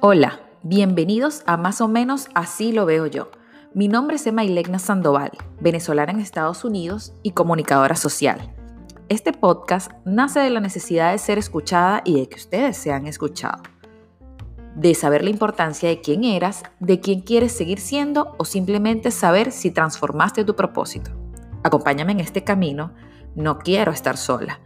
Hola, 0.00 0.40
bienvenidos 0.62 1.42
a 1.46 1.56
Más 1.56 1.80
o 1.80 1.88
menos 1.88 2.28
Así 2.34 2.72
lo 2.72 2.84
veo 2.84 3.06
yo. 3.06 3.30
Mi 3.72 3.88
nombre 3.88 4.16
es 4.16 4.26
Emma 4.26 4.44
Ilegna 4.44 4.78
Sandoval, 4.78 5.30
venezolana 5.58 6.12
en 6.12 6.20
Estados 6.20 6.66
Unidos 6.66 7.14
y 7.22 7.30
comunicadora 7.30 7.96
social. 7.96 8.54
Este 9.08 9.32
podcast 9.32 9.90
nace 10.04 10.40
de 10.40 10.50
la 10.50 10.60
necesidad 10.60 11.12
de 11.12 11.18
ser 11.18 11.38
escuchada 11.38 12.02
y 12.04 12.20
de 12.20 12.28
que 12.28 12.36
ustedes 12.36 12.76
sean 12.76 13.06
escuchados. 13.06 13.62
De 14.74 14.94
saber 14.94 15.24
la 15.24 15.30
importancia 15.30 15.88
de 15.88 16.02
quién 16.02 16.24
eras, 16.24 16.62
de 16.78 17.00
quién 17.00 17.22
quieres 17.22 17.52
seguir 17.52 17.80
siendo 17.80 18.34
o 18.36 18.44
simplemente 18.44 19.10
saber 19.10 19.50
si 19.50 19.70
transformaste 19.70 20.44
tu 20.44 20.54
propósito. 20.54 21.10
Acompáñame 21.62 22.12
en 22.12 22.20
este 22.20 22.44
camino, 22.44 22.92
no 23.36 23.58
quiero 23.58 23.92
estar 23.92 24.16
sola. 24.16 24.60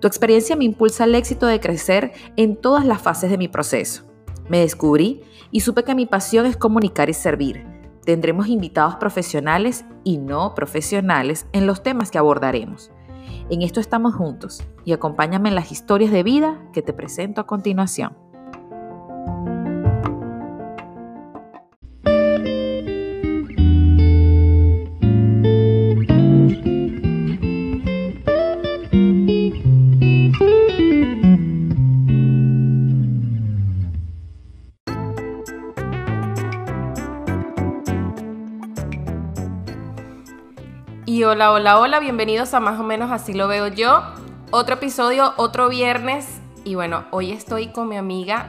Tu 0.00 0.08
experiencia 0.08 0.56
me 0.56 0.64
impulsa 0.64 1.04
al 1.04 1.14
éxito 1.14 1.46
de 1.46 1.60
crecer 1.60 2.12
en 2.36 2.56
todas 2.56 2.84
las 2.84 3.00
fases 3.00 3.30
de 3.30 3.38
mi 3.38 3.48
proceso. 3.48 4.04
Me 4.48 4.60
descubrí 4.60 5.22
y 5.50 5.60
supe 5.60 5.84
que 5.84 5.94
mi 5.94 6.06
pasión 6.06 6.46
es 6.46 6.56
comunicar 6.56 7.08
y 7.08 7.14
servir. 7.14 7.64
Tendremos 8.04 8.48
invitados 8.48 8.96
profesionales 8.96 9.84
y 10.02 10.18
no 10.18 10.54
profesionales 10.54 11.46
en 11.52 11.66
los 11.66 11.82
temas 11.82 12.10
que 12.10 12.18
abordaremos. 12.18 12.90
En 13.48 13.62
esto 13.62 13.80
estamos 13.80 14.14
juntos 14.14 14.62
y 14.84 14.92
acompáñame 14.92 15.48
en 15.48 15.54
las 15.54 15.72
historias 15.72 16.10
de 16.10 16.22
vida 16.22 16.60
que 16.72 16.82
te 16.82 16.92
presento 16.92 17.40
a 17.40 17.46
continuación. 17.46 18.23
Hola, 41.34 41.50
hola, 41.50 41.80
hola, 41.80 41.98
bienvenidos 41.98 42.54
a 42.54 42.60
más 42.60 42.78
o 42.78 42.84
menos 42.84 43.10
así 43.10 43.32
lo 43.32 43.48
veo 43.48 43.66
yo. 43.66 44.04
Otro 44.52 44.76
episodio, 44.76 45.34
otro 45.36 45.68
viernes. 45.68 46.40
Y 46.62 46.76
bueno, 46.76 47.06
hoy 47.10 47.32
estoy 47.32 47.72
con 47.72 47.88
mi 47.88 47.96
amiga, 47.96 48.46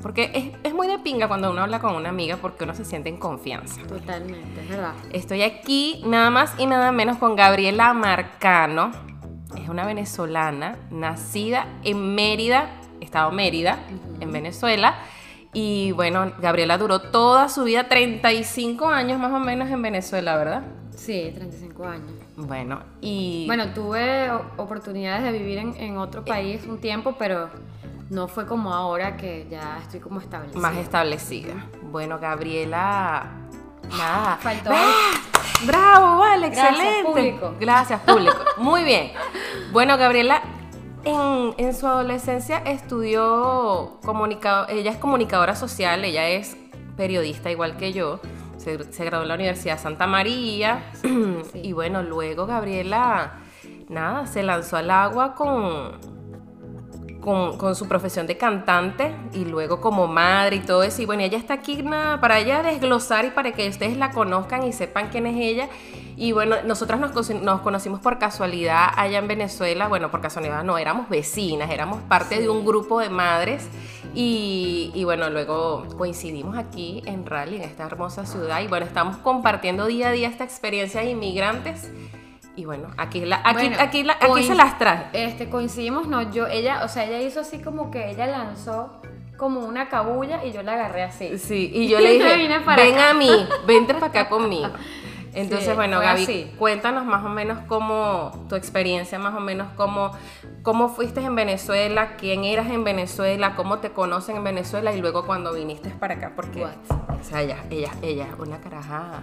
porque 0.00 0.30
es, 0.32 0.52
es, 0.62 0.72
muy 0.72 0.86
de 0.86 1.00
pinga 1.00 1.26
cuando 1.26 1.50
uno 1.50 1.62
habla 1.62 1.80
con 1.80 1.92
una 1.96 2.10
amiga 2.10 2.36
porque 2.36 2.62
uno 2.62 2.72
se 2.72 2.84
siente 2.84 3.08
en 3.08 3.16
confianza. 3.16 3.82
Totalmente, 3.82 4.60
es 4.60 4.68
verdad. 4.68 4.92
Estoy 5.12 5.42
aquí 5.42 6.04
nada 6.06 6.30
más 6.30 6.54
y 6.56 6.66
nada 6.66 6.92
menos 6.92 7.18
con 7.18 7.34
Gabriela 7.34 7.92
Marcano. 7.94 8.92
Es 9.60 9.68
una 9.68 9.84
venezolana 9.84 10.78
nacida 10.92 11.66
en 11.82 12.14
Mérida, 12.14 12.70
estado 13.00 13.32
Mérida, 13.32 13.80
en 14.20 14.30
Venezuela. 14.30 14.94
Y 15.52 15.90
bueno, 15.90 16.30
Gabriela 16.38 16.78
duró 16.78 17.00
toda 17.00 17.48
su 17.48 17.64
vida, 17.64 17.88
35 17.88 18.86
años 18.86 19.18
más 19.18 19.32
o 19.32 19.40
menos 19.40 19.68
en 19.68 19.82
Venezuela, 19.82 20.36
¿verdad? 20.36 20.62
Sí, 21.00 21.32
35 21.34 21.84
años. 21.86 22.12
Bueno, 22.36 22.80
y... 23.00 23.46
Bueno, 23.46 23.72
tuve 23.72 24.30
oportunidades 24.58 25.22
de 25.22 25.32
vivir 25.32 25.56
en, 25.58 25.96
otro 25.96 26.26
país 26.26 26.66
un 26.68 26.78
tiempo, 26.78 27.14
pero 27.18 27.48
no 28.10 28.28
fue 28.28 28.46
como 28.46 28.74
ahora 28.74 29.16
que 29.16 29.46
ya 29.50 29.78
estoy 29.80 30.00
como 30.00 30.20
establecida. 30.20 30.60
Más 30.60 30.76
establecida. 30.76 31.54
Bueno, 31.90 32.18
Gabriela... 32.18 33.30
Nada. 33.96 34.36
Faltó. 34.42 34.70
Bravo, 35.64 36.18
vale, 36.18 36.48
excelente. 36.48 37.10
Público. 37.10 37.54
Gracias, 37.58 37.98
público. 38.02 38.36
Muy 38.58 38.84
bien. 38.84 39.12
Bueno, 39.72 39.96
Gabriela, 39.96 40.42
en, 41.04 41.54
en, 41.56 41.74
su 41.74 41.86
adolescencia 41.86 42.58
estudió 42.58 43.98
comunicado, 44.04 44.68
ella 44.68 44.90
es 44.90 44.98
comunicadora 44.98 45.56
social, 45.56 46.04
ella 46.04 46.28
es 46.28 46.58
periodista 46.98 47.50
igual 47.50 47.78
que 47.78 47.94
yo 47.94 48.20
se, 48.60 49.04
graduó 49.04 49.22
en 49.22 49.28
la 49.28 49.34
Universidad 49.34 49.78
Santa 49.78 50.06
María. 50.06 50.92
Y 51.54 51.72
bueno, 51.72 52.02
luego 52.02 52.46
Gabriela, 52.46 53.38
nada, 53.88 54.26
se 54.26 54.42
lanzó 54.42 54.76
al 54.76 54.90
agua 54.90 55.34
con, 55.34 56.19
con, 57.56 57.74
su 57.76 57.86
profesión 57.86 58.26
de 58.26 58.36
cantante 58.36 59.14
y 59.32 59.44
luego 59.44 59.80
como 59.80 60.06
madre 60.08 60.56
y 60.56 60.60
todo 60.60 60.82
eso. 60.82 61.02
Y 61.02 61.06
bueno, 61.06 61.22
ella 61.22 61.38
está 61.38 61.54
aquí 61.54 61.82
para 62.20 62.38
ella 62.38 62.62
desglosar 62.62 63.24
y 63.24 63.30
para 63.30 63.52
que 63.52 63.68
ustedes 63.68 63.96
la 63.96 64.10
conozcan 64.10 64.64
y 64.64 64.72
sepan 64.72 65.08
quién 65.10 65.26
es 65.26 65.36
ella. 65.36 65.68
Y 66.16 66.32
bueno, 66.32 66.56
nosotras 66.64 67.00
nos, 67.00 67.60
conocimos 67.60 68.00
por 68.00 68.18
casualidad 68.18 68.88
allá 68.96 69.18
en 69.18 69.28
Venezuela. 69.28 69.88
Bueno, 69.88 70.10
por 70.10 70.20
casualidad 70.20 70.64
no, 70.64 70.76
éramos 70.76 71.08
vecinas, 71.08 71.70
éramos 71.70 72.00
parte 72.02 72.40
de 72.40 72.48
un 72.48 72.64
grupo 72.64 73.00
de 73.00 73.10
madres 73.10 73.68
y, 74.14 75.02
bueno, 75.04 75.30
luego 75.30 75.86
coincidimos 75.96 76.58
aquí 76.58 77.02
en 77.06 77.24
Raleigh, 77.24 77.62
en 77.62 77.68
esta 77.68 77.84
hermosa 77.84 78.26
ciudad, 78.26 78.60
y 78.60 78.66
bueno, 78.66 78.84
estamos 78.86 79.18
compartiendo 79.18 79.86
día 79.86 80.08
a 80.08 80.12
día 80.12 80.28
esta 80.28 80.42
experiencia 80.42 81.00
de 81.00 81.10
inmigrantes. 81.10 81.90
Y 82.60 82.66
bueno, 82.66 82.88
aquí, 82.98 83.24
la, 83.24 83.40
aquí, 83.42 83.72
aquí, 83.78 84.06
aquí 84.06 84.42
se 84.42 84.54
las 84.54 84.76
traje. 84.76 85.06
Este, 85.14 85.48
coincidimos, 85.48 86.08
no, 86.08 86.30
yo, 86.30 86.46
ella, 86.46 86.84
o 86.84 86.88
sea, 86.88 87.06
ella 87.06 87.22
hizo 87.22 87.40
así 87.40 87.60
como 87.60 87.90
que 87.90 88.10
ella 88.10 88.26
lanzó 88.26 89.00
como 89.38 89.60
una 89.60 89.88
cabulla 89.88 90.44
y 90.44 90.52
yo 90.52 90.62
la 90.62 90.74
agarré 90.74 91.04
así. 91.04 91.38
Sí, 91.38 91.70
y 91.72 91.88
yo 91.88 92.00
le 92.00 92.12
dije, 92.12 92.36
ven 92.76 92.98
a 92.98 93.14
mí, 93.14 93.30
vente 93.66 93.94
para 93.94 94.08
acá 94.08 94.28
conmigo. 94.28 94.68
Entonces, 95.32 95.74
bueno, 95.74 96.00
Gaby, 96.00 96.52
cuéntanos 96.58 97.06
más 97.06 97.24
o 97.24 97.30
menos 97.30 97.60
cómo, 97.66 98.30
tu 98.50 98.56
experiencia, 98.56 99.18
más 99.18 99.34
o 99.34 99.40
menos 99.40 99.68
cómo, 99.74 100.10
cómo 100.62 100.90
fuiste 100.90 101.22
en 101.22 101.34
Venezuela, 101.34 102.16
quién 102.18 102.44
eras 102.44 102.68
en 102.68 102.84
Venezuela, 102.84 103.54
cómo 103.56 103.78
te 103.78 103.90
conocen 103.92 104.36
en 104.36 104.44
Venezuela 104.44 104.92
y 104.92 105.00
luego 105.00 105.24
cuando 105.24 105.54
viniste 105.54 105.88
para 105.88 106.16
acá, 106.16 106.32
porque, 106.36 106.66
o 106.66 107.24
sea, 107.24 107.40
ella, 107.40 107.64
ella, 107.70 107.92
ella, 108.02 108.26
una 108.38 108.60
caraja 108.60 109.22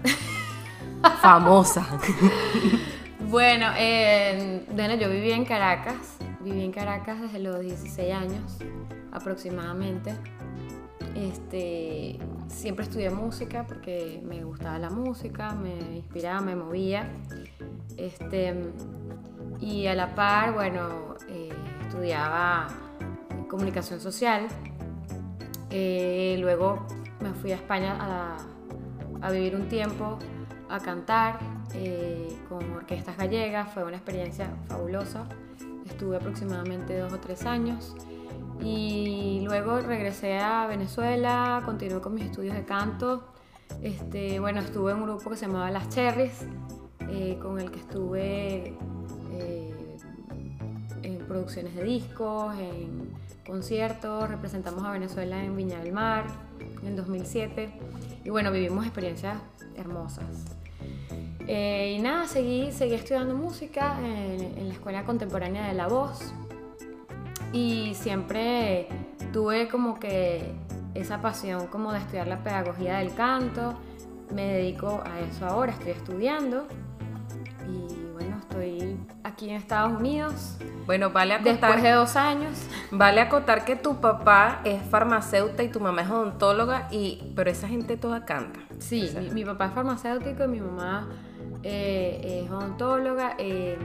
famosa. 1.22 1.86
Bueno, 3.22 3.67
bueno, 4.72 4.95
yo 4.95 5.09
viví 5.09 5.31
en 5.31 5.45
Caracas, 5.45 6.17
viví 6.41 6.63
en 6.63 6.72
Caracas 6.72 7.22
desde 7.22 7.39
los 7.39 7.59
16 7.59 8.13
años 8.13 8.57
aproximadamente. 9.11 10.13
Este, 11.16 12.19
siempre 12.47 12.85
estudié 12.85 13.09
música 13.09 13.66
porque 13.66 14.22
me 14.23 14.44
gustaba 14.44 14.78
la 14.78 14.89
música, 14.89 15.53
me 15.53 15.95
inspiraba, 15.95 16.41
me 16.41 16.55
movía. 16.55 17.09
Este, 17.97 18.53
y 19.59 19.88
a 19.88 19.95
la 19.95 20.13
par, 20.13 20.53
bueno, 20.53 21.16
eh, 21.28 21.49
estudiaba 21.81 22.67
comunicación 23.49 23.99
social. 23.99 24.47
Eh, 25.69 26.38
luego 26.39 26.85
me 27.22 27.34
fui 27.34 27.51
a 27.51 27.55
España 27.55 27.97
a, 29.22 29.31
vivir 29.31 29.55
un 29.55 29.67
tiempo, 29.67 30.19
a 30.69 30.79
cantar 30.79 31.39
eh, 31.73 32.35
con 32.50 32.72
orquestas 32.73 33.17
gallegas. 33.17 33.73
Fue 33.73 33.83
una 33.83 33.97
experiencia 33.97 34.50
fabulosa. 34.67 35.28
Estuve 35.85 36.17
aproximadamente 36.17 36.97
dos 36.97 37.13
o 37.13 37.19
tres 37.19 37.45
años. 37.45 37.95
Y 38.61 39.41
luego 39.45 39.79
regresé 39.79 40.39
a 40.39 40.67
Venezuela, 40.67 41.61
continué 41.66 42.01
con 42.01 42.16
mis 42.16 42.25
estudios 42.25 42.55
de 42.55 42.66
canto. 42.66 43.23
Este, 43.81 44.39
bueno, 44.39 44.61
estuve 44.61 44.91
en 44.91 44.97
un 44.97 45.03
grupo 45.03 45.29
que 45.29 45.38
se 45.38 45.45
llamaba 45.45 45.69
Las 45.69 45.89
Cherries, 45.89 46.45
eh, 47.09 47.38
con 47.41 47.59
el 47.59 47.69
que 47.72 47.79
estuve 47.79 48.73
eh, 49.31 49.97
en 51.03 51.17
producciones 51.28 51.75
de 51.75 51.84
discos, 51.84 52.57
en 52.57 53.13
conciertos, 53.45 54.29
representamos 54.29 54.84
a 54.84 54.91
Venezuela 54.91 55.41
en 55.44 55.55
Viña 55.55 55.79
del 55.79 55.94
Mar 55.94 56.25
en 56.84 56.95
2007 56.95 57.72
y 58.23 58.29
bueno, 58.29 58.51
vivimos 58.51 58.85
experiencias 58.85 59.38
hermosas. 59.75 60.25
Eh, 61.47 61.96
y 61.97 62.02
nada, 62.02 62.28
seguí, 62.28 62.72
seguí 62.72 62.94
estudiando 62.94 63.34
música 63.34 63.97
en, 64.00 64.58
en 64.58 64.68
la 64.68 64.74
Escuela 64.74 65.03
Contemporánea 65.03 65.68
de 65.68 65.74
la 65.74 65.88
Voz, 65.88 66.34
y 67.53 67.94
siempre 67.96 68.88
tuve 69.32 69.67
como 69.67 69.99
que 69.99 70.53
esa 70.94 71.22
pasión 71.22 71.67
como 71.67 71.94
de 71.94 71.99
estudiar 71.99 72.28
la 72.28 72.44
pedagogía 72.44 72.97
del 72.97 73.14
canto. 73.14 73.76
Me 74.34 74.46
dedico 74.53 75.02
a 75.05 75.20
eso 75.22 75.46
ahora, 75.46 75.72
estoy 75.72 75.91
estudiando 75.91 76.67
y 77.67 78.11
bueno, 78.14 78.38
estoy 78.40 78.97
aquí 79.23 79.49
en 79.49 79.55
Estados 79.55 79.97
Unidos. 79.97 80.58
Bueno, 80.85 81.11
vale 81.11 81.35
acotar. 81.35 81.53
Después 81.53 81.84
de 81.84 81.91
dos 81.91 82.16
años. 82.16 82.58
Vale 82.91 83.22
acotar 83.22 83.64
que 83.64 83.76
tu 83.76 84.02
papá 84.02 84.61
es 84.64 84.82
farmacéutico 84.84 85.64
y 85.64 85.70
tu 85.70 85.79
mamá 85.79 86.02
es 86.02 86.09
odontóloga, 86.09 86.88
y, 86.91 87.32
pero 87.35 87.49
esa 87.49 87.67
gente 87.67 87.96
toda 87.97 88.26
canta. 88.26 88.59
Sí, 88.79 89.09
mi, 89.34 89.46
papá 89.46 89.67
es 89.67 89.73
farmacéutico 89.73 90.44
y 90.44 90.47
mi 90.47 90.61
mamá 90.61 91.08
eh, 91.64 92.44
es 92.44 92.52
odontóloga. 92.52 93.36
Eh, 93.38 93.78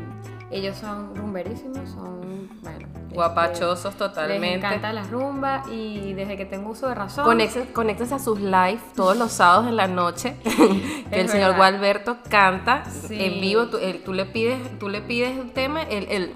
Ellos 0.50 0.76
son 0.76 1.16
rumberísimos, 1.16 1.88
son, 1.88 2.50
bueno... 2.60 2.86
Guapachosos 3.14 3.92
este, 3.92 3.98
totalmente. 3.98 4.48
Les 4.48 4.64
encanta 4.64 4.92
la 4.92 5.04
rumba 5.04 5.64
y 5.70 6.12
desde 6.14 6.36
que 6.36 6.44
tengo 6.44 6.70
uso 6.70 6.88
de 6.88 6.94
razón... 6.94 7.24
Conectes, 7.72 8.12
a 8.12 8.18
sus 8.18 8.40
live 8.40 8.80
todos 8.94 9.16
los 9.16 9.32
sábados 9.32 9.66
en 9.68 9.76
la 9.76 9.86
noche, 9.86 10.36
que 11.10 11.20
el 11.20 11.28
señor 11.28 11.56
Gualberto 11.56 12.18
canta 12.28 12.84
en 13.08 13.40
vivo, 13.40 13.66
tú, 13.68 14.12
le 14.12 14.24
pides, 14.26 14.78
tú 14.78 14.88
le 14.88 15.00
pides 15.00 15.38
un 15.38 15.50
tema, 15.50 15.82
el, 15.82 16.34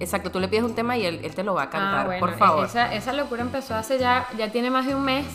exacto, 0.00 0.30
tú 0.30 0.40
le 0.40 0.48
pides 0.48 0.64
un 0.64 0.74
tema 0.74 0.96
y 0.96 1.06
él, 1.06 1.34
te 1.34 1.42
lo 1.42 1.54
va 1.54 1.64
a 1.64 1.70
cantar, 1.70 2.10
ah, 2.10 2.18
por 2.18 2.36
favor. 2.36 2.64
Esa, 2.66 2.94
esa 2.94 3.12
locura 3.12 3.42
empezó 3.42 3.74
hace 3.74 3.98
ya, 3.98 4.26
ya 4.36 4.50
tiene 4.50 4.70
más 4.70 4.86
de 4.86 4.94
un 4.94 5.02
mes. 5.02 5.26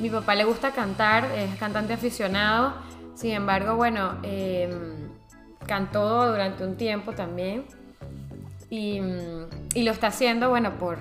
Mi 0.00 0.10
papá 0.10 0.34
le 0.34 0.44
gusta 0.44 0.70
cantar, 0.72 1.24
es 1.36 1.54
cantante 1.56 1.92
aficionado. 1.92 2.74
Sin 3.18 3.32
embargo, 3.32 3.74
bueno, 3.74 4.16
em, 4.22 5.08
cantó 5.66 6.30
durante 6.30 6.64
un 6.64 6.76
tiempo 6.76 7.14
también. 7.14 7.64
Y, 8.70 9.00
lo 9.00 9.90
está 9.90 10.06
haciendo, 10.06 10.50
bueno, 10.50 10.78
por 10.78 10.98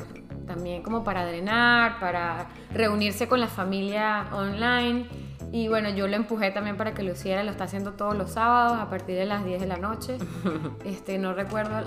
también 0.48 0.82
como 0.82 1.04
para 1.04 1.28
drenar, 1.28 2.00
para 2.00 2.48
reunirse 2.74 3.28
con 3.28 3.40
la 3.40 3.46
familia 3.46 4.30
online. 4.32 5.06
Y 5.52 5.68
bueno, 5.68 5.90
yo 5.90 6.08
lo 6.08 6.16
empujé 6.16 6.50
también 6.50 6.76
para 6.76 6.96
que 6.96 7.04
lo 7.04 7.12
hiciera, 7.12 7.44
lo 7.44 7.52
está 7.52 7.66
haciendo 7.66 7.94
todos 7.94 8.18
los 8.18 8.32
sábados 8.32 8.80
a 8.80 8.90
partir 8.90 9.16
de 9.16 9.28
las 9.28 9.46
10 9.46 9.62
de 9.62 9.68
la 9.68 9.78
noche. 9.78 10.18
Este, 10.86 11.20
no 11.20 11.36
recuerdo 11.36 11.84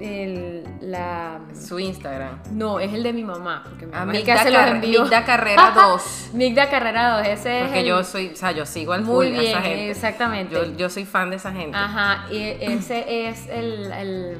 el, 0.00 0.64
la... 0.80 1.40
Su 1.54 1.78
Instagram. 1.78 2.38
No, 2.52 2.80
es 2.80 2.92
el 2.92 3.02
de 3.02 3.12
mi 3.12 3.24
mamá. 3.24 3.62
Porque 3.64 3.86
mi 3.86 3.92
mamá 3.92 4.12
se 4.12 4.50
los 4.50 4.66
envió. 4.66 5.08
Carrera 5.10 5.72
2. 5.74 6.30
Migda 6.34 6.68
Carrera 6.68 7.16
2, 7.18 7.26
ese 7.28 7.60
es 7.60 7.64
Porque 7.66 7.84
yo 7.84 8.02
soy, 8.04 8.28
o 8.28 8.36
sea, 8.36 8.52
yo 8.52 8.66
sigo 8.66 8.92
al 8.92 9.02
Muy 9.02 9.30
bien, 9.30 9.46
esa 9.46 9.62
gente. 9.62 9.90
exactamente. 9.90 10.54
Yo, 10.54 10.76
yo, 10.76 10.90
soy 10.90 11.04
fan 11.04 11.30
de 11.30 11.36
esa 11.36 11.52
gente. 11.52 11.76
Ajá, 11.76 12.26
y 12.30 12.38
ese 12.38 13.28
es 13.28 13.46
el, 13.48 13.92
el, 13.92 14.38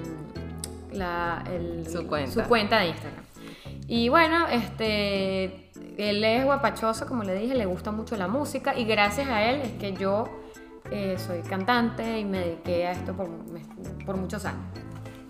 la, 0.93 1.45
el 1.51 1.87
su, 1.91 2.07
cuenta. 2.07 2.33
su 2.33 2.49
cuenta 2.49 2.79
de 2.81 2.89
Instagram. 2.89 3.25
Y 3.89 4.09
bueno, 4.09 4.49
este, 4.49 5.71
él 5.99 6.25
es 6.25 6.45
guapachoso, 6.45 7.07
como 7.07 7.25
le 7.25 7.35
dije, 7.35 7.55
le 7.55 7.67
gusta 7.67 7.91
mucho 7.91 8.17
la 8.17 8.29
música 8.29 8.77
y 8.77 8.85
gracias 8.85 9.29
a 9.29 9.43
él 9.45 9.61
es 9.61 9.73
que 9.73 9.93
yo 9.93 10.25
eh, 10.91 11.17
soy 11.19 11.43
cantante 11.43 12.19
y 12.19 12.25
me 12.25 12.39
dediqué 12.39 12.87
a 12.87 12.93
esto 12.93 13.15
por, 13.15 13.29
por 14.05 14.17
muchos 14.17 14.45
años. 14.45 14.63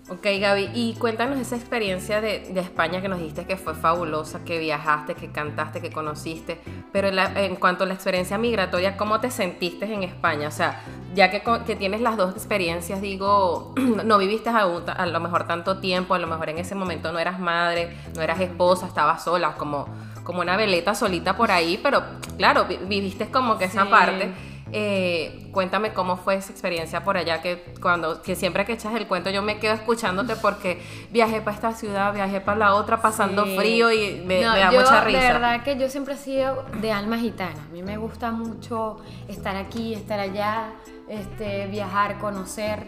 Ok, 0.09 0.27
Gaby, 0.37 0.69
y 0.73 0.95
cuéntanos 0.95 1.39
esa 1.39 1.55
experiencia 1.55 2.19
de, 2.19 2.51
España 2.59 3.01
que 3.01 3.07
nos 3.07 3.19
dijiste 3.19 3.45
que 3.45 3.55
fue 3.55 3.73
fabulosa, 3.73 4.43
que 4.43 4.59
viajaste, 4.59 5.15
que 5.15 5.31
cantaste, 5.31 5.79
que 5.79 5.91
conociste, 5.91 6.59
pero 6.91 7.07
en, 7.07 7.55
cuanto 7.55 7.85
a 7.85 7.87
la 7.87 7.93
experiencia 7.93 8.37
migratoria, 8.37 8.97
¿cómo 8.97 9.21
te 9.21 9.31
sentiste 9.31 9.85
en 9.85 10.03
España? 10.03 10.49
O 10.49 10.51
sea, 10.51 10.81
ya 11.15 11.31
que, 11.31 11.41
que 11.65 11.77
tienes 11.77 12.01
las 12.01 12.17
dos 12.17 12.33
experiencias, 12.33 12.99
digo, 12.99 13.73
no 14.03 14.17
viviste 14.17 14.49
a, 14.49 14.63
a, 14.63 15.05
lo 15.05 15.19
mejor 15.21 15.47
tanto 15.47 15.79
tiempo, 15.79 16.15
a 16.15 16.19
lo 16.19 16.27
mejor 16.27 16.49
en 16.49 16.57
ese 16.57 16.75
momento 16.75 17.13
no 17.13 17.19
eras 17.19 17.39
madre, 17.39 17.95
no 18.13 18.21
eras 18.21 18.41
esposa, 18.41 18.87
estabas 18.87 19.23
sola, 19.23 19.53
como, 19.53 19.87
como 20.25 20.41
una 20.41 20.57
veleta 20.57 20.95
solita 20.95 21.37
por 21.37 21.49
ahí, 21.49 21.79
pero 21.81 22.03
claro, 22.37 22.65
viviste 22.65 23.31
como 23.31 23.57
que 23.57 23.65
esa 23.65 23.89
parte. 23.89 24.33
Eh, 24.75 25.49
cuéntame 25.51 25.93
cómo 25.93 26.17
fue 26.17 26.33
esa 26.33 26.51
experiencia 26.51 27.03
por 27.03 27.15
allá, 27.15 27.43
que 27.43 27.63
cuando 27.79 28.23
que 28.23 28.35
siempre 28.35 28.65
que 28.65 28.73
echas 28.73 28.95
el 28.95 29.05
cuento 29.05 29.29
yo 29.29 29.43
me 29.43 29.59
quedo 29.59 29.75
escuchándote 29.75 30.35
porque 30.35 30.81
viajé 31.11 31.41
para 31.41 31.55
esta 31.55 31.73
ciudad, 31.73 32.11
viajé 32.11 32.41
para 32.41 32.57
la 32.57 32.73
otra 32.73 32.99
pasando 32.99 33.45
frío 33.45 33.91
y 33.91 34.23
me, 34.25 34.41
da 34.41 34.71
mucha 34.71 35.01
risa. 35.01 35.19
De 35.19 35.27
verdad 35.27 35.63
que 35.63 35.77
yo 35.77 35.89
siempre 35.89 36.15
he 36.15 36.17
sido 36.17 36.65
de 36.81 36.91
alma 36.91 37.19
gitana. 37.19 37.61
A 37.69 37.71
mí 37.71 37.83
me 37.83 37.97
gusta 37.97 38.31
mucho 38.31 38.97
estar 39.27 39.55
aquí, 39.55 39.93
estar 39.93 40.19
allá, 40.19 40.71
este, 41.07 41.67
viajar, 41.67 42.17
conocer. 42.17 42.87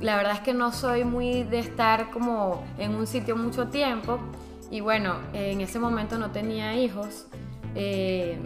La 0.00 0.16
verdad 0.16 0.32
es 0.32 0.40
que 0.40 0.52
no 0.52 0.72
soy 0.72 1.04
muy 1.04 1.44
de 1.44 1.60
estar 1.60 2.10
como 2.10 2.64
en 2.76 2.96
un 2.96 3.06
sitio 3.06 3.36
mucho 3.36 3.68
tiempo. 3.68 4.18
Y 4.68 4.80
bueno, 4.80 5.14
en 5.32 5.60
ese 5.60 5.78
momento 5.78 6.18
no 6.18 6.32
tenía 6.32 6.74
hijos. 6.74 7.26
Eh, 7.76 8.36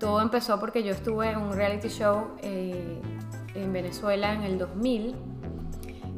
todo 0.00 0.20
empezó 0.20 0.58
porque 0.58 0.82
yo 0.82 0.90
estuve 0.92 1.30
en 1.30 1.38
un 1.38 1.52
reality 1.52 1.88
show 1.88 2.32
eh, 2.42 3.00
en 3.54 3.72
Venezuela 3.72 4.32
en 4.32 4.42
el 4.42 4.58
2000 4.58 5.14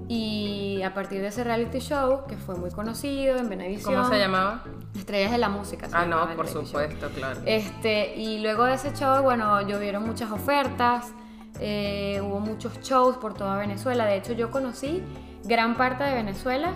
y 0.08 0.82
a 0.82 0.94
partir 0.94 1.20
de 1.20 1.28
ese 1.28 1.44
reality 1.44 1.78
show, 1.78 2.24
que 2.26 2.36
fue 2.36 2.54
muy 2.56 2.70
conocido 2.70 3.36
en 3.36 3.48
Venevisión. 3.48 3.94
¿Cómo 3.94 4.08
se 4.08 4.18
llamaba? 4.18 4.62
Estrellas 4.94 5.32
de 5.32 5.38
la 5.38 5.48
música. 5.48 5.88
ah, 5.92 6.04
no, 6.04 6.28
por 6.36 6.48
supuesto, 6.48 7.08
claro. 7.10 7.40
Este, 7.46 8.14
y 8.16 8.40
luego 8.40 8.64
de 8.64 8.74
ese 8.74 8.92
show, 8.92 9.22
bueno, 9.22 9.66
llovieron 9.66 10.04
muchas 10.04 10.30
ofertas, 10.30 11.12
eh, 11.60 12.20
hubo 12.22 12.40
muchos 12.40 12.78
shows 12.80 13.16
por 13.16 13.34
toda 13.34 13.56
Venezuela. 13.56 14.04
De 14.04 14.16
hecho, 14.16 14.32
yo 14.32 14.50
conocí 14.50 15.02
gran 15.44 15.76
parte 15.76 16.04
de 16.04 16.14
Venezuela 16.14 16.72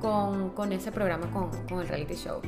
con, 0.00 0.50
con 0.50 0.72
ese 0.72 0.90
programa, 0.90 1.30
con, 1.30 1.50
con 1.68 1.80
el 1.80 1.88
reality 1.88 2.16
show. 2.16 2.40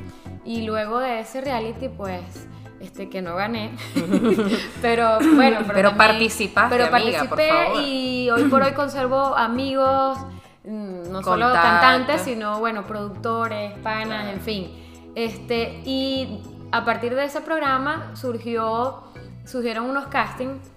Y 0.45 0.63
luego 0.63 0.99
de 0.99 1.21
ese 1.21 1.41
reality, 1.41 1.89
pues 1.89 2.49
este, 2.83 3.09
que 3.09 3.23
no 3.23 3.37
gané. 3.37 3.71
pero 4.83 5.19
bueno, 5.35 5.59
pero, 5.61 5.75
pero 5.75 5.97
participaste, 5.97 6.77
Pero 6.77 6.91
participé 6.91 7.81
y 7.81 8.29
hoy 8.31 8.45
por 8.45 8.63
hoy 8.63 8.73
conservo 8.73 9.37
amigos, 9.37 10.19
mm, 10.65 11.11
no 11.11 11.23
solo 11.23 11.53
cantantes, 11.53 12.23
sino 12.23 12.59
bueno, 12.59 12.85
productores, 12.85 13.73
panas, 13.79 14.33
en 14.33 14.41
fin. 14.41 15.13
Este, 15.15 15.83
y 15.85 16.43
a 16.73 16.85
partir 16.85 17.15
de 17.15 17.25
ese 17.25 17.41
programa 17.41 18.11
surgió, 18.15 19.05
surgieron 19.45 19.89
unos 19.89 20.07
castings 20.07 20.73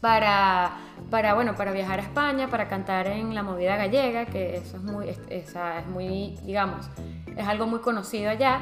para, 0.00 0.72
para, 1.10 1.34
bueno, 1.34 1.56
para 1.56 1.72
viajar 1.72 1.98
a 1.98 2.02
España, 2.02 2.48
para 2.48 2.68
cantar 2.68 3.06
en 3.06 3.34
la 3.34 3.42
movida 3.42 3.76
gallega, 3.76 4.26
que 4.26 4.56
eso 4.58 4.76
es 4.76 4.82
muy, 4.82 5.08
esa 5.30 5.78
es 5.80 5.86
muy, 5.86 6.36
digamos, 6.44 6.86
es 7.36 7.48
algo 7.48 7.66
muy 7.66 7.80
conocido 7.80 8.30
allá. 8.30 8.60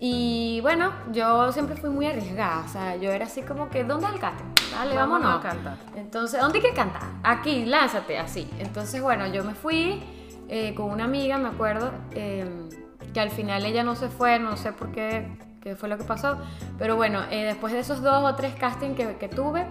Y 0.00 0.60
bueno, 0.60 0.92
yo 1.12 1.50
siempre 1.52 1.74
fui 1.74 1.90
muy 1.90 2.06
arriesgada, 2.06 2.64
o 2.64 2.68
sea, 2.68 2.96
yo 2.96 3.10
era 3.10 3.26
así 3.26 3.42
como 3.42 3.68
que, 3.68 3.82
¿dónde 3.82 4.06
el 4.06 4.20
casting? 4.20 4.44
Dale, 4.70 4.94
vámonos. 4.94 5.38
a 5.38 5.48
cantar. 5.48 5.76
Entonces, 5.96 6.40
¿dónde 6.40 6.58
hay 6.58 6.64
que 6.64 6.72
cantar? 6.72 7.02
Aquí, 7.24 7.64
lánzate, 7.64 8.16
así. 8.16 8.48
Entonces, 8.60 9.02
bueno, 9.02 9.26
yo 9.26 9.42
me 9.42 9.54
fui 9.54 10.00
eh, 10.48 10.72
con 10.76 10.90
una 10.90 11.04
amiga, 11.04 11.36
me 11.38 11.48
acuerdo, 11.48 11.90
em, 12.12 12.68
que 13.12 13.18
al 13.18 13.30
final 13.30 13.64
ella 13.64 13.82
no 13.82 13.96
se 13.96 14.08
fue, 14.08 14.38
no 14.38 14.56
sé 14.56 14.72
por 14.72 14.92
qué, 14.92 15.36
qué 15.60 15.74
fue 15.74 15.88
lo 15.88 15.98
que 15.98 16.04
pasó, 16.04 16.38
pero 16.78 16.94
bueno, 16.94 17.22
eh, 17.30 17.44
después 17.44 17.72
de 17.72 17.80
esos 17.80 18.00
dos 18.00 18.22
o 18.22 18.36
tres 18.36 18.54
castings 18.54 18.96
que, 18.96 19.16
que 19.16 19.28
tuve, 19.28 19.66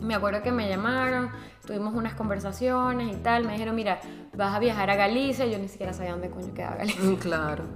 me 0.00 0.14
acuerdo 0.14 0.42
que 0.42 0.50
me 0.52 0.68
llamaron, 0.68 1.30
tuvimos 1.66 1.94
unas 1.94 2.14
conversaciones 2.14 3.12
y 3.12 3.16
tal, 3.16 3.44
me 3.44 3.52
dijeron, 3.52 3.74
mira, 3.74 4.00
vas 4.34 4.54
a 4.54 4.58
viajar 4.58 4.90
a 4.90 4.96
Galicia, 4.96 5.46
yo 5.46 5.58
ni 5.58 5.68
siquiera 5.68 5.92
sabía 5.92 6.12
dónde 6.12 6.30
coño 6.30 6.52
quedaba 6.54 6.76
Galicia. 6.76 7.02
Mm, 7.02 7.16
claro. 7.16 7.64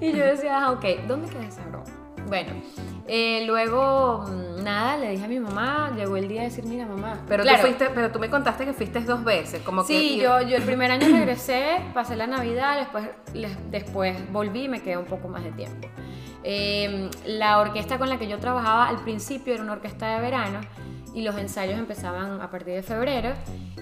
Y 0.00 0.12
yo 0.12 0.24
decía, 0.24 0.58
ah, 0.60 0.72
ok, 0.72 0.84
¿dónde 1.06 1.28
queda 1.28 1.46
esa 1.46 1.62
broma? 1.66 1.84
Bueno, 2.26 2.52
eh, 3.06 3.44
luego, 3.46 4.24
mm, 4.26 4.64
nada, 4.64 4.96
le 4.96 5.10
dije 5.10 5.24
a 5.24 5.28
mi 5.28 5.38
mamá, 5.38 5.92
llegó 5.96 6.16
el 6.16 6.26
día 6.26 6.42
de 6.42 6.48
decir, 6.48 6.64
mira 6.64 6.84
mamá. 6.84 7.20
Pero, 7.28 7.44
tú, 7.44 7.50
fuiste, 7.60 7.90
pero 7.94 8.10
tú 8.10 8.18
me 8.18 8.28
contaste 8.28 8.64
que 8.64 8.72
fuiste 8.72 9.00
dos 9.00 9.22
veces, 9.22 9.62
como 9.62 9.84
sí, 9.84 10.18
yo, 10.20 10.42
yo 10.42 10.56
el 10.56 10.62
primer 10.62 10.90
año 10.90 11.06
regresé, 11.06 11.80
pasé 11.94 12.16
la 12.16 12.26
Navidad, 12.26 12.76
después, 12.78 13.08
después 13.70 14.32
volví 14.32 14.64
y 14.64 14.68
me 14.68 14.82
quedé 14.82 14.96
un 14.96 15.06
poco 15.06 15.28
más 15.28 15.44
de 15.44 15.52
tiempo. 15.52 15.88
Em, 16.42 17.08
la 17.24 17.58
orquesta 17.58 17.96
con 17.96 18.10
la 18.10 18.18
que 18.18 18.28
yo 18.28 18.38
trabajaba 18.38 18.88
al 18.88 18.98
principio 18.98 19.54
era 19.54 19.62
una 19.62 19.72
orquesta 19.72 20.14
de 20.16 20.20
verano 20.20 20.60
y 21.14 21.22
los 21.22 21.36
ensayos 21.38 21.78
empezaban 21.78 22.40
a 22.40 22.50
partir 22.50 22.74
de 22.74 22.82
febrero 22.82 23.30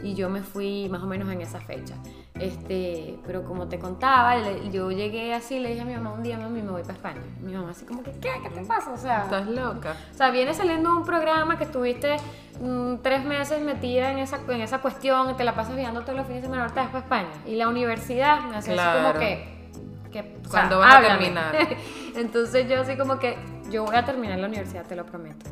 y 0.03 0.15
yo 0.15 0.29
me 0.29 0.43
fui 0.43 0.89
más 0.91 1.03
o 1.03 1.07
menos 1.07 1.31
en 1.33 1.41
esa 1.41 1.61
fecha. 1.61 1.95
Este, 2.39 3.19
pero 3.27 3.45
como 3.45 3.69
te 3.69 3.79
contaba, 3.79 4.35
yo 4.71 4.91
llegué 4.91 5.33
así, 5.33 5.59
le 5.59 5.71
dije 5.71 5.81
a 5.81 5.85
mi 5.85 5.95
mamá 5.95 6.12
un 6.12 6.23
día, 6.23 6.39
mami, 6.39 6.61
me 6.61 6.71
voy 6.71 6.83
para 6.83 6.95
España. 6.95 7.23
Mi 7.41 7.55
mamá 7.55 7.71
así 7.71 7.87
como 7.87 8.03
que, 8.03 8.11
¿qué? 8.12 8.31
¿Qué 8.43 8.51
te 8.51 8.65
pasa? 8.65 8.93
O 8.93 8.97
sea, 8.97 9.25
estás 9.25 9.47
loca. 9.47 9.97
O 10.12 10.17
sea, 10.17 10.31
viene 10.31 10.53
saliendo 10.53 10.95
un 10.95 11.05
programa 11.05 11.57
que 11.57 11.65
estuviste 11.65 12.17
mm, 12.61 12.97
tres 13.03 13.25
meses 13.25 13.62
metida 13.62 14.11
en 14.11 14.19
esa, 14.19 14.41
en 14.49 14.61
esa 14.61 14.81
cuestión 14.81 15.37
te 15.37 15.45
la 15.45 15.55
pasas 15.55 15.75
viajando 15.75 16.03
todos 16.03 16.17
los 16.17 16.27
fines 16.27 16.43
de 16.43 16.49
semana, 16.49 16.65
ahorita 16.65 16.83
vas 16.83 16.91
para 16.91 17.05
España. 17.05 17.43
Y 17.47 17.57
la 17.57 17.69
universidad 17.69 18.43
me 18.43 18.57
hace 18.57 18.79
así 18.79 18.99
como 18.99 19.19
que... 19.19 19.71
que 20.11 20.37
¿Cuándo 20.51 20.81
vas 20.81 20.97
a 20.97 21.01
terminar? 21.01 21.55
Entonces 22.17 22.69
yo 22.69 22.81
así 22.81 22.97
como 22.97 23.19
que, 23.19 23.39
yo 23.71 23.85
voy 23.85 23.97
a 23.97 24.05
terminar 24.05 24.39
la 24.39 24.49
universidad, 24.49 24.85
te 24.85 24.97
lo 24.97 25.07
prometo. 25.07 25.47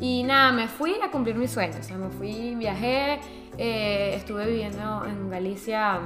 Y 0.00 0.22
nada, 0.22 0.50
me 0.52 0.66
fui 0.66 0.94
a 1.02 1.10
cumplir 1.10 1.36
mis 1.36 1.50
sueños. 1.50 1.90
Me 1.90 2.08
fui, 2.08 2.54
viajé, 2.54 3.20
eh, 3.58 4.14
estuve 4.14 4.46
viviendo 4.46 5.04
en 5.04 5.28
Galicia 5.28 6.00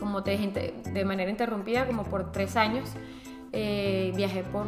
como 0.00 0.22
de, 0.22 0.82
de 0.92 1.04
manera 1.04 1.30
interrumpida, 1.30 1.86
como 1.86 2.02
por 2.02 2.32
tres 2.32 2.56
años. 2.56 2.90
Eh, 3.52 4.12
viajé 4.16 4.42
por 4.42 4.66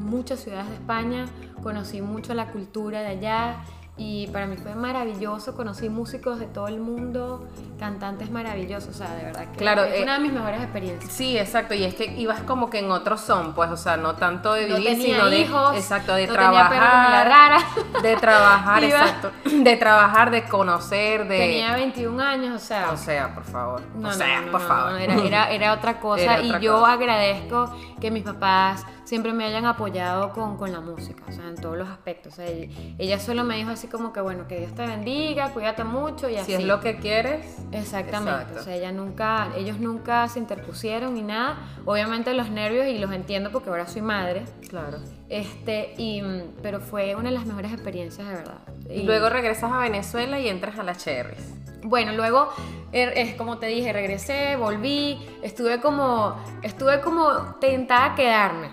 muchas 0.00 0.40
ciudades 0.40 0.68
de 0.68 0.74
España, 0.74 1.26
conocí 1.62 2.02
mucho 2.02 2.34
la 2.34 2.50
cultura 2.50 3.00
de 3.00 3.08
allá 3.08 3.64
y 3.96 4.26
para 4.28 4.46
mí 4.46 4.56
fue 4.56 4.74
maravilloso, 4.74 5.54
conocí 5.54 5.88
músicos 5.88 6.40
de 6.40 6.46
todo 6.46 6.66
el 6.66 6.80
mundo, 6.80 7.46
cantantes 7.78 8.28
maravillosos, 8.30 8.88
o 8.90 8.98
sea, 8.98 9.14
de 9.14 9.24
verdad 9.24 9.52
que 9.52 9.56
Claro, 9.56 9.84
es 9.84 10.00
eh, 10.00 10.02
una 10.02 10.14
de 10.14 10.20
mis 10.20 10.32
mejores 10.32 10.60
experiencias. 10.62 11.12
Sí, 11.12 11.38
exacto, 11.38 11.74
y 11.74 11.84
es 11.84 11.94
que 11.94 12.06
ibas 12.06 12.40
como 12.42 12.70
que 12.70 12.80
en 12.80 12.90
otro 12.90 13.16
son, 13.16 13.54
pues, 13.54 13.70
o 13.70 13.76
sea, 13.76 13.96
no 13.96 14.16
tanto 14.16 14.54
de 14.54 14.66
No 14.68 14.76
vivir, 14.76 14.98
tenía 14.98 15.04
sino 15.16 15.30
de, 15.30 15.38
hijos, 15.40 15.76
exacto, 15.76 16.14
de 16.14 16.26
no 16.26 16.36
tenía 16.36 16.68
trabajar, 16.68 17.28
rara. 17.28 17.58
de 18.02 18.16
trabajar, 18.16 18.82
exacto, 18.84 19.30
de 19.44 19.76
trabajar, 19.76 20.30
de 20.32 20.44
conocer, 20.48 21.28
de, 21.28 21.38
Tenía 21.38 21.74
21 21.74 22.20
años, 22.20 22.62
o 22.62 22.66
sea, 22.66 22.90
o 22.90 22.96
sea, 22.96 23.32
por 23.32 23.44
favor, 23.44 23.80
No, 23.94 24.08
o 24.08 24.10
no, 24.10 24.12
sea, 24.12 24.40
no, 24.40 24.50
por 24.50 24.60
no, 24.60 24.66
favor, 24.68 24.92
no, 24.92 24.98
era, 24.98 25.14
era, 25.22 25.50
era 25.50 25.72
otra 25.72 26.00
cosa 26.00 26.38
Era 26.38 26.42
y 26.42 26.60
yo 26.60 26.80
cosa. 26.80 26.92
agradezco 26.94 27.72
que 28.00 28.10
mis 28.10 28.24
papás 28.24 28.84
siempre 29.04 29.32
me 29.32 29.44
hayan 29.44 29.64
apoyado 29.66 30.32
con, 30.32 30.56
con 30.56 30.72
la 30.72 30.80
música, 30.80 31.24
o 31.28 31.32
sea, 31.32 31.48
en 31.48 31.56
todos 31.56 31.76
los 31.76 31.88
aspectos. 31.88 32.32
O 32.32 32.36
sea, 32.36 32.46
ella, 32.46 32.68
ella 32.98 33.18
solo 33.20 33.44
me 33.44 33.56
dijo 33.56 33.70
así 33.70 33.86
como 33.86 34.12
que, 34.12 34.20
bueno, 34.20 34.46
que 34.48 34.58
Dios 34.60 34.74
te 34.74 34.86
bendiga, 34.86 35.50
cuídate 35.50 35.84
mucho 35.84 36.28
y 36.28 36.36
así. 36.36 36.46
si 36.46 36.54
es 36.54 36.64
lo 36.64 36.80
que 36.80 36.96
quieres, 36.98 37.58
Exactamente, 37.72 38.42
Exacto. 38.42 38.60
o 38.60 38.62
sea, 38.64 38.74
ella 38.76 38.92
nunca, 38.92 39.48
ellos 39.56 39.78
nunca 39.78 40.28
se 40.28 40.38
interpusieron 40.38 41.14
ni 41.14 41.22
nada. 41.22 41.56
Obviamente 41.84 42.32
los 42.34 42.50
nervios 42.50 42.86
y 42.86 42.98
los 42.98 43.12
entiendo 43.12 43.50
porque 43.52 43.70
ahora 43.70 43.86
soy 43.86 44.02
madre. 44.02 44.44
claro. 44.68 44.98
Este, 45.28 45.94
y, 45.96 46.22
pero 46.62 46.80
fue 46.80 47.14
una 47.16 47.30
de 47.30 47.34
las 47.34 47.46
mejores 47.46 47.72
experiencias 47.72 48.28
de 48.28 48.34
verdad. 48.34 48.58
Y 48.88 49.02
luego 49.02 49.28
regresas 49.30 49.72
a 49.72 49.78
Venezuela 49.78 50.38
y 50.38 50.48
entras 50.48 50.78
a 50.78 50.82
la 50.82 50.94
Cherries. 50.94 51.54
Bueno, 51.82 52.12
luego, 52.12 52.48
er- 52.92 53.12
es 53.16 53.34
como 53.34 53.58
te 53.58 53.66
dije, 53.66 53.92
regresé, 53.92 54.56
volví, 54.56 55.18
estuve 55.42 55.80
como, 55.80 56.36
estuve 56.62 57.00
como 57.00 57.56
tentada 57.60 58.12
a 58.12 58.14
quedarme. 58.14 58.68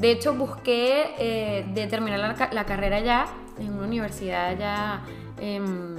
De 0.00 0.10
hecho, 0.10 0.34
busqué 0.34 1.14
eh, 1.18 1.66
de 1.72 1.86
terminar 1.86 2.18
la, 2.20 2.34
ca- 2.34 2.50
la 2.52 2.64
carrera 2.66 3.00
ya, 3.00 3.26
en 3.58 3.72
una 3.74 3.86
universidad 3.86 4.46
allá 4.48 5.00
en, 5.40 5.96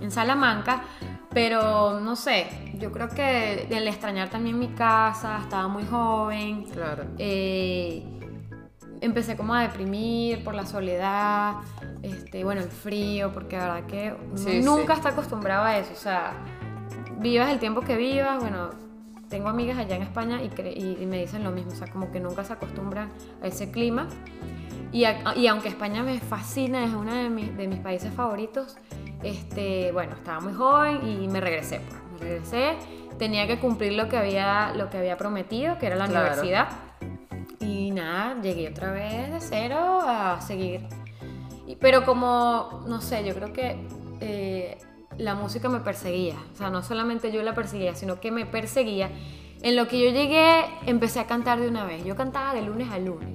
en 0.00 0.10
Salamanca, 0.10 0.82
pero 1.32 2.00
no 2.00 2.14
sé, 2.16 2.46
yo 2.78 2.92
creo 2.92 3.08
que 3.08 3.66
el 3.70 3.88
extrañar 3.88 4.28
también 4.28 4.58
mi 4.58 4.68
casa, 4.68 5.38
estaba 5.42 5.68
muy 5.68 5.84
joven, 5.86 6.64
Claro. 6.64 7.04
eh, 7.18 8.02
empecé 9.00 9.36
como 9.36 9.54
a 9.54 9.62
deprimir 9.62 10.42
por 10.44 10.54
la 10.54 10.66
soledad, 10.66 11.54
este, 12.02 12.44
bueno, 12.44 12.60
el 12.60 12.68
frío, 12.68 13.32
porque 13.32 13.56
la 13.56 13.74
verdad 13.74 13.86
que 13.88 14.14
uno 14.30 14.36
Sí, 14.38 14.60
nunca 14.62 14.94
sí. 14.94 14.98
está 15.00 15.08
acostumbrado 15.10 15.64
a 15.64 15.78
eso, 15.78 15.92
o 15.92 15.96
sea, 15.96 16.32
vivas 17.18 17.50
el 17.50 17.58
tiempo 17.58 17.80
que 17.82 17.96
vivas, 17.96 18.38
bueno, 18.40 18.70
tengo 19.28 19.48
amigas 19.48 19.78
allá 19.78 19.96
en 19.96 20.02
España 20.02 20.42
y, 20.42 20.48
cre- 20.50 20.74
y- 20.76 21.04
me 21.06 21.18
dicen 21.18 21.44
lo 21.44 21.50
mismo, 21.50 21.72
o 21.72 21.74
sea, 21.74 21.86
como 21.88 22.10
que 22.10 22.20
nunca 22.20 22.44
se 22.44 22.52
acostumbran 22.54 23.10
a 23.42 23.46
ese 23.46 23.70
clima. 23.70 24.08
Y, 24.92 25.04
a- 25.04 25.34
y 25.36 25.46
aunque 25.46 25.68
España 25.68 26.02
me 26.02 26.18
fascina, 26.18 26.84
es 26.84 26.92
uno 26.92 27.12
de 27.14 27.28
mis, 27.28 27.56
de 27.56 27.68
mis 27.68 27.78
países 27.80 28.12
favoritos, 28.14 28.76
este, 29.22 29.92
bueno, 29.92 30.14
estaba 30.14 30.40
muy 30.40 30.54
joven 30.54 31.06
y 31.06 31.28
me 31.28 31.40
regresé. 31.40 31.80
pues, 31.80 32.00
Me 32.12 32.18
regresé, 32.28 32.76
tenía 33.18 33.46
que 33.46 33.58
cumplir 33.58 33.92
lo 33.92 34.08
que 34.08 34.16
había, 34.16 34.72
lo 34.74 34.88
que 34.90 34.98
había 34.98 35.16
prometido, 35.16 35.78
que 35.78 35.86
era 35.86 35.96
la 35.96 36.06
Claro. 36.06 36.26
universidad. 36.26 36.68
Y 37.60 37.90
nada, 37.90 38.40
llegué 38.40 38.68
otra 38.68 38.92
vez 38.92 39.30
de 39.30 39.40
cero 39.40 40.00
a 40.02 40.40
seguir. 40.40 40.86
Y- 41.66 41.76
pero 41.76 42.04
como, 42.04 42.84
no 42.88 43.00
sé, 43.02 43.24
yo 43.26 43.34
creo 43.34 43.52
que 43.52 43.86
eh, 44.20 44.78
la 45.18 45.34
música 45.34 45.68
me 45.68 45.80
perseguía. 45.80 46.36
O 46.54 46.56
sea, 46.56 46.70
no 46.70 46.82
solamente 46.82 47.30
yo 47.32 47.42
la 47.42 47.54
perseguía, 47.54 47.94
sino 47.94 48.20
que 48.20 48.30
me 48.30 48.46
perseguía. 48.46 49.10
En 49.62 49.76
lo 49.76 49.88
que 49.88 49.98
yo 50.02 50.10
llegué, 50.10 50.64
empecé 50.86 51.20
a 51.20 51.26
cantar 51.26 51.60
de 51.60 51.68
una 51.68 51.84
vez. 51.84 52.04
Yo 52.04 52.16
cantaba 52.16 52.54
de 52.54 52.62
lunes 52.62 52.90
a 52.90 52.98
lunes. 52.98 53.30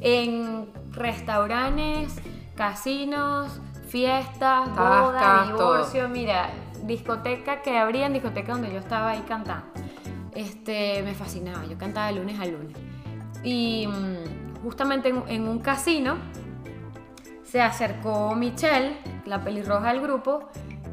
En 0.00 0.66
restaurantes, 0.90 2.16
casinos, 2.56 3.60
fiestas, 3.86 4.68
bodas, 4.74 5.46
divorcio, 5.46 6.08
mira, 6.08 6.50
discoteca 6.84 7.62
que 7.62 7.78
abrían, 7.78 8.12
discoteca 8.12 8.52
donde 8.52 8.72
yo 8.72 8.80
estaba 8.80 9.10
ahí 9.10 9.24
cantando. 9.26 9.66
Este, 10.34 11.02
me 11.02 11.14
fascinaba, 11.14 11.64
yo 11.66 11.78
cantaba 11.78 12.08
de 12.08 12.14
lunes 12.14 12.40
a 12.40 12.46
lunes. 12.46 12.76
Y 13.44 13.86
mm, 13.86 14.62
justamente 14.62 15.10
en, 15.10 15.22
en 15.28 15.46
un 15.46 15.60
casino 15.60 16.16
se 17.44 17.60
acercó 17.60 18.34
Michelle, 18.34 18.96
la 19.26 19.44
pelirroja 19.44 19.92
del 19.92 20.00
grupo, 20.00 20.48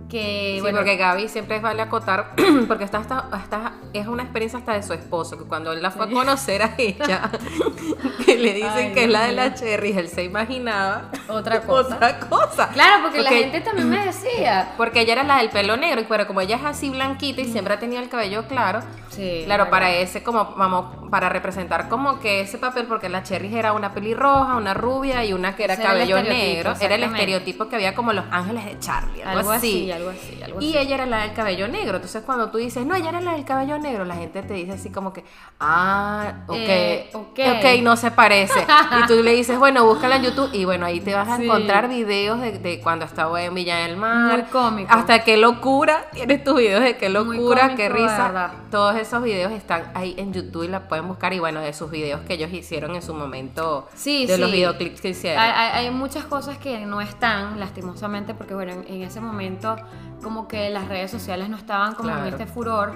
que 0.09 0.53
Sí, 0.55 0.61
bueno, 0.61 0.79
porque 0.79 0.97
Gaby 0.97 1.29
siempre 1.29 1.59
vale 1.59 1.81
acotar, 1.81 2.33
porque 2.67 2.83
esta, 2.83 2.99
esta, 2.99 3.29
esta 3.41 3.73
es 3.93 4.07
una 4.07 4.23
experiencia 4.23 4.59
hasta 4.59 4.73
de 4.73 4.83
su 4.83 4.93
esposo, 4.93 5.37
que 5.37 5.45
cuando 5.45 5.71
él 5.71 5.81
la 5.81 5.91
fue 5.91 6.05
a 6.05 6.09
conocer 6.09 6.61
a 6.63 6.73
ella, 6.77 7.29
que 8.25 8.37
le 8.37 8.53
dicen 8.53 8.87
Ay, 8.87 8.93
que 8.93 9.03
es 9.03 9.09
la 9.09 9.23
de 9.23 9.33
la. 9.33 9.53
Cherry, 9.53 9.91
él 9.91 10.09
se 10.09 10.23
imaginaba 10.23 11.09
otra 11.27 11.61
cosa. 11.65 11.95
otra 11.95 12.19
cosa. 12.19 12.69
Claro, 12.69 13.03
porque, 13.03 13.21
la 13.21 13.29
gente 13.29 13.61
también 13.61 13.89
me 13.89 14.05
decía. 14.05 14.73
Porque 14.77 15.01
ella 15.01 15.13
era 15.13 15.23
la 15.23 15.37
del 15.37 15.49
pelo 15.49 15.77
negro, 15.77 16.03
pero 16.07 16.27
como 16.27 16.41
ella 16.41 16.55
es 16.57 16.65
así 16.65 16.89
blanquita 16.89 17.41
y 17.41 17.45
siempre 17.45 17.73
ha 17.73 17.79
tenido 17.79 18.01
el 18.01 18.09
cabello 18.09 18.47
claro, 18.47 18.81
Sí, 19.09 19.41
claro, 19.45 19.69
para 19.69 19.91
ese 19.91 20.23
como, 20.23 20.53
vamos, 20.55 21.09
para 21.09 21.29
representar 21.29 21.89
como 21.89 22.19
que 22.19 22.41
ese 22.41 22.57
papel, 22.57 22.85
porque 22.85 23.09
la 23.09 23.23
Cherry 23.23 23.55
era 23.57 23.73
una 23.73 23.91
pelirroja, 23.93 24.55
una 24.55 24.73
rubia 24.73 25.25
y 25.25 25.33
una 25.33 25.55
que 25.55 25.63
era 25.63 25.73
Ese 25.73 25.81
era 25.83 25.91
el 25.93 25.97
cabello 25.99 26.17
estereotipo, 26.17 26.45
negro, 26.47 26.59
era 26.59 26.69
el 26.69 26.73
exactamente. 27.03 27.05
estereotipo 27.19 27.67
que 27.69 27.75
había 27.75 27.95
como 27.95 28.13
los 28.13 28.25
ángeles 28.31 28.65
de 28.65 28.79
Charlie, 28.79 29.21
algo, 29.23 29.39
Algo 29.39 29.51
así. 29.51 29.89
así, 29.89 29.91
algo 29.91 30.09
así, 30.11 30.65
Y 30.65 30.77
ella 30.77 30.95
era 30.95 31.05
la 31.07 31.21
del 31.23 31.33
cabello 31.33 31.67
negro. 31.67 31.95
Entonces, 31.97 32.21
cuando 32.23 32.49
tú 32.51 32.59
dices, 32.59 32.85
no, 32.85 32.95
ella 32.95 33.09
era 33.09 33.21
la 33.21 33.33
del 33.33 33.45
cabello 33.45 33.79
negro, 33.79 34.05
la 34.05 34.15
gente 34.15 34.43
te 34.43 34.53
dice 34.53 34.73
así 34.73 34.91
como 34.91 35.11
que, 35.11 35.23
ah, 35.59 36.33
ok, 36.47 36.55
Eh, 36.57 37.09
ok. 37.13 37.39
ok, 37.57 37.81
no 37.81 37.95
se 37.97 38.11
parece. 38.11 38.59
y 39.03 39.07
tú 39.07 39.23
le 39.23 39.33
dices, 39.33 39.57
bueno, 39.57 39.85
búscala 39.85 40.17
en 40.17 40.23
YouTube. 40.23 40.49
Y 40.53 40.65
bueno, 40.65 40.85
ahí 40.85 40.99
te 40.99 41.13
vas 41.15 41.27
a 41.27 41.37
Sí. 41.37 41.45
encontrar 41.45 41.87
videos 41.89 42.39
de, 42.41 42.59
de 42.59 42.79
cuando 42.81 43.05
estaba 43.05 43.41
en 43.41 43.53
Villa 43.55 43.77
del 43.77 43.97
Mar. 43.97 44.33
Muy 44.39 44.43
cómico. 44.49 44.93
Hasta 44.93 45.23
qué 45.23 45.37
locura. 45.37 46.05
Tienes 46.13 46.43
tus 46.43 46.57
videos 46.57 46.83
de 46.83 46.97
qué 46.97 47.09
locura, 47.09 47.61
cómico, 47.61 47.77
qué 47.77 47.83
de 47.83 47.89
risa. 47.89 48.23
verdad. 48.27 48.51
Todos 48.69 48.95
esos 48.97 49.08
videos 49.23 49.51
están 49.51 49.91
ahí 49.95 50.13
en 50.17 50.31
YouTube 50.31 50.63
y 50.63 50.67
la 50.67 50.87
pueden 50.87 51.07
buscar. 51.07 51.33
Y 51.33 51.39
bueno, 51.39 51.59
de 51.61 51.73
sus 51.73 51.89
videos 51.89 52.21
que 52.21 52.35
ellos 52.35 52.53
hicieron 52.53 52.93
en 52.95 53.01
su 53.01 53.13
momento. 53.13 53.87
Sí, 53.95 54.25
de 54.27 54.37
los 54.37 54.49
sí. 54.51 54.55
videoclips 54.57 55.01
que 55.01 55.09
hicieron. 55.09 55.41
Hay, 55.41 55.51
hay- 55.51 55.85
hay 55.85 55.91
muchas 55.91 56.25
cosas 56.25 56.57
que 56.59 56.85
no 56.85 57.01
están, 57.01 57.59
lastimosamente, 57.59 58.33
porque 58.35 58.53
bueno, 58.53 58.71
en, 58.73 58.85
en 58.87 59.01
ese 59.01 59.19
momento 59.19 59.75
como 60.23 60.47
que 60.47 60.69
las 60.69 60.87
redes 60.87 61.09
sociales 61.09 61.49
no 61.49 61.57
estaban 61.57 61.95
como 61.95 62.09
en 62.09 62.15
Claro. 62.15 62.29
este 62.29 62.45
furor, 62.45 62.93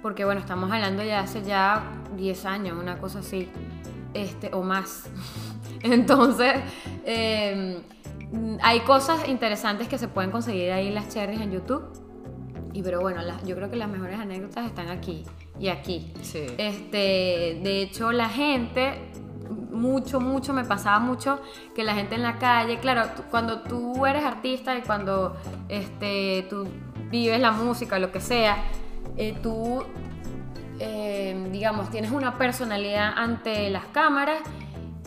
porque 0.00 0.24
bueno, 0.24 0.40
estamos 0.40 0.70
hablando 0.72 1.02
ya 1.04 1.20
hace 1.20 1.42
ya 1.42 1.82
10 2.16 2.44
años, 2.46 2.76
una 2.78 2.98
cosa 2.98 3.18
así, 3.20 3.48
este, 4.14 4.50
o 4.54 4.62
más. 4.62 5.04
Entonces, 5.82 6.54
eh, 7.04 7.80
hay 8.62 8.80
cosas 8.80 9.28
interesantes 9.28 9.88
que 9.88 9.98
se 9.98 10.08
pueden 10.08 10.30
conseguir 10.30 10.72
ahí 10.72 10.90
las 10.90 11.08
cherries 11.08 11.40
en 11.40 11.52
YouTube. 11.52 11.82
Y 12.74 12.82
pero 12.82 13.00
bueno, 13.02 13.20
las- 13.22 13.44
yo 13.44 13.54
creo 13.54 13.70
que 13.70 13.76
las 13.76 13.88
mejores 13.88 14.18
anécdotas 14.18 14.64
están 14.66 14.88
aquí 14.88 15.24
y 15.58 15.68
aquí. 15.68 16.12
Sí. 16.22 16.46
Este, 16.58 17.60
de 17.62 17.82
hecho, 17.82 18.12
la 18.12 18.28
gente, 18.28 19.10
mucho, 19.70 20.20
mucho, 20.20 20.52
me 20.52 20.64
pasaba 20.64 20.98
mucho 20.98 21.40
que 21.74 21.84
la 21.84 21.94
gente 21.94 22.14
en 22.14 22.22
la 22.22 22.38
calle, 22.38 22.78
claro, 22.78 23.02
cuando 23.30 23.60
tú 23.60 24.04
eres 24.06 24.24
artista 24.24 24.76
y 24.76 24.82
cuando 24.82 25.36
este, 25.68 26.46
tú 26.50 26.66
vives 27.10 27.40
la 27.40 27.52
música, 27.52 27.98
lo 27.98 28.10
que 28.10 28.20
sea, 28.20 28.56
eh, 29.16 29.36
tú, 29.42 29.84
eh, 30.78 31.48
digamos, 31.52 31.90
tienes 31.90 32.10
una 32.10 32.38
personalidad 32.38 33.12
ante 33.16 33.68
las 33.70 33.84
cámaras 33.86 34.40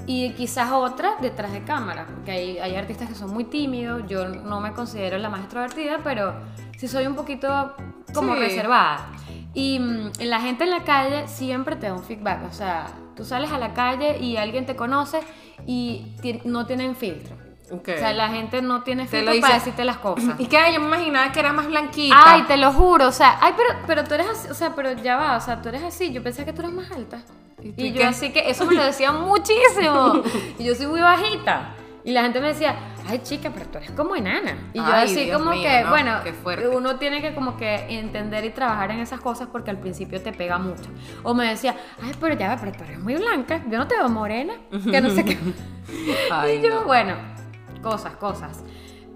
y 0.08 0.32
quizás 0.34 0.72
otra 0.72 1.16
detrás 1.20 1.52
de 1.52 1.64
cámaras, 1.64 2.06
porque 2.14 2.32
hay, 2.32 2.58
hay 2.60 2.76
artistas 2.76 3.10
que 3.10 3.16
son 3.16 3.34
muy 3.34 3.46
tímidos, 3.46 4.04
yo 4.08 4.28
no 4.30 4.62
me 4.62 4.72
considero 4.74 5.18
la 5.18 5.30
más 5.30 5.40
extrovertida, 5.42 6.00
pero 6.04 6.36
sí 6.78 6.88
soy 6.88 7.08
un 7.08 7.16
poquito 7.16 7.74
como 8.14 8.34
Sí. 8.36 8.40
reservada. 8.40 9.08
Y 9.56 9.80
mm, 9.80 10.12
la 10.20 10.42
gente 10.42 10.66
en 10.66 10.70
la 10.70 10.84
calle 10.84 11.28
siempre 11.28 11.78
te 11.78 11.88
da 11.88 11.94
un 11.94 12.04
feedback, 12.04 12.44
o 12.48 12.54
sea, 12.54 12.88
tú 13.16 13.24
sales 13.24 13.52
a 13.52 13.58
la 13.58 13.74
calle 13.74 14.20
y 14.20 14.38
alguien 14.38 14.66
te 14.66 14.76
conoce 14.76 15.22
y 15.66 16.06
no 16.44 16.66
tienen 16.68 16.96
filtro. 16.96 17.36
Ok. 17.72 17.90
O 17.96 17.98
sea, 17.98 18.14
la 18.14 18.30
gente 18.30 18.62
no 18.62 18.84
tiene 18.84 19.08
filtro 19.08 19.34
para 19.42 19.56
decirte 19.56 19.84
las 19.86 19.98
cosas. 19.98 20.36
Y 20.40 20.46
que 20.48 20.58
ay, 20.58 20.76
yo 20.76 20.82
me 20.82 20.88
imaginaba 20.88 21.32
que 21.32 21.40
era 21.40 21.54
más 21.54 21.66
blanquita. 21.68 22.34
Ay, 22.34 22.44
te 22.44 22.58
lo 22.58 22.72
juro, 22.74 23.08
o 23.08 23.12
sea, 23.12 23.40
ay, 23.42 23.54
pero, 23.56 23.80
pero 23.88 24.04
tú 24.04 24.14
eres 24.14 24.28
así, 24.28 24.50
o 24.50 24.54
sea, 24.54 24.76
pero 24.76 24.92
ya 24.92 25.16
va, 25.16 25.38
o 25.38 25.42
sea, 25.42 25.62
tú 25.62 25.70
eres 25.70 25.84
así, 25.84 26.12
yo 26.12 26.22
pensé 26.22 26.46
que 26.46 26.54
tú 26.54 26.62
eras 26.62 26.74
más 26.74 26.92
alta. 26.92 27.22
¿Y 27.64 27.74
y 27.82 27.92
yo 27.94 28.02
qué? 28.02 28.06
así 28.06 28.32
que 28.32 28.50
eso 28.50 28.66
me 28.66 28.76
lo 28.76 28.84
decían 28.84 29.22
muchísimo. 29.26 30.22
y 30.60 30.66
yo 30.66 30.76
soy 30.76 30.88
muy 30.88 31.00
bajita. 31.00 31.75
Y 32.06 32.12
la 32.12 32.22
gente 32.22 32.40
me 32.40 32.50
decía, 32.50 32.76
ay 33.08 33.20
chica, 33.24 33.50
pero 33.52 33.66
tú 33.66 33.80
eres 33.80 33.90
como 33.92 34.16
enana. 34.16 34.70
Y 34.74 34.78
yo 34.78 34.86
Ay, 34.86 35.06
así 35.06 35.26
Dios 35.26 35.40
como 35.40 35.52
mío, 35.52 35.64
que, 35.64 35.82
no, 35.82 35.90
bueno, 35.90 36.20
uno 36.78 36.96
tiene 36.98 37.20
que 37.20 37.34
como 37.34 37.58
que 37.58 37.88
entender 37.90 38.46
y 38.46 38.52
trabajar 38.52 38.92
en 38.92 39.00
esas 39.00 39.20
cosas 39.20 39.48
porque 39.52 39.72
al 39.72 39.80
principio 39.80 40.22
te 40.22 40.32
pega 40.32 40.60
mucho. 40.60 40.84
O 41.24 41.34
me 41.34 41.48
decía, 41.48 41.76
ay, 42.00 42.12
pero 42.22 42.36
ya 42.36 42.56
pero 42.60 42.72
tú 42.74 42.84
eres 42.84 43.00
muy 43.00 43.16
blanca, 43.16 43.60
yo 43.68 43.80
no 43.80 43.88
te 43.88 43.98
veo 43.98 44.08
morena, 44.08 44.54
que 44.70 45.02
no 45.02 45.10
sé 45.10 45.26
qué. 45.26 45.38
Ay, 46.32 46.58
y 46.58 46.62
yo, 46.62 46.82
no. 46.82 46.84
bueno, 46.84 47.16
cosas, 47.82 48.16
cosas. 48.16 48.64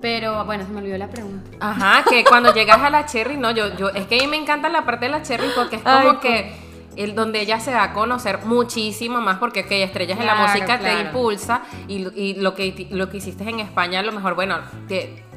Pero 0.01 0.45
bueno, 0.45 0.65
se 0.65 0.71
me 0.71 0.79
olvidó 0.79 0.97
la 0.97 1.09
pregunta. 1.09 1.51
Ajá, 1.59 2.03
que 2.09 2.23
cuando 2.23 2.53
llegas 2.53 2.79
a 2.79 2.89
la 2.89 3.05
cherry, 3.05 3.37
no, 3.37 3.51
yo, 3.51 3.75
yo, 3.75 3.89
es 3.89 4.07
que 4.07 4.17
a 4.17 4.21
mí 4.21 4.27
me 4.27 4.37
encanta 4.37 4.69
la 4.69 4.85
parte 4.85 5.05
de 5.05 5.11
la 5.11 5.21
cherry 5.21 5.47
porque 5.55 5.75
es 5.75 5.81
como 5.83 5.95
Ay, 5.95 6.17
que 6.21 6.68
el 7.03 7.15
donde 7.15 7.39
ella 7.41 7.59
se 7.59 7.71
da 7.71 7.83
a 7.83 7.93
conocer 7.93 8.45
muchísimo 8.45 9.21
más 9.21 9.37
porque 9.39 9.65
que 9.65 9.83
estrellas 9.83 10.19
en 10.19 10.25
la 10.25 10.33
Claro, 10.35 10.51
música 10.51 10.77
te 10.77 10.83
claro. 10.83 10.99
impulsa 11.01 11.61
y, 11.87 12.07
y 12.19 12.33
lo 12.35 12.53
que 12.55 12.87
lo 12.91 13.09
que 13.09 13.17
hiciste 13.17 13.43
en 13.49 13.59
España 13.59 13.99
a 13.99 14.03
lo 14.03 14.11
mejor 14.11 14.35
bueno 14.35 14.57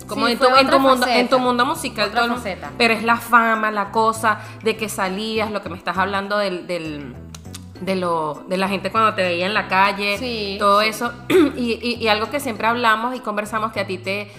como 0.09 0.27
Sí, 0.27 0.33
en, 0.33 0.39
tu, 0.39 0.47
en 0.47 0.83
mundo 0.83 1.07
en 1.07 1.29
tu 1.29 1.39
mundo 1.39 1.65
musical 1.65 2.09
Otra 2.09 2.27
todo 2.27 2.35
el- 2.47 2.59
pero 2.77 2.95
es 2.95 3.05
la 3.05 3.17
fama 3.17 3.71
la 3.71 3.91
cosa 3.91 4.41
de 4.65 4.77
que 4.77 4.89
salías 4.89 5.51
lo 5.51 5.63
que 5.63 5.69
me 5.69 5.77
estás 5.79 5.97
hablando 5.99 6.37
del, 6.39 6.67
del 6.67 7.15
de 7.81 7.97
lo 7.97 8.45
de 8.49 8.57
la 8.57 8.69
gente 8.69 8.91
cuando 8.91 9.15
te 9.15 9.23
veía 9.23 9.47
en 9.47 9.55
la 9.55 9.69
calle 9.69 10.19
Sí, 10.19 10.57
todo 10.59 10.81
sí. 10.83 10.89
eso 10.89 11.13
y, 11.57 11.79
y- 11.83 11.97
y 12.01 12.09
algo 12.09 12.29
que 12.31 12.41
siempre 12.41 12.67
hablamos 12.67 13.15
y 13.15 13.21
conversamos 13.21 13.73
que 13.73 13.81
a 13.81 13.87
ti 13.87 13.99
te 13.99 14.31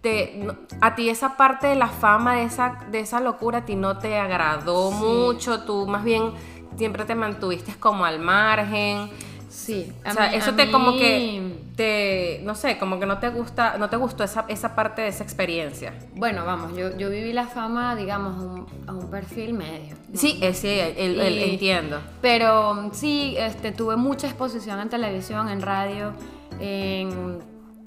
te- 0.00 0.46
a 0.80 0.94
ti 0.94 1.08
esa 1.10 1.36
parte 1.36 1.66
de 1.66 1.74
la 1.74 1.88
fama, 1.88 2.36
de 2.36 2.44
esa, 2.44 2.78
de 2.92 3.00
esa 3.00 3.18
locura, 3.18 3.58
a 3.58 3.64
ti 3.64 3.74
no 3.74 3.98
te 3.98 4.16
agradó 4.16 4.90
Sí. 4.92 4.96
mucho, 4.96 5.64
tú 5.64 5.88
más 5.88 6.04
bien 6.04 6.30
siempre 6.78 7.04
te 7.04 7.14
mantuviste 7.14 7.74
como 7.78 8.04
al 8.06 8.18
margen. 8.20 9.10
Sí, 9.50 9.90
O 10.08 10.12
sea, 10.12 10.32
eso 10.34 10.54
te 10.54 10.70
como 10.70 10.92
que 10.92 11.56
te, 11.74 12.40
no 12.44 12.54
sé, 12.54 12.76
como 12.78 13.00
que 13.00 13.06
no 13.06 13.18
te 13.18 13.28
gusta, 13.30 13.76
no 13.78 13.88
te 13.88 13.96
gustó 13.96 14.22
esa, 14.24 14.44
esa 14.48 14.74
parte 14.74 15.02
de 15.02 15.08
esa 15.08 15.24
experiencia. 15.24 15.94
Bueno, 16.14 16.44
vamos, 16.44 16.76
yo, 16.76 16.96
yo 16.98 17.08
viví 17.08 17.32
la 17.32 17.46
fama, 17.46 17.96
digamos, 17.96 18.36
a 18.36 18.40
un, 18.42 18.66
a 18.86 18.92
un 18.92 19.10
perfil 19.10 19.54
medio. 19.54 19.94
¿no? 20.12 20.18
Sí, 20.18 20.38
eh, 20.42 20.52
sí, 20.54 20.68
el, 20.68 21.18
el- 21.20 21.38
Y- 21.38 21.50
entiendo. 21.52 21.98
Pero 22.20 22.90
sí, 22.92 23.36
este, 23.38 23.72
tuve 23.72 23.96
mucha 23.96 24.26
exposición 24.26 24.80
en 24.80 24.90
televisión, 24.90 25.48
en 25.48 25.62
radio, 25.62 26.12
en 26.60 27.38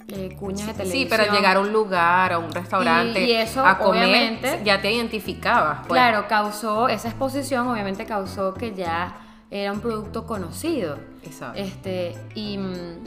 eh, 0.08 0.36
cuñas 0.38 0.66
de 0.66 0.72
televisión. 0.74 1.02
Sí, 1.02 1.06
pero 1.08 1.32
llegar 1.32 1.56
a 1.56 1.60
un 1.60 1.72
lugar, 1.72 2.32
a 2.32 2.38
un 2.38 2.50
restaurante, 2.52 3.20
Y- 3.24 3.30
y 3.30 3.32
eso, 3.32 3.64
a 3.66 3.78
comer, 3.78 4.04
obviamente- 4.04 4.60
ya 4.64 4.80
te 4.80 4.92
identificabas. 4.92 5.78
pues. 5.86 5.88
Claro, 5.92 6.26
causó, 6.28 6.88
esa 6.88 7.08
exposición 7.08 7.68
obviamente 7.68 8.04
causó 8.04 8.54
que 8.54 8.74
ya 8.74 9.16
era 9.50 9.72
un 9.72 9.80
producto 9.80 10.26
conocido. 10.26 10.98
Exacto. 11.22 11.58
Este, 11.58 12.14
y 12.34 12.58
mm, 12.58 13.04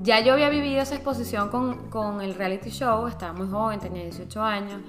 ya 0.00 0.20
yo 0.20 0.32
había 0.34 0.48
vivido 0.48 0.80
esa 0.80 0.94
exposición 0.94 1.48
con, 1.48 1.88
con 1.90 2.20
el 2.20 2.34
reality 2.34 2.70
show, 2.70 3.06
estaba 3.08 3.32
muy 3.32 3.48
joven, 3.48 3.80
tenía 3.80 4.02
18 4.04 4.42
años, 4.42 4.80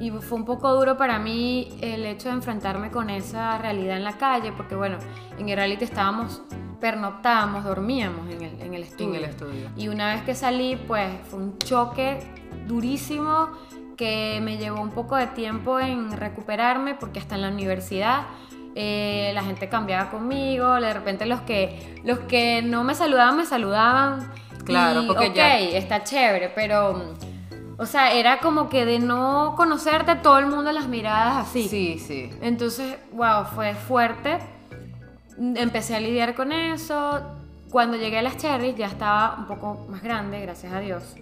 y 0.00 0.10
fue 0.10 0.38
un 0.38 0.44
poco 0.44 0.72
duro 0.74 0.96
para 0.96 1.18
mí 1.18 1.76
el 1.80 2.04
hecho 2.06 2.28
de 2.28 2.34
enfrentarme 2.34 2.90
con 2.90 3.10
esa 3.10 3.58
realidad 3.58 3.96
en 3.96 4.04
la 4.04 4.16
calle, 4.18 4.52
porque 4.52 4.74
bueno, 4.74 4.98
en 5.38 5.48
el 5.48 5.56
reality 5.56 5.84
estábamos, 5.84 6.42
pernoctábamos, 6.80 7.64
dormíamos 7.64 8.30
en 8.30 8.42
el, 8.42 8.60
en 8.60 8.74
el 8.74 8.82
estudio. 8.82 9.14
En 9.14 9.24
el 9.24 9.30
estudio. 9.30 9.70
Y 9.76 9.88
una 9.88 10.14
vez 10.14 10.22
que 10.22 10.34
salí, 10.34 10.76
pues 10.76 11.08
fue 11.28 11.38
un 11.40 11.58
choque 11.58 12.18
durísimo 12.66 13.48
que 13.96 14.40
me 14.42 14.56
llevó 14.58 14.80
un 14.80 14.90
poco 14.90 15.16
de 15.16 15.26
tiempo 15.28 15.80
en 15.80 16.12
recuperarme 16.12 16.94
porque 16.94 17.18
hasta 17.18 17.34
en 17.34 17.42
la 17.42 17.48
universidad 17.48 18.22
eh, 18.76 19.32
la 19.34 19.42
gente 19.42 19.68
cambiaba 19.68 20.10
conmigo, 20.10 20.74
de 20.80 20.94
repente 20.94 21.26
los 21.26 21.40
que, 21.40 22.00
los 22.04 22.20
que 22.20 22.62
no 22.62 22.84
me 22.84 22.94
saludaban 22.94 23.36
me 23.36 23.44
saludaban. 23.46 24.30
Claro, 24.64 25.02
y, 25.02 25.06
porque 25.08 25.28
ok, 25.28 25.34
ya- 25.34 25.58
está 25.58 26.04
chévere, 26.04 26.50
pero, 26.54 27.14
o 27.76 27.86
sea, 27.86 28.12
era 28.12 28.38
como 28.38 28.68
que 28.68 28.84
de 28.84 28.98
no 29.00 29.54
conocerte 29.56 30.14
todo 30.16 30.38
el 30.38 30.46
mundo 30.46 30.70
las 30.70 30.86
miradas 30.86 31.48
así. 31.48 31.66
Sí, 31.68 31.98
sí. 31.98 32.30
Entonces, 32.40 32.98
wow, 33.12 33.46
fue 33.54 33.74
fuerte. 33.74 34.38
Empecé 35.56 35.96
a 35.96 36.00
lidiar 36.00 36.34
con 36.34 36.52
eso. 36.52 37.20
Cuando 37.70 37.96
llegué 37.96 38.18
a 38.18 38.22
las 38.22 38.36
Cherries 38.38 38.76
ya 38.76 38.86
estaba 38.86 39.36
un 39.38 39.46
poco 39.46 39.86
más 39.88 40.02
grande, 40.02 40.40
gracias 40.40 40.72
a 40.72 40.80
Dios. 40.80 41.14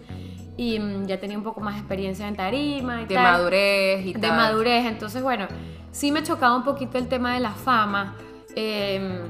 Y 0.56 0.78
mm, 0.78 1.06
ya 1.06 1.18
tenía 1.20 1.36
un 1.36 1.44
poco 1.44 1.60
más 1.60 1.76
experiencia 1.76 2.26
en 2.28 2.36
tarima 2.36 3.02
y 3.02 3.06
De 3.06 3.14
tal. 3.14 3.24
madurez 3.24 4.06
y 4.06 4.12
De 4.14 4.20
tal. 4.20 4.36
madurez. 4.36 4.86
Entonces, 4.86 5.22
bueno, 5.22 5.46
sí 5.90 6.12
me 6.12 6.22
chocaba 6.22 6.56
un 6.56 6.64
poquito 6.64 6.98
el 6.98 7.08
tema 7.08 7.34
de 7.34 7.40
la 7.40 7.52
fama. 7.52 8.14
eh, 8.54 9.28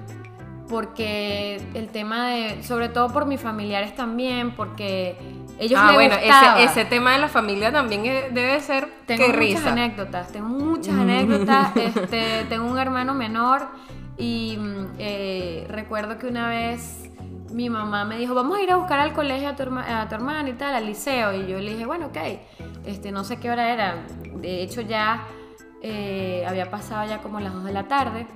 porque 0.68 1.60
el 1.74 1.88
tema 1.90 2.26
de, 2.28 2.62
sobre 2.64 2.88
todo 2.88 3.08
por 3.12 3.24
mis 3.26 3.40
familiares 3.40 3.94
también, 3.94 4.50
porque 4.56 5.16
ellos 5.60 5.78
ah, 5.80 5.86
les 5.86 5.94
bueno, 5.94 6.16
gustaba. 6.16 6.60
ese, 6.60 6.80
ese 6.80 6.84
tema 6.90 7.12
de 7.12 7.18
la 7.20 7.28
familia 7.28 7.70
también 7.70 8.02
debe 8.34 8.58
ser 8.60 8.88
Tengo 9.06 9.22
qué 9.22 9.28
muchas 9.28 9.38
risa. 9.38 9.72
anécdotas, 9.72 10.32
tengo 10.32 10.48
muchas 10.48 10.94
anécdotas. 10.96 11.70
este, 11.76 12.46
tengo 12.48 12.66
un 12.68 12.78
hermano 12.78 13.14
menor 13.14 13.68
y 14.18 14.56
mm, 14.58 14.86
eh, 14.98 15.66
recuerdo 15.68 16.18
que 16.18 16.26
una 16.26 16.48
vez 16.48 17.10
mi 17.50 17.70
mamá 17.70 18.04
me 18.04 18.18
dijo, 18.18 18.34
vamos 18.34 18.58
a 18.58 18.62
ir 18.62 18.70
a 18.70 18.76
buscar 18.76 18.98
al 19.00 19.12
colegio 19.12 19.48
a 19.48 19.56
tu, 19.56 19.62
herma- 19.62 20.02
a 20.02 20.08
tu 20.08 20.14
hermana 20.14 20.48
y 20.48 20.52
tal, 20.54 20.74
al 20.74 20.84
liceo. 20.86 21.32
Y 21.32 21.46
yo 21.46 21.58
le 21.58 21.72
dije, 21.72 21.86
bueno, 21.86 22.06
ok, 22.06 22.16
este, 22.86 23.12
no 23.12 23.24
sé 23.24 23.38
qué 23.38 23.50
hora 23.50 23.72
era. 23.72 24.04
De 24.40 24.62
hecho 24.62 24.80
ya 24.80 25.24
eh, 25.82 26.44
había 26.46 26.70
pasado 26.70 27.08
ya 27.08 27.18
como 27.18 27.40
las 27.40 27.52
2 27.54 27.64
de 27.64 27.72
la 27.72 27.84
tarde. 27.88 28.26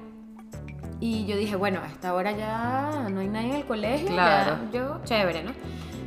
Y 1.00 1.24
yo 1.26 1.36
dije, 1.36 1.56
bueno, 1.56 1.80
a 1.82 1.86
esta 1.86 2.14
hora 2.14 2.32
ya 2.32 3.08
no 3.10 3.20
hay 3.20 3.28
nadie 3.28 3.50
en 3.50 3.56
el 3.56 3.64
colegio. 3.64 4.08
ya 4.08 4.12
Claro. 4.14 4.58
yo, 4.72 5.00
chévere, 5.04 5.42
¿no? 5.44 5.52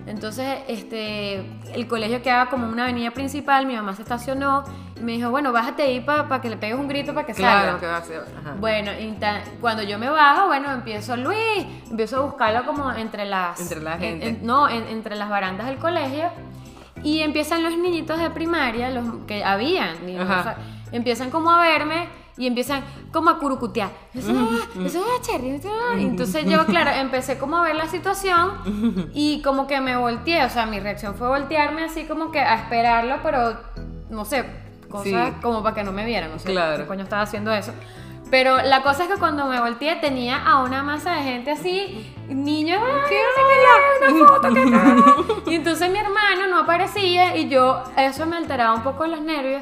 Entonces, 0.06 0.60
este, 0.68 1.36
el 1.74 1.88
colegio 1.88 2.22
quedaba 2.22 2.50
como 2.50 2.68
una 2.68 2.84
avenida 2.84 3.12
principal, 3.12 3.66
mi 3.66 3.76
mamá 3.76 3.96
se 3.96 4.02
estacionó 4.02 4.64
y 4.98 5.00
me 5.00 5.14
dijo, 5.14 5.30
bueno, 5.30 5.52
bájate 5.54 5.84
ahí 5.84 6.02
para 6.02 6.42
que 6.42 6.50
le 6.50 6.58
pegues 6.58 6.76
un 6.78 6.88
grito 6.90 7.14
para 7.14 7.26
que 7.26 7.34
Claro, 7.34 7.64
salga. 7.64 7.80
que 7.80 7.88
va 7.88 7.98
a 7.98 8.02
ser. 8.04 8.22
ajá. 8.40 8.56
Bueno, 8.60 8.92
y 9.00 9.12
ta- 9.14 9.42
cuando 9.62 9.82
yo 9.84 9.98
me 9.98 10.10
bajo, 10.10 10.48
bueno, 10.48 10.72
empiezo 10.72 11.16
Luis, 11.16 11.38
empiezo 11.90 12.18
a 12.18 12.22
buscarlo 12.22 12.66
como 12.66 12.92
entre 12.92 13.26
las... 13.26 13.60
Entre 13.62 13.80
la 13.82 13.94
en- 13.96 14.00
gente. 14.02 14.28
en- 14.28 14.46
no, 14.46 14.68
en- 14.70 14.88
entre 14.90 15.16
las 15.16 15.30
barandas 15.30 15.68
del 15.68 15.78
colegio. 15.78 16.30
Y 17.02 17.20
empiezan 17.20 17.64
los 17.64 17.78
niñitos 17.78 18.20
de 18.20 18.30
primaria, 18.30 18.90
los 18.90 19.26
que 19.26 19.44
habían, 19.44 20.06
niños, 20.06 20.30
Ajá. 20.30 20.40
o 20.40 20.44
sea, 20.44 20.58
empiezan 20.92 21.30
como 21.32 21.50
a 21.52 21.62
verme 21.62 22.08
y 22.38 22.48
empiezan 22.48 22.84
como 23.12 23.30
a 23.30 23.38
curucutear. 23.40 23.90
Entonces 25.98 26.46
yo, 26.46 26.66
claro, 26.66 26.92
empecé 26.92 27.38
como 27.38 27.58
a 27.58 27.64
ver 27.64 27.76
la 27.76 27.88
situación 27.88 29.10
y 29.14 29.42
como 29.42 29.68
que 29.68 29.80
me 29.82 29.96
volteé, 29.98 30.44
o 30.46 30.50
sea, 30.50 30.66
mi 30.66 30.80
reacción 30.80 31.16
fue 31.16 31.28
voltearme 31.28 31.84
así 31.84 32.06
como 32.06 32.32
que 32.32 32.40
a 32.40 32.56
esperarlo, 32.56 33.18
pero 33.24 33.58
no 34.10 34.26
sé, 34.26 34.46
cosas 34.90 35.06
Sí. 35.30 35.34
como 35.42 35.64
para 35.64 35.76
que 35.76 35.84
no 35.84 35.92
me 35.92 36.06
vieran, 36.06 36.32
no 36.32 36.40
sé 36.40 36.50
Claro. 36.52 36.84
qué 36.84 36.88
coño 36.88 37.04
estaba 37.04 37.22
haciendo 37.24 37.52
eso. 37.54 37.74
Pero 38.32 38.58
la 38.64 38.82
cosa 38.82 39.04
es 39.04 39.10
que 39.12 39.18
cuando 39.20 39.46
me 39.46 39.60
volteé 39.60 39.96
tenía 39.98 40.44
a 40.44 40.64
una 40.64 40.82
masa 40.82 41.14
de 41.14 41.22
gente 41.22 41.52
así, 41.52 42.12
niños, 42.30 42.82
"Ay, 42.84 42.92
no 42.94 43.08
sé 43.08 43.14
qué, 44.10 44.14
una 44.16 44.28
foto, 44.28 44.54
qué 44.54 44.72
tal". 44.72 45.04
Y 45.52 45.56
entonces 45.56 45.92
mi 45.92 46.00
hermano 46.00 46.48
no 46.50 46.60
aparecía 46.62 47.36
y 47.38 47.48
yo, 47.48 47.84
eso 47.96 48.26
me 48.26 48.38
alteraba 48.38 48.74
un 48.74 48.82
poco 48.82 49.06
los 49.06 49.22
nervios. 49.22 49.62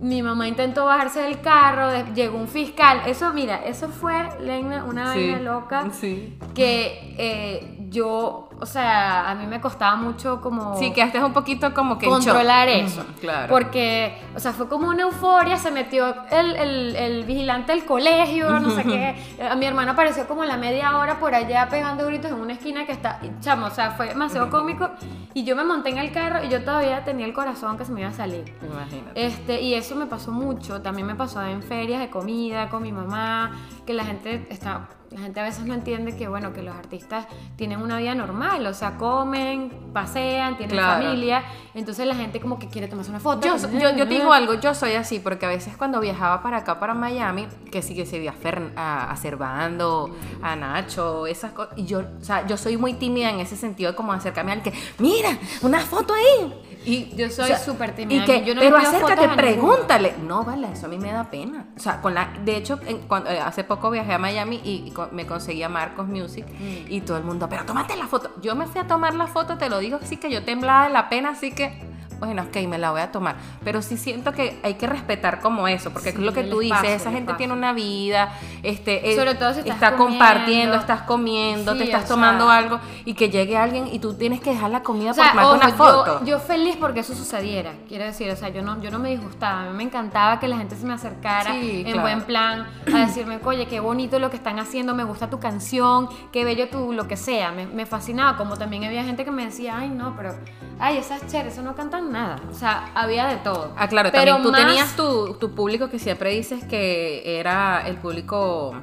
Mi 0.00 0.22
mamá 0.22 0.46
intentó 0.46 0.84
bajarse 0.84 1.20
del 1.20 1.40
carro, 1.40 1.90
llegó 2.14 2.38
un 2.38 2.46
fiscal. 2.48 3.02
Eso, 3.06 3.32
mira, 3.32 3.56
eso 3.64 3.88
fue, 3.88 4.14
Lena, 4.40 4.84
una 4.84 5.12
Sí, 5.12 5.18
vaina 5.30 5.40
loca 5.40 5.90
Sí. 5.92 6.38
que 6.54 7.14
eh, 7.18 7.76
yo, 7.88 8.47
o 8.60 8.66
sea, 8.66 9.30
a 9.30 9.34
mí 9.34 9.46
me 9.46 9.60
costaba 9.60 9.96
mucho 9.96 10.40
como 10.40 10.76
Sí, 10.78 10.92
que 10.92 11.02
es 11.02 11.14
un 11.14 11.32
poquito 11.32 11.72
como 11.74 11.98
que 11.98 12.06
en 12.06 12.12
shock. 12.12 12.24
controlar 12.24 12.68
eso. 12.68 13.04
Claro. 13.20 13.48
Porque, 13.48 14.20
o 14.34 14.40
sea, 14.40 14.52
fue 14.52 14.68
como 14.68 14.88
una 14.88 15.02
euforia, 15.02 15.56
se 15.56 15.70
metió 15.70 16.14
el, 16.30 16.56
el- 16.56 16.96
el 16.96 17.24
vigilante 17.24 17.72
del 17.72 17.84
colegio, 17.84 18.50
no 18.60 18.70
sé 18.70 18.84
qué. 18.84 19.16
A 19.50 19.54
mi 19.56 19.66
hermano 19.66 19.92
apareció 19.92 20.26
como 20.26 20.42
a 20.42 20.46
la 20.46 20.56
media 20.56 20.96
hora 20.98 21.18
por 21.18 21.34
allá 21.34 21.68
pegando 21.70 22.06
gritos 22.06 22.30
en 22.30 22.38
una 22.40 22.52
esquina 22.54 22.84
que 22.86 22.92
está, 22.92 23.20
chamo, 23.40 23.66
o 23.66 23.70
sea, 23.70 23.92
fue 23.92 24.08
demasiado 24.08 24.50
cómico. 24.50 24.90
Y 25.34 25.44
yo 25.44 25.54
me 25.56 25.64
monté 25.64 25.90
en 25.90 25.98
el 25.98 26.10
carro 26.12 26.44
y 26.44 26.48
yo 26.48 26.64
todavía 26.64 27.04
tenía 27.04 27.26
el 27.26 27.32
corazón 27.32 27.76
que 27.78 27.84
se 27.84 27.92
me 27.92 28.00
iba 28.00 28.10
a 28.10 28.12
salir. 28.12 28.54
Imagínate. 28.62 29.26
Este, 29.26 29.60
y 29.60 29.74
eso 29.74 29.94
me 29.94 30.06
pasó 30.06 30.32
mucho. 30.32 30.82
También 30.82 31.06
me 31.06 31.14
pasó 31.14 31.42
en 31.42 31.62
ferias 31.62 32.00
de 32.00 32.10
comida 32.10 32.68
con 32.68 32.82
mi 32.82 32.92
mamá, 32.92 33.52
que 33.88 33.94
la 33.94 34.04
gente 34.04 34.46
está. 34.50 34.86
La 35.10 35.20
gente 35.20 35.40
a 35.40 35.42
veces 35.44 35.64
no 35.64 35.72
entiende 35.72 36.14
que, 36.14 36.28
bueno, 36.28 36.52
que 36.52 36.60
los 36.60 36.76
artistas 36.76 37.26
tienen 37.56 37.80
una 37.80 37.96
vida 37.96 38.14
normal, 38.14 38.66
o 38.66 38.74
sea, 38.74 38.98
comen, 38.98 39.72
pasean, 39.94 40.58
tienen 40.58 40.76
Claro. 40.76 41.02
familia, 41.02 41.42
entonces 41.74 42.06
la 42.06 42.14
gente 42.14 42.38
como 42.38 42.58
que 42.58 42.68
quiere 42.68 42.88
tomarse 42.88 43.08
una 43.10 43.18
foto. 43.18 43.46
Yo, 43.46 43.56
yo, 43.80 43.96
yo 43.96 44.06
te 44.06 44.12
digo 44.16 44.30
algo, 44.34 44.52
yo 44.60 44.74
soy 44.74 44.92
así, 44.92 45.18
porque 45.20 45.46
a 45.46 45.48
veces 45.48 45.74
cuando 45.78 45.98
viajaba 46.00 46.42
para 46.42 46.58
acá, 46.58 46.78
para 46.78 46.92
Miami, 46.92 47.48
que 47.72 47.80
sí 47.80 47.94
que 47.94 48.04
se 48.04 48.18
veía 48.18 48.32
a, 48.32 48.34
Fern- 48.34 48.72
a, 48.76 49.10
a 49.10 49.16
Servando, 49.16 50.14
a 50.42 50.54
Nacho, 50.56 51.26
esas 51.26 51.52
cosas, 51.52 51.72
y 51.78 51.86
yo, 51.86 52.00
o 52.20 52.22
sea, 52.22 52.46
yo 52.46 52.58
soy 52.58 52.76
muy 52.76 52.92
tímida 52.92 53.30
en 53.30 53.40
ese 53.40 53.56
sentido 53.56 53.92
de 53.92 53.96
como 53.96 54.12
acercarme 54.12 54.52
al 54.52 54.60
que, 54.62 54.74
mira, 54.98 55.30
una 55.62 55.80
foto 55.80 56.12
ahí. 56.12 56.67
Y, 56.84 57.14
Yo 57.16 57.28
soy 57.28 57.44
o 57.44 57.48
sea, 57.48 57.58
súper 57.58 57.94
tímida, 57.94 58.22
Y 58.22 58.24
que, 58.24 58.44
yo 58.44 58.54
no 58.54 58.60
le 58.60 58.66
pero 58.68 58.78
acércate, 58.78 59.28
pregúntale. 59.30 60.14
No, 60.26 60.44
vale, 60.44 60.68
eso 60.72 60.86
a 60.86 60.88
mí 60.88 60.96
me 60.98 61.12
da 61.12 61.24
pena. 61.30 61.66
O 61.76 61.80
sea, 61.80 62.00
con 62.00 62.14
la, 62.14 62.32
de 62.44 62.56
hecho, 62.56 62.78
en- 62.86 62.98
cuando, 63.00 63.30
eh, 63.30 63.40
hace 63.40 63.64
poco 63.64 63.90
viajé 63.90 64.12
a 64.14 64.18
Miami 64.18 64.60
y, 64.64 64.84
y 64.86 64.90
co- 64.92 65.08
me 65.12 65.26
conseguí 65.26 65.62
a 65.62 65.68
Marcos 65.68 66.06
Music 66.08 66.46
Mm. 66.48 66.90
y 66.92 67.00
todo 67.02 67.16
el 67.16 67.24
mundo, 67.24 67.48
pero 67.48 67.64
tómate 67.64 67.96
la 67.96 68.06
foto. 68.06 68.30
Yo 68.40 68.54
me 68.54 68.66
fui 68.66 68.80
a 68.80 68.86
tomar 68.86 69.14
la 69.14 69.26
foto, 69.26 69.58
te 69.58 69.68
lo 69.68 69.78
digo, 69.80 69.98
así 70.02 70.16
que 70.16 70.30
yo 70.30 70.44
temblaba 70.44 70.86
de 70.86 70.92
la 70.92 71.08
pena, 71.08 71.30
así 71.30 71.52
que 71.52 71.87
bueno, 72.18 72.42
ok, 72.42 72.56
me 72.68 72.78
la 72.78 72.90
voy 72.90 73.00
a 73.00 73.10
tomar. 73.12 73.36
Pero 73.64 73.82
sí 73.82 73.96
siento 73.96 74.32
que 74.32 74.58
hay 74.62 74.74
que 74.74 74.86
respetar 74.86 75.40
como 75.40 75.68
eso, 75.68 75.90
porque 75.92 76.10
es 76.10 76.18
lo 76.18 76.32
que 76.32 76.44
tú 76.44 76.58
dices, 76.60 76.84
esa 76.90 77.10
gente 77.10 77.34
tiene 77.34 77.52
una 77.52 77.72
vida, 77.72 78.32
este, 78.62 79.12
eh, 79.12 79.16
Sobre 79.16 79.34
todo 79.34 79.52
si 79.54 79.60
estás 79.60 79.74
está 79.74 79.96
comiendo. 79.96 80.18
compartiendo, 80.24 80.76
estás 80.76 81.02
comiendo, 81.02 81.72
Sí, 81.72 81.78
te 81.78 81.84
estás 81.84 82.06
tomando 82.06 82.46
sea- 82.46 82.56
algo 82.56 82.80
y 83.04 83.14
que 83.14 83.30
llegue 83.30 83.56
alguien 83.56 83.86
y 83.92 83.98
tú 83.98 84.14
tienes 84.14 84.40
que 84.40 84.50
dejar 84.50 84.70
la 84.70 84.82
comida 84.82 85.10
O 85.12 85.14
sea, 85.14 85.32
por 85.32 85.42
tomarte 85.42 85.66
una 85.66 85.74
foto. 85.74 86.20
yo, 86.20 86.26
yo 86.26 86.38
feliz 86.40 86.76
porque 86.76 87.00
eso 87.00 87.14
sucediera. 87.14 87.72
Quiero 87.88 88.04
decir, 88.04 88.30
o 88.30 88.36
sea, 88.36 88.48
yo 88.48 88.62
no, 88.62 88.80
yo 88.82 88.90
no 88.90 88.98
me 88.98 89.10
disgustaba. 89.10 89.62
A 89.62 89.70
mí 89.70 89.76
me 89.76 89.82
encantaba 89.84 90.38
que 90.40 90.48
la 90.48 90.56
gente 90.58 90.76
se 90.76 90.84
me 90.86 90.94
acercara 90.94 91.52
Sí, 91.52 91.78
en 91.80 91.84
claro. 91.84 92.00
buen 92.02 92.22
plan 92.22 92.66
a 92.92 92.98
decirme, 93.06 93.38
oye, 93.44 93.66
qué 93.66 93.80
bonito 93.80 94.18
lo 94.18 94.30
que 94.30 94.36
están 94.36 94.58
haciendo, 94.58 94.94
me 94.94 95.04
gusta 95.04 95.30
tu 95.30 95.38
canción, 95.40 96.08
qué 96.32 96.44
bello 96.44 96.68
tu 96.68 96.92
lo 96.92 97.06
que 97.08 97.16
sea. 97.16 97.52
Me, 97.52 97.66
me 97.66 97.86
fascinaba. 97.86 98.36
Como 98.36 98.56
también 98.56 98.84
había 98.84 99.04
gente 99.04 99.24
que 99.24 99.30
me 99.30 99.44
decía, 99.44 99.78
ay, 99.78 99.88
no, 99.88 100.14
pero, 100.16 100.34
ay, 100.78 100.96
esas 100.98 101.26
chéveres, 101.26 101.52
eso 101.54 101.62
no 101.62 101.74
cantan 101.74 102.07
nada. 102.08 102.36
O 102.50 102.54
sea, 102.54 102.90
había 102.94 103.26
de 103.26 103.36
todo. 103.36 103.72
Ah, 103.76 103.88
claro, 103.88 104.10
Pero 104.12 104.24
también 104.34 104.42
tú 104.42 104.50
más- 104.52 104.60
tenías 104.66 104.96
tu, 104.96 105.34
tu 105.34 105.54
público 105.54 105.88
que 105.90 105.98
siempre 105.98 106.30
dices 106.30 106.64
que 106.64 107.38
era 107.38 107.86
el 107.86 107.96
público 107.96 108.74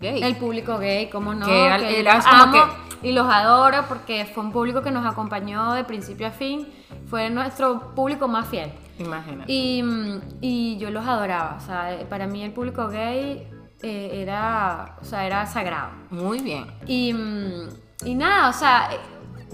gay. 0.00 0.22
El 0.22 0.36
público 0.36 0.78
gay, 0.78 1.08
¿cómo 1.10 1.34
no? 1.34 1.46
Que 1.46 1.66
era- 1.66 1.78
Que 1.78 2.02
los 2.02 2.26
amo 2.26 2.52
que- 2.52 2.88
Y 3.08 3.12
los 3.12 3.32
adoro 3.32 3.84
porque 3.88 4.24
fue 4.26 4.42
un 4.42 4.50
público 4.50 4.82
que 4.82 4.90
nos 4.90 5.06
acompañó 5.06 5.72
de 5.74 5.84
principio 5.84 6.26
a 6.26 6.30
fin. 6.32 6.66
Fue 7.06 7.30
nuestro 7.30 7.94
público 7.94 8.26
más 8.26 8.48
fiel. 8.48 8.72
Imagínate. 8.98 9.52
Y, 9.52 9.82
mm, 9.84 10.20
y 10.40 10.78
yo 10.78 10.90
los 10.90 11.06
adoraba. 11.06 11.56
O 11.56 11.64
sea, 11.64 11.94
eh, 11.94 12.06
para 12.10 12.26
mí 12.26 12.42
el 12.42 12.52
público 12.52 12.88
gay 12.88 13.46
eh, 13.82 14.10
era, 14.22 14.96
o 15.00 15.04
sea, 15.04 15.24
era 15.24 15.46
sagrado. 15.46 15.90
Muy 16.10 16.40
bien. 16.40 16.66
Y, 16.86 17.12
mm, 17.12 17.68
y 18.04 18.14
nada, 18.16 18.48
o 18.48 18.52
sea, 18.52 18.88
eh, 18.92 18.98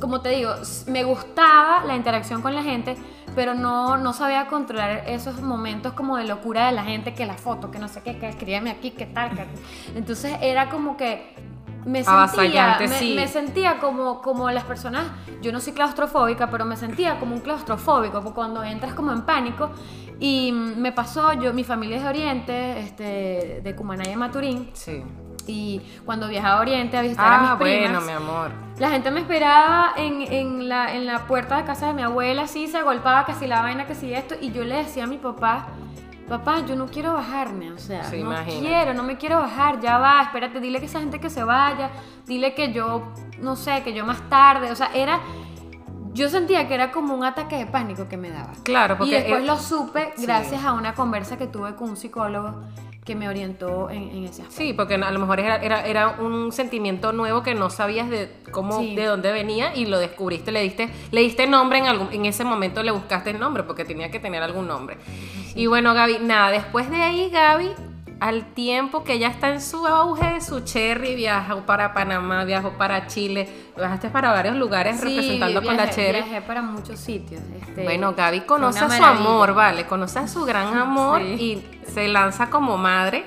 como 0.00 0.20
te 0.20 0.30
digo, 0.30 0.50
me 0.86 1.04
gustaba 1.04 1.84
la 1.86 1.96
interacción 1.96 2.42
con 2.42 2.54
la 2.54 2.62
gente, 2.62 2.96
pero 3.34 3.54
no, 3.54 3.96
no 3.96 4.12
sabía 4.12 4.46
controlar 4.48 5.04
esos 5.06 5.40
momentos 5.40 5.92
como 5.94 6.16
de 6.16 6.24
locura 6.24 6.66
de 6.66 6.72
la 6.72 6.84
gente, 6.84 7.14
que 7.14 7.26
la 7.26 7.34
foto, 7.34 7.70
que 7.70 7.78
no 7.78 7.88
sé 7.88 8.02
qué, 8.02 8.18
que 8.18 8.28
escríbeme 8.28 8.70
aquí, 8.70 8.90
que 8.92 9.06
tal. 9.06 9.30
que- 9.30 9.46
Entonces 9.96 10.36
era 10.40 10.68
como 10.68 10.96
que 10.96 11.34
me 11.84 11.98
sentía, 12.02 12.14
Avasallante, 12.14 12.88
me, 12.88 12.98
sí. 12.98 13.12
me 13.14 13.28
sentía 13.28 13.78
como, 13.78 14.22
como 14.22 14.50
las 14.50 14.64
personas, 14.64 15.04
yo 15.42 15.52
no 15.52 15.60
soy 15.60 15.74
claustrofóbica, 15.74 16.48
pero 16.50 16.64
me 16.64 16.76
sentía 16.76 17.18
como 17.20 17.34
un 17.34 17.40
claustrofóbico, 17.42 18.20
porque 18.22 18.34
cuando 18.34 18.62
entras 18.64 18.94
como 18.94 19.12
en 19.12 19.22
pánico. 19.22 19.70
Y 20.20 20.50
mm, 20.52 20.78
me 20.80 20.92
pasó, 20.92 21.32
yo, 21.34 21.52
mi 21.52 21.62
familia 21.64 21.96
es 21.98 22.02
de 22.04 22.08
Oriente, 22.08 22.80
este, 22.80 23.60
de 23.62 23.76
Cumaná 23.76 24.04
y 24.06 24.10
de 24.10 24.16
Maturín, 24.16 24.70
Sí. 24.72 25.02
Y 25.46 25.80
cuando 26.04 26.28
viajaba 26.28 26.58
a 26.58 26.60
Oriente 26.60 26.96
a 26.96 27.02
visitar 27.02 27.32
a 27.32 27.38
mis 27.40 27.50
Ah, 27.50 27.58
primas, 27.58 27.90
bueno, 27.90 28.00
mi 28.02 28.12
amor. 28.12 28.50
la 28.78 28.90
gente 28.90 29.10
me 29.10 29.20
esperaba 29.20 29.92
en, 29.96 30.22
en 30.22 30.68
la, 30.68 30.94
en 30.94 31.06
la 31.06 31.26
puerta 31.26 31.56
de 31.58 31.64
casa 31.64 31.88
de 31.88 31.94
mi 31.94 32.02
abuela, 32.02 32.42
así 32.42 32.66
se 32.66 32.78
agolpaba 32.78 33.24
que 33.26 33.34
si 33.34 33.46
la 33.46 33.60
vaina, 33.62 33.86
que 33.86 33.94
si 33.94 34.12
esto, 34.14 34.34
y 34.40 34.52
yo 34.52 34.64
le 34.64 34.76
decía 34.76 35.04
a 35.04 35.06
mi 35.06 35.18
papá, 35.18 35.66
papá, 36.28 36.60
yo 36.66 36.74
no 36.76 36.86
quiero 36.86 37.12
bajarme, 37.12 37.72
o 37.72 37.78
sea, 37.78 38.04
Sí, 38.04 38.22
no 38.22 38.30
imagínate. 38.30 38.60
quiero, 38.66 38.94
no 38.94 39.02
me 39.02 39.16
quiero 39.18 39.38
bajar, 39.40 39.80
ya 39.80 39.98
va, 39.98 40.22
espérate, 40.22 40.58
dile 40.60 40.80
que 40.80 40.86
esa 40.86 41.00
gente 41.00 41.20
que 41.20 41.28
se 41.28 41.44
vaya, 41.44 41.90
dile 42.26 42.54
que 42.54 42.72
yo, 42.72 43.12
no 43.40 43.56
sé, 43.56 43.82
que 43.82 43.92
yo 43.92 44.06
más 44.06 44.22
tarde, 44.30 44.70
o 44.72 44.76
sea, 44.76 44.88
era, 44.94 45.20
yo 46.14 46.28
sentía 46.30 46.66
que 46.68 46.74
era 46.74 46.90
como 46.92 47.12
un 47.14 47.24
ataque 47.24 47.56
de 47.58 47.66
pánico 47.66 48.08
que 48.08 48.16
me 48.16 48.30
daba. 48.30 48.52
Claro, 48.62 48.94
Y 48.94 48.98
porque 48.98 49.14
después 49.16 49.42
eh, 49.42 49.46
lo 49.46 49.58
supe 49.58 50.12
sí. 50.16 50.24
gracias 50.24 50.64
a 50.64 50.72
una 50.72 50.94
conversa 50.94 51.36
que 51.36 51.46
tuve 51.48 51.74
con 51.74 51.90
un 51.90 51.96
psicólogo 51.96 52.54
que 53.04 53.14
me 53.14 53.28
orientó 53.28 53.90
en, 53.90 54.04
en 54.10 54.24
ese 54.24 54.42
aspecto. 54.42 54.54
Sí, 54.56 54.72
porque 54.72 54.94
a 54.94 55.10
lo 55.10 55.18
mejor 55.18 55.38
era, 55.38 55.56
era, 55.56 55.86
era 55.86 56.08
un 56.20 56.52
sentimiento 56.52 57.12
nuevo 57.12 57.42
que 57.42 57.54
no 57.54 57.68
sabías 57.68 58.08
de 58.08 58.30
cómo, 58.50 58.78
Sí. 58.80 58.94
de 58.96 59.04
dónde 59.04 59.30
venía 59.30 59.74
y 59.76 59.84
lo 59.86 59.98
descubriste, 59.98 60.52
le 60.52 60.62
diste, 60.62 60.88
le 61.10 61.20
diste 61.20 61.46
nombre 61.46 61.78
en 61.80 61.86
algún, 61.86 62.08
en 62.12 62.24
ese 62.24 62.44
momento 62.44 62.82
le 62.82 62.92
buscaste 62.92 63.30
el 63.30 63.38
nombre 63.38 63.62
porque 63.64 63.84
tenía 63.84 64.10
que 64.10 64.20
tener 64.20 64.42
algún 64.42 64.66
nombre. 64.68 64.96
Y 65.54 65.66
bueno, 65.66 65.92
Gaby, 65.92 66.18
nada, 66.22 66.50
después 66.50 66.88
de 66.90 66.96
ahí, 67.02 67.28
Gaby, 67.30 67.70
al 68.24 68.46
tiempo 68.54 69.04
que 69.04 69.18
ya 69.18 69.28
está 69.28 69.50
en 69.50 69.60
su 69.60 69.86
auge 69.86 70.40
su 70.40 70.60
cherry, 70.60 71.14
viajó 71.14 71.58
para 71.66 71.92
Panamá, 71.92 72.44
viajó 72.44 72.70
para 72.78 73.06
Chile, 73.06 73.46
viajaste 73.76 74.08
para 74.08 74.30
varios 74.32 74.56
lugares 74.56 74.98
Sí, 74.98 75.08
representando 75.08 75.62
con 75.62 75.76
la 75.76 75.84
viajé- 75.84 75.94
cherry. 75.94 76.22
Viajé 76.22 76.40
para 76.40 76.62
muchos 76.62 76.98
sitios. 76.98 77.42
este, 77.60 77.82
Bueno, 77.84 78.14
Gaby 78.14 78.40
conoce 78.46 78.78
a 78.78 78.82
su 78.88 78.88
maravilla. 78.98 79.20
amor, 79.28 79.54
¿vale? 79.54 79.84
Conoce 79.86 80.20
a 80.20 80.26
su 80.28 80.44
gran 80.46 80.74
amor 80.74 81.20
Sí. 81.20 81.62
y 81.86 81.90
se 81.92 82.08
lanza 82.08 82.48
como 82.48 82.78
madre. 82.78 83.26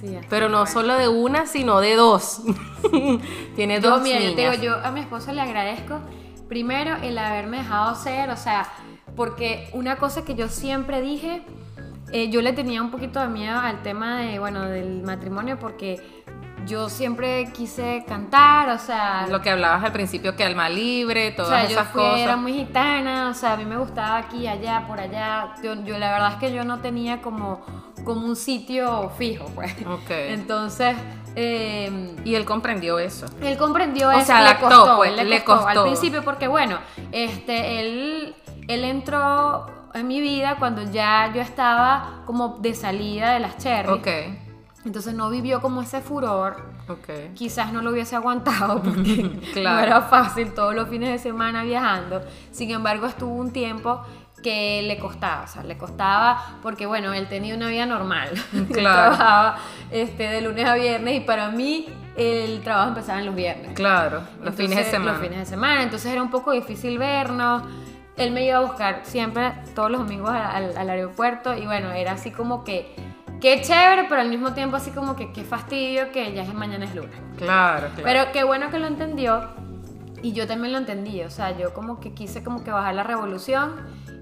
Sí, 0.00 0.18
Pero 0.28 0.48
no 0.48 0.66
fue. 0.66 0.72
solo 0.82 0.96
de 0.98 1.06
una, 1.06 1.46
sino 1.46 1.78
de 1.80 1.94
dos. 1.94 2.42
Tiene 3.54 3.80
Yo, 3.80 3.90
dos 3.90 4.02
mira, 4.02 4.18
yo 4.20 4.30
te 4.34 4.36
niñas. 4.42 4.60
digo, 4.60 4.64
yo 4.76 4.84
a 4.84 4.90
mi 4.90 4.98
esposo 5.00 5.32
le 5.32 5.40
agradezco 5.40 6.00
primero 6.48 6.96
el 7.02 7.16
haberme 7.18 7.58
dejado 7.58 7.94
ser, 7.94 8.30
o 8.30 8.36
sea, 8.36 8.66
porque 9.16 9.70
una 9.74 9.96
cosa 9.96 10.24
que 10.24 10.34
yo 10.34 10.48
siempre 10.48 11.00
dije, 11.00 11.42
eh, 12.14 12.30
yo 12.30 12.40
le 12.40 12.52
tenía 12.52 12.80
un 12.80 12.90
poquito 12.92 13.18
de 13.20 13.26
miedo 13.26 13.58
al 13.58 13.82
tema 13.82 14.18
de, 14.20 14.38
bueno, 14.38 14.62
del 14.62 15.02
matrimonio 15.02 15.58
porque 15.58 16.00
yo 16.64 16.88
siempre 16.88 17.50
quise 17.52 18.04
cantar, 18.06 18.68
o 18.70 18.78
sea, 18.78 19.26
Lo 19.28 19.42
que 19.42 19.50
hablabas 19.50 19.82
al 19.84 19.92
principio, 19.92 20.34
que 20.36 20.44
alma 20.44 20.68
libre, 20.68 21.32
o 21.32 21.36
todas 21.42 21.68
sea, 21.68 21.68
yo 21.68 21.84
fui, 21.90 22.00
cosas. 22.00 22.20
era 22.20 22.36
muy 22.36 22.52
gitana, 22.54 23.28
o 23.30 23.34
sea, 23.34 23.54
a 23.54 23.56
mí 23.56 23.64
me 23.64 23.76
gustaba 23.76 24.16
aquí, 24.16 24.46
allá, 24.46 24.84
por 24.86 24.98
allá. 25.00 25.54
Yo, 25.62 25.74
yo 25.84 25.98
la 25.98 26.12
verdad 26.12 26.32
es 26.32 26.36
que 26.38 26.54
yo 26.54 26.64
no 26.64 26.78
tenía 26.80 27.20
como, 27.20 27.60
como 28.04 28.24
un 28.26 28.36
sitio 28.36 29.10
fijo, 29.18 29.46
pues. 29.54 29.74
Ok. 29.86 30.08
Entonces, 30.10 30.96
eh, 31.36 32.14
Y 32.24 32.34
él 32.36 32.44
comprendió 32.44 32.98
eso. 33.00 33.26
él 33.42 33.58
comprendió 33.58 34.08
O 34.08 34.12
eso, 34.12 34.26
sea, 34.26 34.52
le 34.54 34.58
costó, 34.60 34.96
pues, 34.98 35.14
le 35.16 35.24
le 35.24 35.42
costó, 35.44 35.66
al 35.66 35.74
costó. 35.74 35.82
principio 35.90 36.22
porque 36.22 36.46
bueno, 36.48 36.78
este, 37.12 37.80
él, 37.80 38.34
él 38.68 38.84
entró 38.84 39.66
en 39.94 40.06
mi 40.08 40.20
vida 40.20 40.56
cuando 40.58 40.82
ya 40.82 41.30
yo 41.34 41.40
estaba 41.40 42.22
como 42.26 42.58
de 42.60 42.74
salida 42.74 43.32
de 43.34 43.40
las 43.40 43.56
cherry, 43.58 43.92
Ok, 43.92 44.08
entonces 44.84 45.14
no 45.14 45.30
vivió 45.30 45.60
como 45.62 45.82
ese 45.82 46.00
furor, 46.00 46.56
ok. 46.88 47.34
quizás 47.34 47.72
no 47.72 47.80
lo 47.82 47.90
hubiese 47.90 48.16
aguantado 48.16 48.82
porque 48.84 49.30
Claro. 49.54 49.76
no 49.76 49.82
era 49.82 50.02
fácil 50.02 50.52
todos 50.52 50.74
los 50.74 50.88
fines 50.88 51.10
de 51.10 51.18
semana 51.18 51.62
viajando, 51.64 52.22
sin 52.50 52.70
embargo 52.70 53.06
estuvo 53.06 53.34
un 53.34 53.52
tiempo 53.52 54.02
que 54.42 54.82
le 54.82 54.98
costaba, 54.98 55.44
o 55.44 55.46
sea, 55.46 55.62
le 55.62 55.78
costaba 55.78 56.58
porque 56.62 56.84
bueno, 56.84 57.14
él 57.14 57.26
tenía 57.28 57.54
una 57.54 57.68
vida 57.68 57.86
normal, 57.86 58.28
Él 58.52 58.66
Claro. 58.66 59.14
trabajaba 59.16 59.56
este, 59.90 60.24
de 60.24 60.42
lunes 60.42 60.66
a 60.66 60.74
viernes 60.74 61.16
y 61.16 61.20
para 61.20 61.48
mí 61.50 61.86
el 62.16 62.60
trabajo 62.62 62.90
empezaba 62.90 63.20
en 63.20 63.26
los 63.26 63.34
viernes. 63.34 63.72
Claro, 63.72 64.18
los 64.20 64.28
Entonces, 64.50 64.66
fines 64.68 64.84
de 64.84 64.90
semana. 64.90 65.12
Los 65.12 65.20
fines 65.22 65.38
de 65.38 65.46
semana. 65.46 65.82
Entonces 65.82 66.12
era 66.12 66.22
un 66.22 66.30
poco 66.30 66.52
difícil 66.52 66.96
vernos. 66.98 67.62
Él 68.16 68.30
me 68.30 68.44
iba 68.44 68.58
a 68.58 68.60
buscar 68.60 69.00
siempre 69.04 69.52
todos 69.74 69.90
los 69.90 70.00
domingos 70.00 70.30
al, 70.30 70.88
aeropuerto 70.90 71.54
y 71.56 71.66
bueno, 71.66 71.90
era 71.92 72.12
así 72.12 72.30
como 72.30 72.62
que, 72.64 72.94
qué 73.40 73.60
chévere, 73.60 74.04
pero 74.08 74.20
al 74.20 74.28
mismo 74.28 74.52
tiempo 74.54 74.76
así 74.76 74.90
como 74.92 75.16
que 75.16 75.32
qué 75.32 75.42
fastidio 75.44 76.12
que 76.12 76.32
ya 76.32 76.42
es 76.42 76.54
mañana 76.54 76.84
es 76.84 76.94
lunes. 76.94 77.16
Claro, 77.36 77.88
claro. 77.88 78.02
Pero 78.04 78.32
qué 78.32 78.44
bueno 78.44 78.70
que 78.70 78.78
lo 78.78 78.86
entendió 78.86 79.48
y 80.22 80.32
yo 80.32 80.46
también 80.46 80.72
lo 80.72 80.78
entendí. 80.78 81.22
O 81.22 81.30
sea, 81.30 81.56
yo 81.58 81.74
como 81.74 81.98
que 82.00 82.14
quise 82.14 82.42
como 82.44 82.62
que 82.64 82.70
bajar 82.70 82.94
la 82.94 83.02
revolución 83.02 83.74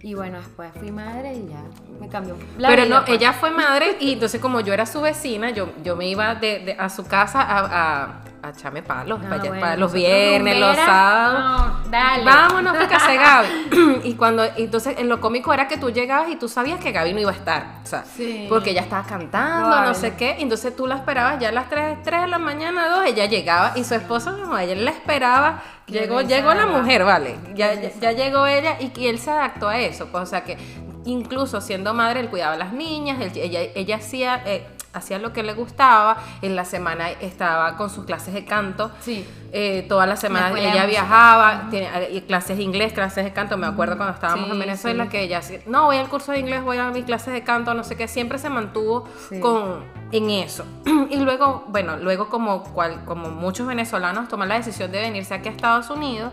y 0.03 0.15
bueno, 0.15 0.39
después 0.39 0.73
fui 0.79 0.91
madre 0.91 1.35
y 1.35 1.49
ya 1.49 1.63
me 2.01 2.09
cambió. 2.09 2.35
la 2.59 2.69
Pero 2.69 2.85
vida, 2.87 2.99
no, 3.01 3.05
pues. 3.05 3.19
ella 3.19 3.33
fue 3.35 3.51
madre 3.51 3.97
y 4.01 4.13
entonces 4.15 4.41
como 4.41 4.61
yo 4.61 4.73
era 4.73 4.87
su 4.87 5.01
vecina, 5.03 5.51
yo, 5.51 5.69
yo 5.85 5.97
me 5.97 6.09
iba 6.09 6.35
de, 6.35 6.61
de- 6.61 6.77
a 6.79 6.89
su 6.89 7.07
casa 7.07 7.41
a, 7.43 7.59
a, 8.05 8.21
a 8.43 8.51
echarme 8.51 8.83
palos, 8.83 9.21
Ah, 9.23 9.29
para, 9.29 9.35
allá- 9.41 9.49
bueno, 9.51 9.61
para 9.61 9.77
los 9.77 9.93
viernes, 9.93 10.59
los 10.59 10.77
sábados. 10.77 11.73
no, 11.85 11.91
dale. 11.91 12.25
Vámonos 12.25 12.73
para 12.77 12.89
casa 12.89 13.11
de 13.13 13.17
Gaby. 13.19 14.01
y 14.05 14.15
cuando, 14.15 14.45
entonces 14.57 14.97
en 14.99 15.09
lo 15.09 15.21
cómico 15.21 15.53
era 15.55 15.69
que 15.69 15.77
tú 15.79 15.91
llegabas 15.91 16.29
y 16.31 16.37
tú 16.37 16.49
sabías 16.49 16.81
que 16.81 16.91
Gaby 16.93 17.13
no 17.15 17.21
iba 17.21 17.31
a 17.31 17.35
estar. 17.35 17.67
O 17.83 17.87
sea, 17.87 18.05
Sí. 18.05 18.47
porque 18.49 18.71
ella 18.71 18.81
estaba 18.83 19.05
cantando, 19.07 19.81
no 19.83 19.95
sé 19.95 20.15
qué. 20.17 20.37
y 20.39 20.43
entonces 20.43 20.75
tú 20.75 20.87
la 20.87 20.97
esperabas 20.97 21.39
ya 21.39 21.51
a 21.51 21.53
las 21.53 21.69
3, 21.69 22.03
3 22.03 22.23
de 22.23 22.29
la 22.29 22.39
mañana, 22.39 22.89
2, 22.89 23.07
ella 23.07 23.27
llegaba 23.27 23.73
y 23.77 23.85
su 23.85 23.95
esposo, 23.95 24.33
no, 24.33 24.59
ella 24.59 24.75
la 24.75 24.91
esperaba. 24.91 25.63
Llegó, 25.87 26.21
llegó 26.23 26.55
la 26.55 26.67
mujer, 26.67 27.05
vale. 27.05 27.37
Ya, 27.55 27.75
ya 27.75 28.13
llegó 28.13 28.47
ella 28.47 28.77
y, 28.81 28.93
y 28.99 29.09
él 29.09 29.19
se 29.19 29.31
adaptó 29.31 29.69
a 29.69 29.79
eso. 29.79 30.07
Pues, 30.07 30.23
o 30.23 30.27
sea 30.27 30.43
que 30.43 30.57
incluso 31.05 31.61
siendo 31.61 31.95
madre, 31.95 32.21
él 32.21 32.29
cuidaba 32.29 32.55
a 32.55 32.57
las 32.59 32.73
niñas, 32.73 33.21
él- 33.21 33.33
ella, 33.35 33.61
ella 33.75 33.97
hacía, 33.97 34.43
eh, 34.47 34.67
hacía 34.93 35.19
lo 35.19 35.33
que 35.33 35.43
le 35.43 35.55
gustaba. 35.55 36.17
En 36.43 36.55
la 36.55 36.65
semana 36.65 37.11
estaba 37.11 37.77
con 37.77 37.89
sus 37.91 38.05
clases 38.05 38.35
de 38.35 38.45
canto. 38.45 38.91
Sí. 39.01 39.27
Eh, 39.55 39.85
toda 39.89 40.07
la 40.07 40.17
semana 40.17 40.47
escuela 40.49 40.69
de 40.69 40.73
ella 40.75 40.87
viajaba, 40.87 41.67
tiene 41.71 41.89
eh, 41.95 42.25
clases 42.27 42.57
de 42.57 42.63
inglés, 42.63 42.93
clases 42.93 43.25
de 43.25 43.33
canto. 43.33 43.57
Me 43.57 43.67
acuerdo 43.67 43.97
cuando 43.97 44.15
estábamos 44.15 44.47
Sí, 44.47 44.53
en 44.53 44.59
Venezuela 44.59 45.05
sí. 45.05 45.11
que 45.11 45.23
ella 45.23 45.39
hacía, 45.39 45.61
no, 45.67 45.85
voy 45.87 45.97
al 45.97 46.09
curso 46.09 46.33
de 46.33 46.39
inglés, 46.39 46.63
voy 46.63 46.77
a 46.79 46.91
mis 46.91 47.05
clases 47.05 47.33
de 47.35 47.43
canto, 47.43 47.75
no 47.75 47.85
sé 47.85 47.97
qué. 47.97 48.07
Siempre 48.09 48.39
se 48.39 48.49
mantuvo 48.51 49.09
con, 49.41 49.85
en 50.13 50.31
eso. 50.31 50.65
y 51.11 51.17
luego, 51.17 51.65
bueno, 51.69 51.97
luego 51.97 52.29
como, 52.29 52.63
cual, 52.63 53.05
como 53.05 53.29
muchos 53.31 53.67
venezolanos 53.67 54.29
toman 54.29 54.49
la 54.49 54.55
decisión 54.57 54.93
de 54.93 55.01
venirse 55.01 55.35
aquí 55.35 55.49
a 55.49 55.53
Estados 55.53 55.91
Unidos, 55.91 56.33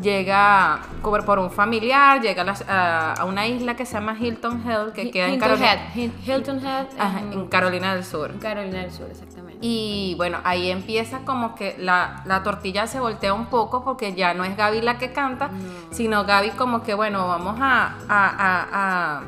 llega 0.00 0.80
por 1.02 1.38
un 1.38 1.50
familiar, 1.50 2.20
llega 2.20 2.42
a, 2.42 2.44
las- 2.44 2.64
a- 2.68 3.12
a 3.14 3.24
una 3.24 3.46
isla 3.46 3.74
que 3.76 3.84
se 3.86 3.94
llama 3.94 4.16
Hilton 4.18 4.62
Head, 4.68 4.92
que 4.92 5.10
queda 5.10 5.28
en 5.28 5.38
Carolina, 5.40 5.72
Head. 5.72 5.80
Hil- 5.94 6.12
Hilton 6.26 6.64
Head. 6.66 6.86
Ajá, 6.98 7.20
en 7.20 7.32
en 7.32 7.46
Carolina 7.48 7.94
del 7.94 8.04
Sur. 8.04 8.38
Carolina 8.38 8.78
del 8.80 8.92
Sur, 8.92 9.06
exactamente. 9.10 9.58
Y 9.60 10.14
bueno, 10.16 10.38
ahí 10.44 10.70
empieza 10.70 11.20
como 11.24 11.54
que 11.54 11.76
la, 11.78 12.22
la 12.26 12.42
tortilla 12.42 12.86
se 12.86 13.00
voltea 13.00 13.34
un 13.34 13.46
poco 13.46 13.82
porque 13.84 14.14
ya 14.14 14.34
no 14.34 14.44
es 14.44 14.56
Gaby 14.56 14.82
la 14.82 14.98
que 14.98 15.12
canta, 15.12 15.50
sino 15.90 16.24
Gaby 16.24 16.50
como 16.50 16.82
que, 16.82 16.94
bueno, 16.94 17.26
vamos 17.26 17.58
a, 17.60 17.94
a, 18.08 19.20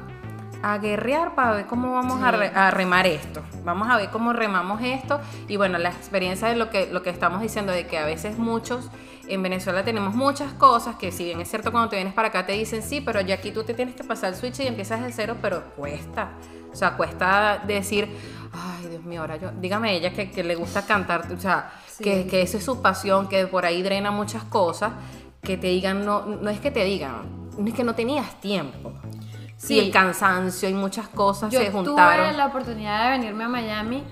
a, 0.62 0.78
guerrear 0.78 1.34
para 1.34 1.52
ver 1.52 1.66
cómo 1.66 1.92
vamos 1.92 2.22
a, 2.22 2.30
Sí. 2.30 2.36
re- 2.36 2.52
a 2.54 2.70
remar 2.70 3.06
esto. 3.06 3.42
Vamos 3.64 3.88
a 3.90 3.96
ver 3.96 4.10
cómo 4.10 4.32
remamos 4.32 4.80
esto. 4.82 5.20
Y 5.48 5.56
bueno, 5.56 5.78
la 5.78 5.90
experiencia 5.90 6.48
de 6.48 6.56
lo 6.56 6.70
que, 6.70 6.88
lo 6.92 7.02
que 7.02 7.10
estamos 7.10 7.40
diciendo, 7.40 7.72
de 7.72 7.86
que 7.86 7.98
a 7.98 8.04
veces 8.04 8.38
muchos 8.38 8.90
en 9.28 9.42
Venezuela 9.42 9.84
tenemos 9.84 10.14
muchas 10.14 10.52
cosas 10.54 10.96
que 10.96 11.12
si 11.12 11.24
bien 11.24 11.40
es 11.40 11.48
cierto 11.48 11.70
cuando 11.70 11.88
te 11.90 11.96
vienes 11.96 12.14
para 12.14 12.28
acá 12.28 12.46
te 12.46 12.52
dicen 12.52 12.82
sí, 12.82 13.00
pero 13.00 13.20
ya 13.20 13.36
aquí 13.36 13.52
tú 13.52 13.62
te 13.62 13.74
tienes 13.74 13.94
que 13.94 14.02
pasar 14.02 14.30
el 14.30 14.34
switch 14.36 14.58
y 14.60 14.66
empiezas 14.66 15.02
de 15.02 15.12
cero, 15.12 15.36
pero 15.40 15.62
cuesta. 15.76 16.30
O 16.72 16.74
sea, 16.76 16.96
cuesta 16.96 17.62
decir, 17.66 18.08
ay 18.52 18.86
Dios 18.88 19.04
mío, 19.04 19.20
ahora 19.20 19.36
yo, 19.36 19.50
dígame 19.60 19.94
ella 19.94 20.12
que, 20.12 20.30
que 20.30 20.42
le 20.42 20.54
gusta 20.56 20.84
cantar, 20.84 21.26
o 21.32 21.40
sea, 21.40 21.72
Sí. 21.86 22.04
que, 22.04 22.26
que 22.26 22.42
eso 22.42 22.56
es 22.56 22.64
su 22.64 22.80
pasión, 22.82 23.28
que 23.28 23.46
por 23.46 23.66
ahí 23.66 23.82
drena 23.82 24.10
muchas 24.10 24.42
cosas, 24.44 24.92
que 25.42 25.56
te 25.56 25.66
digan, 25.68 26.04
no, 26.04 26.24
no 26.26 26.48
es 26.50 26.58
que 26.60 26.70
te 26.70 26.82
digan, 26.84 27.22
no 27.58 27.66
es 27.68 27.74
que 27.74 27.84
no 27.84 27.94
tenías 27.94 28.40
tiempo. 28.40 28.92
Sí. 29.60 29.66
Sí, 29.74 29.78
el 29.78 29.90
cansancio 29.92 30.68
y 30.70 30.72
muchas 30.74 31.08
cosas 31.08 31.52
Yo 31.52 31.60
se 31.60 31.70
juntaron. 31.70 32.28
tuve 32.28 32.36
la 32.36 32.46
oportunidad 32.46 33.04
de 33.12 33.18
venirme 33.18 33.44
a 33.44 33.48
Miami 33.48 34.02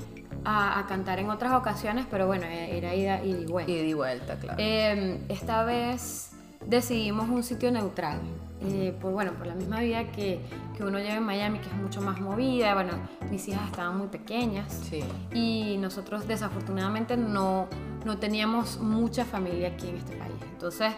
a, 0.44 0.78
a 0.78 0.86
cantar 0.86 1.18
en 1.20 1.30
otras 1.30 1.52
ocasiones, 1.54 2.04
pero 2.10 2.26
bueno, 2.26 2.44
e- 2.44 2.76
era 2.76 2.94
ida 2.94 3.24
y 3.24 3.46
vuelta. 3.46 3.72
Y 3.72 3.82
di 3.82 3.94
vuelta, 3.94 4.36
claro. 4.36 4.58
Eh, 4.60 5.20
esta 5.30 5.64
vez 5.64 6.32
decidimos 6.66 7.30
un 7.30 7.42
sitio 7.42 7.70
neutral. 7.70 8.20
eh, 8.60 8.94
por, 9.00 9.12
bueno, 9.12 9.32
por 9.34 9.46
la 9.46 9.54
misma 9.54 9.80
vida 9.80 10.04
que, 10.12 10.40
que 10.76 10.84
uno 10.84 10.98
lleva 10.98 11.14
en 11.14 11.22
Miami, 11.24 11.60
que 11.60 11.68
es 11.68 11.74
mucho 11.76 12.02
más 12.02 12.20
movida. 12.20 12.74
Bueno, 12.74 12.92
mis 13.30 13.48
hijas 13.48 13.64
estaban 13.70 13.96
muy 13.96 14.08
pequeñas. 14.08 14.70
sí. 14.90 15.02
Y 15.32 15.78
nosotros 15.78 16.28
desafortunadamente 16.28 17.16
no, 17.16 17.68
no 18.04 18.18
teníamos 18.18 18.78
mucha 18.80 19.24
familia 19.24 19.68
aquí 19.68 19.88
en 19.88 19.96
este 19.96 20.14
país. 20.16 20.34
Entonces 20.52 20.92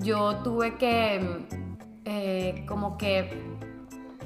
yo 0.00 0.36
tuve 0.44 0.74
que 0.76 1.20
mm, 1.20 1.54
eh, 2.04 2.64
como 2.68 2.98
que 2.98 3.47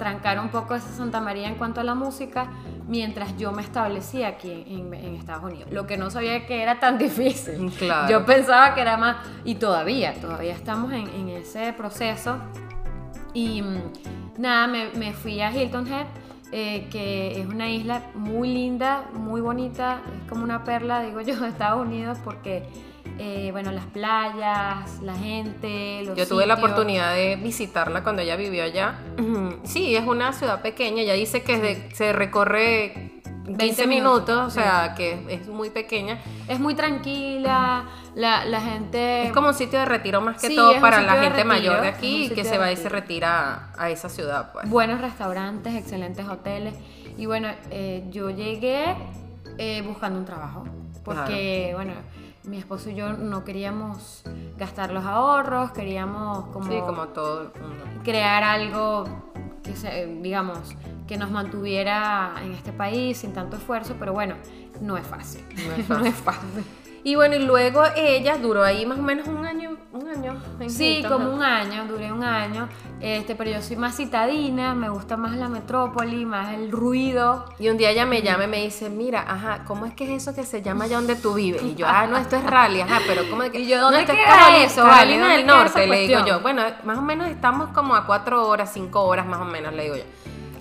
trancar 0.03 0.41
un 0.41 0.49
poco 0.49 0.75
esa 0.75 0.89
Santa 0.89 1.21
María 1.21 1.47
en 1.47 1.55
cuanto 1.55 1.81
a 1.81 1.85
la 1.85 1.95
música 1.95 2.49
mientras 2.89 3.37
yo 3.37 3.53
me 3.53 3.63
establecía 3.63 4.27
aquí 4.27 4.65
en, 4.67 4.93
en 4.93 5.15
Estados 5.15 5.45
Unidos. 5.45 5.71
Lo 5.71 5.87
que 5.87 5.97
no 5.97 6.11
sabía 6.11 6.45
que 6.45 6.61
era 6.61 6.81
tan 6.81 6.99
difícil. 7.07 7.71
Claro. 7.71 8.11
Yo 8.11 8.27
pensaba 8.27 8.75
que 8.75 8.81
era 8.81 8.97
más, 8.97 9.19
y 9.45 9.55
todavía, 9.55 10.13
todavía 10.21 10.55
estamos 10.55 10.93
en, 10.93 11.07
en 11.09 11.29
ese 11.29 11.73
proceso. 11.73 12.39
Y 13.33 13.63
mm, 13.63 13.93
nada, 14.39 14.67
me, 14.67 14.91
me 14.91 15.13
fui 15.13 15.41
a 15.41 15.53
Hilton 15.53 15.87
Head, 15.87 16.07
eh, 16.51 16.89
que 16.91 17.41
es 17.41 17.47
una 17.47 17.71
isla 17.71 18.03
muy 18.15 18.53
linda, 18.53 19.05
muy 19.15 19.41
bonita, 19.41 20.01
es 20.21 20.29
como 20.29 20.43
una 20.43 20.65
perla, 20.65 21.01
digo 21.03 21.21
yo, 21.21 21.37
de 21.41 21.49
Estados 21.49 21.87
Unidos, 21.87 22.19
porque, 22.25 22.69
eh, 23.25 23.53
bueno, 23.53 23.71
las 23.71 23.87
playas, 23.87 25.01
la 25.01 25.15
gente, 25.15 26.03
los 26.05 26.17
Yo 26.19 26.27
tuve 26.27 26.45
la 26.45 26.55
oportunidad 26.55 27.15
de 27.15 27.37
visitarla 27.37 28.03
cuando 28.03 28.23
ella 28.23 28.35
vivió 28.37 28.65
allá. 28.65 28.97
Sí, 29.63 29.95
es 29.95 30.05
una 30.07 30.33
ciudad 30.33 30.61
pequeña. 30.61 31.03
Ella 31.03 31.15
dice 31.15 31.43
que 31.43 31.59
de- 31.59 31.95
se 31.95 32.13
recorre 32.13 33.21
20 33.45 33.57
20 33.65 33.87
minutos, 33.87 34.29
minutos, 34.29 34.47
o 34.47 34.51
sea, 34.51 34.95
que 34.97 35.25
es 35.29 35.47
muy 35.47 35.71
pequeña. 35.71 36.19
Es 36.49 36.59
muy 36.59 36.75
tranquila, 36.75 37.85
la, 38.17 38.45
la 38.45 38.61
gente... 38.61 39.27
Es 39.27 39.33
como 39.33 39.49
un 39.49 39.55
sitio 39.55 39.79
de 39.79 39.85
retiro 39.85 40.21
más 40.21 40.41
que 40.41 40.49
Sí, 40.49 40.57
todo 40.57 40.81
para 40.81 41.01
la 41.03 41.15
gente 41.23 41.45
mayor 41.45 41.81
de 41.81 41.89
aquí 41.89 42.31
que 42.35 42.45
se 42.45 42.59
va 42.59 42.73
y 42.73 42.77
se 42.77 42.89
retira 42.89 43.71
a, 43.77 43.85
a 43.85 43.91
esa 43.91 44.09
ciudad, 44.09 44.53
pues. 44.53 44.69
buenos 44.69 45.01
restaurantes, 45.01 45.75
excelentes 45.75 46.27
hoteles. 46.29 46.75
Y 47.17 47.27
bueno, 47.27 47.49
eh, 47.71 48.05
yo 48.11 48.31
llegué 48.31 48.97
eh, 49.59 49.83
buscando 49.87 50.19
un 50.19 50.25
trabajo, 50.25 50.65
porque 51.05 51.73
bueno, 51.75 51.93
mi 52.45 52.59
esposo 52.59 52.91
y 52.91 52.95
yo 52.95 53.13
no 53.13 53.45
queríamos 53.45 54.23
gastar 54.59 54.91
los 54.93 55.05
ahorros, 55.05 55.71
queríamos 55.73 56.47
como, 56.47 56.67
Sí, 56.71 56.79
como 56.81 57.09
todo 57.09 57.53
crear 58.05 58.43
algo 58.43 59.05
que 59.63 59.77
se, 59.77 60.07
digamos, 60.21 60.59
que 61.07 61.17
nos 61.17 61.31
mantuviera 61.31 62.35
en 62.43 62.53
este 62.53 62.73
país 62.73 63.19
sin 63.19 63.33
tanto 63.33 63.57
esfuerzo, 63.57 63.95
pero 63.99 64.13
bueno, 64.13 64.35
no 64.81 64.97
es 64.97 65.07
fácil. 65.07 65.45
No 65.55 65.73
es 65.75 65.89
no 65.89 65.95
fácil. 65.97 66.07
es 66.07 66.15
fácil. 66.17 66.65
Y 67.05 67.17
bueno, 67.17 67.35
y 67.35 67.41
luego 67.41 67.83
ella 67.97 68.37
duró 68.39 68.63
ahí 68.63 68.87
más 68.87 68.99
o 68.99 69.03
menos 69.03 69.27
un 69.27 69.45
año, 69.45 69.77
un 69.93 70.09
año. 70.09 70.41
en 70.61 70.71
Sí, 70.71 70.99
Hilton, 70.99 71.13
como 71.13 71.25
¿no? 71.25 71.35
un 71.35 71.43
año, 71.43 71.85
duré 71.89 72.13
un 72.13 72.23
año, 72.23 72.69
este, 73.01 73.35
pero 73.35 73.51
yo 73.51 73.61
soy 73.61 73.77
más 73.77 73.97
citadina, 73.97 74.75
me 74.75 74.89
gusta 74.89 75.17
más 75.17 75.37
la 75.37 75.49
metrópoli, 75.49 76.25
más 76.25 76.55
el 76.55 76.71
ruido. 76.71 77.45
Y 77.59 77.71
un 77.71 77.77
día 77.77 77.91
ella 77.91 78.07
me 78.07 78.23
llama 78.23 78.45
y 78.45 78.49
me 78.49 78.63
dice, 78.63 78.89
mira, 78.89 79.25
ajá, 79.27 79.65
¿cómo 79.67 79.87
es 79.87 79.95
que 79.95 80.05
es 80.05 80.23
eso 80.23 80.35
que 80.35 80.45
se 80.45 80.63
llama 80.63 80.85
allá 80.85 80.97
donde 80.97 81.17
tú 81.17 81.35
vives? 81.35 81.63
Y 81.65 81.75
yo, 81.75 81.87
ah, 81.89 82.07
no, 82.07 82.17
esto 82.17 82.37
es 82.37 82.45
Raleigh, 82.45 82.83
ajá, 82.83 83.01
pero 83.09 83.29
¿cómo 83.29 83.43
de 83.43 83.51
que? 83.51 83.59
Y 83.63 83.67
yo, 83.67 83.81
¿dónde 83.81 83.97
no, 83.97 84.01
esto 84.03 84.13
es 84.13 84.19
queda 84.21 84.65
eso, 84.65 84.83
vale? 84.85 85.17
Carolina 85.17 85.21
¿Dónde 85.21 85.37
del 85.37 85.47
queda 85.47 85.57
Norte, 85.57 85.87
le 85.87 86.01
digo 86.07 86.27
yo. 86.27 86.41
Bueno, 86.41 86.63
más 86.85 86.99
o 86.99 87.03
menos 87.03 87.29
estamos 87.29 87.71
como 87.71 87.97
a 87.97 88.07
cuatro 88.07 88.47
horas, 88.47 88.71
cinco 88.73 89.03
horas 89.03 89.27
más 89.27 89.41
o 89.41 89.45
menos, 89.45 89.73
le 89.75 89.83
digo 89.85 89.97
yo. 89.97 90.05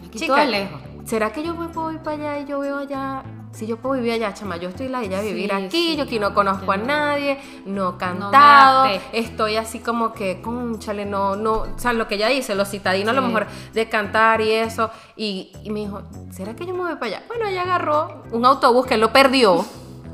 Aquí 0.08 0.26
todo 0.26 0.38
es 0.38 0.50
lejos. 0.50 0.82
¿será 1.06 1.32
que 1.32 1.44
yo 1.44 1.54
me 1.56 1.68
puedo 1.68 1.92
ir 1.92 2.00
para 2.00 2.16
allá 2.16 2.40
y 2.40 2.46
yo 2.46 2.60
veo 2.60 2.78
allá? 2.78 3.24
Si 3.54 3.68
yo 3.68 3.76
puedo 3.78 3.96
vivir 3.96 4.14
allá, 4.14 4.34
chama, 4.34 4.56
yo 4.58 4.70
estoy 4.70 4.88
la 4.88 5.02
ella 5.04 5.20
vivir 5.22 5.50
Sí, 5.50 5.56
aquí, 5.56 5.70
sí, 5.92 5.96
yo 5.98 6.04
aquí 6.04 6.20
no 6.20 6.34
conozco 6.34 6.72
a 6.72 6.78
no. 6.78 6.86
nadie, 6.86 7.38
no 7.66 7.98
cantado, 7.98 8.86
estoy 9.12 9.58
así 9.58 9.80
como 9.80 10.14
que, 10.14 10.42
conchale, 10.42 11.06
no, 11.06 11.36
no, 11.36 11.54
o 11.54 11.68
sea, 11.80 11.92
lo 11.92 12.08
que 12.08 12.16
ella 12.16 12.30
dice, 12.30 12.56
los 12.56 12.70
citadinos 12.70 13.10
a 13.12 13.14
lo 13.14 13.22
mejor 13.22 13.48
de 13.74 13.90
cantar 13.90 14.40
y 14.40 14.52
eso, 14.54 14.90
y, 15.18 15.52
y 15.64 15.70
me 15.70 15.82
dijo, 15.82 16.02
¿será 16.32 16.56
que 16.56 16.66
yo 16.66 16.74
me 16.74 16.80
voy 16.80 16.94
para 16.96 17.06
allá? 17.08 17.24
Bueno, 17.28 17.48
ella 17.48 17.64
agarró 17.64 18.24
un 18.32 18.46
autobús 18.46 18.86
que 18.86 18.96
lo 18.98 19.12
perdió, 19.12 19.66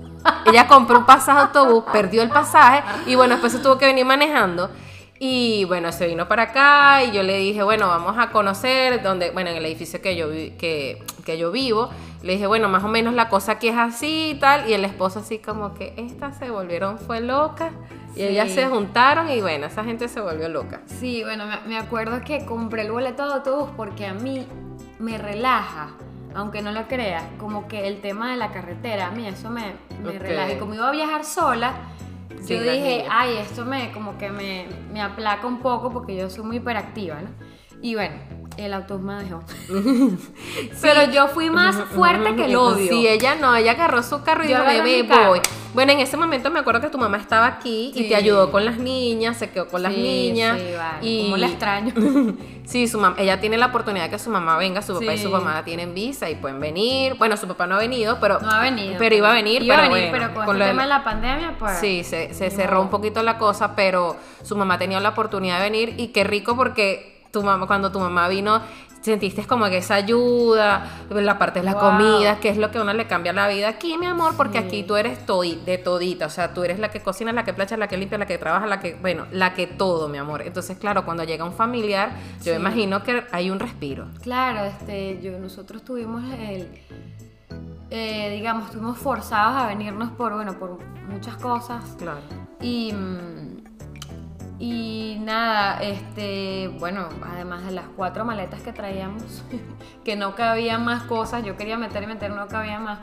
ella 0.47 0.67
compró 0.67 0.97
un 0.97 1.05
pasaje 1.05 1.37
de 1.37 1.45
autobús, 1.45 1.83
perdió 1.93 2.23
el 2.23 2.29
pasaje, 2.29 2.83
y 3.05 3.13
bueno, 3.13 3.35
después 3.35 3.53
se 3.53 3.59
tuvo 3.59 3.77
que 3.77 3.85
venir 3.85 4.03
manejando, 4.05 4.71
y 5.19 5.65
bueno, 5.65 5.91
se 5.91 6.07
vino 6.07 6.27
para 6.27 6.43
acá, 6.43 7.03
y 7.03 7.11
yo 7.11 7.23
le 7.23 7.37
dije, 7.37 7.63
bueno, 7.63 7.87
vamos 7.87 8.17
a 8.17 8.29
conocer, 8.31 9.01
donde, 9.01 9.31
bueno, 9.31 9.49
en 9.49 9.57
el 9.57 9.65
edificio 9.65 10.01
que 10.01 10.15
yo, 10.15 10.29
vi- 10.29 10.51
que, 10.51 11.01
que 11.25 11.37
yo 11.37 11.51
vivo, 11.51 11.89
le 12.21 12.33
dije, 12.33 12.47
bueno, 12.47 12.69
más 12.69 12.83
o 12.83 12.87
menos 12.87 13.13
la 13.13 13.29
cosa 13.29 13.53
aquí 13.53 13.69
es 13.69 13.77
así 13.77 14.31
y 14.35 14.39
tal, 14.39 14.69
y 14.69 14.73
el 14.73 14.85
esposo 14.85 15.19
así 15.19 15.39
como 15.39 15.73
que, 15.73 15.93
estas 15.97 16.37
se 16.37 16.49
volvieron, 16.49 16.99
fue 16.99 17.21
loca, 17.21 17.71
y 18.15 18.23
ellas 18.23 18.49
se 18.51 18.65
juntaron, 18.65 19.29
y 19.29 19.41
bueno, 19.41 19.67
esa 19.67 19.83
gente 19.83 20.07
se 20.07 20.19
volvió 20.21 20.49
loca. 20.49 20.81
Sí, 20.85 21.23
bueno, 21.23 21.45
me, 21.67 21.77
acuerdo 21.77 22.21
que 22.23 22.45
compré 22.45 22.81
el 22.83 22.91
boleto 22.91 23.27
de 23.27 23.33
autobús 23.35 23.69
porque 23.77 24.07
a 24.07 24.13
mí 24.15 24.47
me 24.97 25.19
relaja, 25.19 25.89
aunque 26.33 26.63
no 26.63 26.71
lo 26.71 26.87
creas, 26.87 27.23
como 27.39 27.67
que 27.67 27.87
el 27.87 28.01
tema 28.01 28.31
de 28.31 28.37
la 28.37 28.51
carretera, 28.51 29.07
a 29.07 29.11
mí 29.11 29.27
eso 29.27 29.51
me, 29.51 29.73
me 30.03 30.17
relaja. 30.17 30.53
Y 30.53 30.57
como 30.57 30.73
iba 30.73 30.87
a 30.87 30.91
viajar 30.91 31.25
sola, 31.25 31.73
Sí, 32.41 32.55
yo 32.55 32.61
dije, 32.61 33.05
ay, 33.09 33.37
esto 33.37 33.65
me 33.65 33.91
como 33.91 34.17
que 34.17 34.29
me, 34.29 34.67
me 34.91 35.01
aplaca 35.01 35.47
un 35.47 35.59
poco 35.59 35.91
porque 35.91 36.15
yo 36.15 36.29
soy 36.29 36.43
muy 36.43 36.57
hiperactiva, 36.57 37.21
¿no? 37.21 37.29
Y 37.81 37.95
bueno, 37.95 38.15
el 38.57 38.73
autobús 38.73 39.03
me 39.03 39.23
dejó. 39.23 39.43
Pero 40.81 41.11
yo 41.11 41.27
fui 41.27 41.49
más 41.49 41.75
fuerte 41.93 42.35
que 42.35 42.45
el 42.45 42.55
odio. 42.55 42.89
Sí, 42.89 43.07
ella 43.07 43.35
no, 43.35 43.55
ella 43.55 43.71
agarró 43.71 44.03
su 44.03 44.21
carro 44.23 44.43
y 44.45 44.49
Yo 44.49 44.59
dijo, 44.59 44.83
bebé, 44.83 45.03
voy. 45.03 45.39
Bueno, 45.73 45.91
en 45.91 45.99
ese 45.99 46.17
momento 46.17 46.49
me 46.49 46.59
acuerdo 46.59 46.81
que 46.81 46.89
tu 46.89 46.97
mamá 46.97 47.17
estaba 47.17 47.45
aquí 47.45 47.91
y 47.93 48.07
te 48.07 48.15
ayudó 48.15 48.51
con 48.51 48.65
las 48.65 48.77
niñas, 48.77 49.37
se 49.37 49.49
quedó 49.51 49.67
con 49.67 49.83
las 49.83 49.93
Sí, 49.93 50.01
niñas. 50.01 50.57
sí, 50.59 50.73
vale, 50.75 50.97
y 51.07 51.23
cómo 51.23 51.37
la 51.37 51.47
extraño. 51.47 51.93
Sí, 52.67 52.85
su 52.89 52.99
mamá, 52.99 53.15
ella 53.17 53.39
tiene 53.39 53.57
la 53.57 53.67
oportunidad 53.67 54.03
de 54.03 54.09
que 54.09 54.19
su 54.19 54.29
mamá 54.29 54.57
venga, 54.57 54.81
su 54.81 54.93
papá 54.93 55.13
y 55.13 55.17
su 55.17 55.29
mamá 55.29 55.63
tienen 55.63 55.93
visa 55.93 56.29
y 56.29 56.35
pueden 56.35 56.59
venir. 56.59 57.13
Bueno, 57.13 57.37
su 57.37 57.47
papá 57.47 57.65
no 57.65 57.75
ha 57.75 57.77
venido, 57.77 58.17
pero 58.19 58.41
No 58.41 58.51
ha 58.51 58.59
venido. 58.59 58.95
Pero 58.97 59.15
iba 59.15 59.31
a 59.31 59.33
venir, 59.33 59.63
Iba 59.63 59.75
pero 59.77 59.87
a 59.87 59.89
venir, 59.89 60.09
bueno, 60.09 60.25
pero 60.25 60.35
con, 60.35 60.45
con 60.47 60.55
el 60.57 60.63
de 60.63 60.67
tema 60.67 60.81
de 60.81 60.89
la 60.89 61.01
pandemia, 61.01 61.55
pues. 61.57 61.77
Sí, 61.77 62.03
se, 62.03 62.33
cerró 62.33 62.81
un 62.81 62.89
poquito 62.89 63.23
la 63.23 63.37
cosa, 63.37 63.73
pero 63.73 64.17
su 64.43 64.57
mamá 64.57 64.77
tenía 64.77 64.99
la 64.99 65.09
oportunidad 65.09 65.59
de 65.59 65.63
venir 65.69 65.93
y 65.95 66.07
qué 66.07 66.25
rico 66.25 66.57
porque 66.57 67.16
tu 67.31 67.43
mamá, 67.43 67.67
cuando 67.67 67.91
tu 67.91 67.99
mamá 67.99 68.27
vino, 68.27 68.61
sentiste 69.01 69.45
como 69.47 69.65
que 69.67 69.77
esa 69.77 69.95
ayuda, 69.95 70.85
la 71.09 71.37
parte 71.39 71.59
de 71.59 71.65
la 71.65 71.73
Wow. 71.75 71.81
comida, 71.81 72.39
que 72.41 72.49
es 72.49 72.57
lo 72.57 72.71
que 72.71 72.77
a 72.79 72.81
uno 72.81 72.91
le 72.93 73.07
cambia 73.07 73.31
la 73.31 73.47
vida 73.47 73.69
aquí, 73.69 73.97
mi 73.97 74.05
amor, 74.05 74.33
porque 74.35 74.59
Sí. 74.59 74.65
aquí 74.65 74.83
tú 74.83 74.97
eres 74.97 75.25
todi- 75.25 75.63
de 75.63 75.77
todita, 75.77 76.25
o 76.25 76.29
sea, 76.29 76.53
tú 76.53 76.63
eres 76.63 76.77
la 76.79 76.89
que 76.89 76.99
cocina, 77.01 77.31
la 77.31 77.45
que 77.45 77.53
plancha, 77.53 77.77
la 77.77 77.87
que 77.87 77.95
limpia, 77.95 78.17
la 78.17 78.25
que 78.25 78.37
trabaja, 78.37 78.65
la 78.67 78.79
que, 78.81 78.95
bueno, 78.95 79.25
la 79.31 79.53
que 79.53 79.65
todo, 79.67 80.09
mi 80.09 80.17
amor. 80.17 80.41
Entonces, 80.41 80.77
claro, 80.77 81.05
cuando 81.05 81.23
llega 81.23 81.45
un 81.45 81.53
familiar, 81.53 82.11
yo 82.43 82.53
imagino 82.53 83.01
que 83.03 83.23
hay 83.31 83.49
un 83.49 83.59
respiro. 83.59 84.07
Claro, 84.23 84.65
este, 84.65 85.21
yo, 85.21 85.37
nosotros 85.39 85.83
tuvimos 85.85 86.23
el, 86.39 86.67
eh, 87.89 88.31
digamos, 88.35 88.65
estuvimos 88.65 88.97
forzados 88.97 89.55
a 89.55 89.67
venirnos 89.67 90.09
por, 90.11 90.33
bueno, 90.33 90.59
por 90.59 90.79
muchas 91.09 91.35
cosas 91.37 91.83
Claro. 91.97 92.19
y, 92.61 92.91
mm, 92.91 93.56
y 94.59 95.17
nada, 95.21 95.79
este, 95.81 96.69
bueno, 96.79 97.09
además 97.23 97.65
de 97.65 97.71
las 97.71 97.85
cuatro 97.95 98.25
maletas 98.25 98.61
que 98.61 98.73
traíamos, 98.73 99.43
que 100.03 100.15
no 100.15 100.35
cabían 100.35 100.83
más 100.83 101.03
cosas, 101.03 101.43
yo 101.43 101.55
quería 101.57 101.77
meter 101.77 102.03
y 102.03 102.07
meter, 102.07 102.31
no 102.31 102.47
cabía 102.47 102.79
más. 102.79 102.99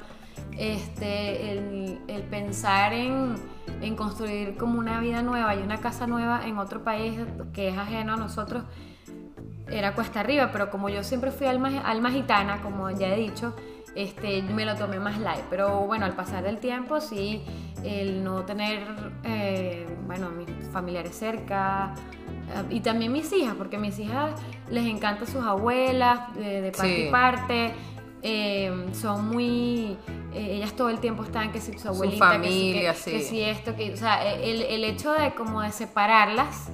este, 0.59 1.53
el, 1.53 2.01
el 2.09 2.23
pensar 2.25 2.93
en, 2.93 3.37
en 3.83 3.97
construir 3.97 4.57
como 4.57 4.79
una 4.79 5.01
vida 5.01 5.23
nueva 5.23 5.55
y 5.55 5.63
una 5.63 5.81
casa 5.81 6.07
nueva 6.07 6.47
en 6.47 6.59
otro 6.59 6.83
país 6.85 7.21
que 7.53 7.69
es 7.69 7.79
ajeno 7.79 8.15
a 8.15 8.17
nosotros 8.17 8.65
era 9.71 9.95
cuesta 9.95 10.21
arriba, 10.21 10.51
pero 10.53 10.71
como 10.71 10.89
yo 10.89 11.03
siempre 11.03 11.31
fui 11.31 11.47
alma, 11.47 11.81
alma 11.85 12.11
gitana, 12.11 12.61
como 12.63 12.91
ya 12.91 13.09
he 13.09 13.17
dicho, 13.19 13.55
este, 13.95 14.43
me 14.43 14.65
lo 14.65 14.75
tomé 14.77 14.99
más 15.01 15.19
light. 15.19 15.45
Pero 15.51 15.81
bueno, 15.87 16.05
al 16.05 16.15
pasar 16.15 16.43
del 16.45 16.59
tiempo, 16.59 17.01
sí, 17.01 17.43
el 17.83 18.23
no 18.25 18.45
tener, 18.45 18.87
eh, 19.25 19.87
bueno, 20.07 20.31
mis 20.31 20.49
familiares 20.73 21.17
cerca 21.17 21.95
eh, 22.25 22.63
y 22.75 22.81
también 22.81 23.13
mis 23.13 23.33
hijas, 23.33 23.55
porque 23.57 23.77
a 23.77 23.79
mis 23.79 23.99
hijas 23.99 24.33
les 24.71 24.87
encanta 24.87 25.27
sus 25.27 25.43
abuelas 25.45 26.35
de, 26.35 26.61
de 26.61 26.73
parte 26.73 26.97
Sí. 26.97 27.05
y 27.09 27.11
parte. 27.11 27.75
eh, 28.27 28.87
son 28.95 29.29
muy 29.29 29.99
eh, 30.33 30.55
ellas 30.57 30.73
todo 30.73 30.89
el 30.89 30.99
tiempo 30.99 31.25
están 31.25 31.53
que 31.53 31.61
si 31.61 31.79
su 31.79 31.89
abuelita 31.89 32.27
familia, 32.33 32.93
que 32.95 32.99
si, 32.99 33.11
que- 33.13 33.19
sí. 33.19 33.19
que 33.19 33.23
si 33.23 33.41
esto 33.43 33.77
que 33.77 33.93
o 33.93 33.97
sea 33.99 34.33
el, 34.35 34.63
el 34.63 34.83
hecho 34.85 35.13
de 35.13 35.35
como 35.35 35.61
de 35.61 35.71
separarlas 35.73 36.71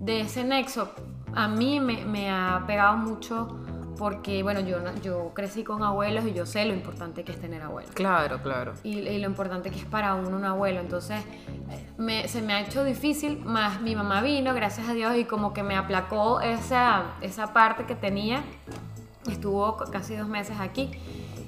de 0.00 0.22
ese 0.22 0.44
nexo 0.44 0.94
a 1.36 1.48
mí 1.48 1.80
me, 1.80 2.04
me 2.04 2.30
ha 2.30 2.64
pegado 2.66 2.96
mucho 2.96 3.58
porque 3.96 4.42
bueno 4.42 4.58
yo 4.58 4.78
yo 5.04 5.30
crecí 5.34 5.62
con 5.62 5.84
abuelos 5.84 6.24
y 6.26 6.32
yo 6.34 6.46
sé 6.46 6.64
lo 6.64 6.74
importante 6.74 7.22
que 7.22 7.30
es 7.30 7.40
tener 7.40 7.62
abuelos 7.62 7.92
Claro, 7.92 8.42
claro. 8.42 8.72
y, 8.82 8.98
y 8.98 9.18
lo 9.20 9.26
importante 9.28 9.70
que 9.70 9.78
es 9.78 9.84
para 9.84 10.14
uno 10.16 10.36
un 10.36 10.44
abuelo. 10.44 10.80
Entonces, 10.80 11.22
me- 11.96 12.26
se 12.26 12.42
me 12.42 12.54
ha 12.54 12.60
hecho 12.60 12.82
difícil, 12.82 13.38
más 13.44 13.80
mi 13.82 13.94
mamá 13.94 14.20
vino, 14.20 14.52
gracias 14.52 14.88
a 14.88 14.94
Dios, 14.94 15.16
y 15.16 15.24
como 15.26 15.52
que 15.54 15.62
me 15.62 15.76
aplacó 15.76 16.40
esa, 16.40 17.04
esa 17.20 17.52
parte 17.52 17.84
que 17.84 17.94
tenía. 17.94 18.42
Estuvo 19.30 19.76
casi 19.92 20.16
dos 20.16 20.28
meses 20.28 20.58
aquí 20.60 20.90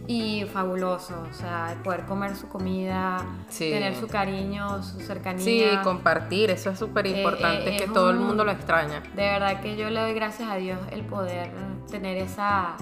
y 0.09 0.45
fabuloso, 0.45 1.15
o 1.31 1.35
sea, 1.35 1.77
poder 1.83 2.05
comer 2.07 2.37
su 2.37 2.49
comida, 2.49 3.19
Sí. 3.49 3.71
tener 3.71 3.95
su 3.97 4.07
cariño, 4.07 4.83
su 4.83 5.01
cercanía. 5.01 5.45
Sí, 5.45 5.65
compartir, 5.83 6.51
eso 6.51 6.71
es 6.71 6.79
súper 6.79 7.07
importante, 7.07 7.71
Eh, 7.71 7.75
eh, 7.75 7.77
que 7.79 7.85
es 7.85 7.93
todo 7.93 8.11
el 8.11 8.17
un- 8.19 8.27
mundo 8.27 8.45
lo 8.45 8.53
extraña. 8.53 9.01
De 9.15 9.23
verdad 9.23 9.61
que 9.61 9.77
yo 9.77 9.91
le 9.91 10.01
doy 10.01 10.15
gracias 10.15 10.49
a 10.51 10.57
Dios 10.57 10.79
el 10.93 11.03
poder 11.03 11.51
tener 11.91 12.17
esa, 12.19 12.77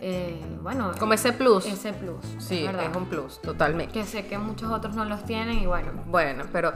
eh, 0.00 0.40
bueno, 0.62 0.92
Como 0.98 1.12
ese 1.12 1.32
plus. 1.32 1.66
ese 1.66 1.92
plus. 1.92 2.24
sí, 2.38 2.64
verdad. 2.66 2.86
es 2.90 2.96
un 2.96 3.06
plus, 3.06 3.40
totalmente. 3.42 3.92
que 3.92 4.04
sé 4.04 4.26
que 4.26 4.38
muchos 4.38 4.70
otros 4.72 4.96
no 4.96 5.04
los 5.04 5.24
tienen 5.24 5.58
y 5.58 5.66
bueno, 5.66 5.92
Bueno, 6.06 6.44
pero 6.52 6.72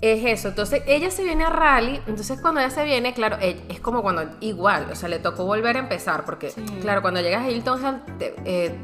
es 0.00 0.24
eso. 0.24 0.48
Entonces 0.48 0.82
ella 0.86 1.10
se 1.10 1.22
viene 1.24 1.44
a 1.44 1.50
rally. 1.50 2.00
Entonces 2.06 2.40
cuando 2.40 2.60
ella 2.60 2.70
se 2.70 2.84
viene, 2.84 3.12
claro, 3.14 3.36
e- 3.40 3.62
es 3.68 3.80
como 3.80 4.02
cuando 4.02 4.24
igual, 4.40 4.88
o 4.90 4.94
sea, 4.96 5.08
le 5.08 5.18
tocó 5.18 5.44
volver 5.44 5.76
a 5.76 5.80
empezar. 5.80 6.24
Porque, 6.24 6.50
Sí. 6.50 6.62
claro, 6.80 7.00
cuando 7.02 7.20
llegas 7.20 7.42
a 7.44 7.50
Hilton 7.50 8.02
eh, 8.20 8.74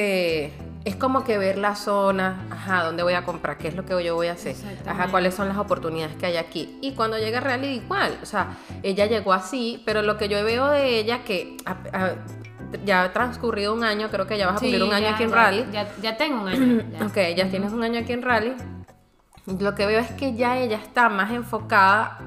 es 0.00 0.96
como 0.96 1.24
que 1.24 1.38
ver 1.38 1.58
la 1.58 1.74
zona, 1.74 2.46
ajá, 2.50 2.84
dónde 2.84 3.02
voy 3.02 3.14
a 3.14 3.24
comprar, 3.24 3.58
qué 3.58 3.68
es 3.68 3.74
lo 3.74 3.84
que 3.84 4.02
yo 4.04 4.14
voy 4.14 4.28
a 4.28 4.32
hacer, 4.32 4.54
ajá, 4.86 5.08
cuáles 5.10 5.34
son 5.34 5.48
las 5.48 5.56
oportunidades 5.58 6.14
que 6.16 6.26
hay 6.26 6.36
aquí. 6.36 6.78
Y 6.80 6.92
cuando 6.92 7.18
llega 7.18 7.38
a 7.38 7.40
Rally, 7.40 7.68
igual, 7.68 8.16
o 8.22 8.26
sea, 8.26 8.56
ella 8.82 9.06
llegó 9.06 9.32
así, 9.32 9.82
pero 9.84 10.02
lo 10.02 10.16
que 10.16 10.28
yo 10.28 10.42
veo 10.44 10.68
de 10.68 10.98
ella, 11.00 11.24
que 11.24 11.56
a- 11.64 11.76
a- 11.92 12.14
ya 12.84 13.02
ha 13.04 13.12
transcurrido 13.12 13.72
un 13.74 13.84
año, 13.84 14.08
creo 14.10 14.26
que 14.26 14.36
ya 14.38 14.46
vas 14.46 14.56
a 14.56 14.60
cumplir 14.60 14.80
Sí, 14.82 14.86
un 14.88 14.92
año 14.94 15.06
ya- 15.08 15.14
aquí 15.14 15.22
en 15.24 15.30
ya- 15.30 15.34
Rally. 15.36 15.66
Ya, 15.72 15.88
ya 16.02 16.16
tengo 16.16 16.42
un 16.42 16.48
año. 16.48 16.82
ya. 16.98 17.06
Ok, 17.06 17.16
ya 17.36 17.48
tienes 17.48 17.72
un 17.72 17.82
año 17.82 18.00
aquí 18.00 18.12
en 18.12 18.22
Rally. 18.22 18.54
Lo 19.60 19.74
que 19.74 19.86
veo 19.86 20.00
es 20.00 20.10
que 20.12 20.34
ya 20.34 20.58
ella 20.58 20.76
está 20.76 21.08
más 21.08 21.30
enfocada, 21.30 22.18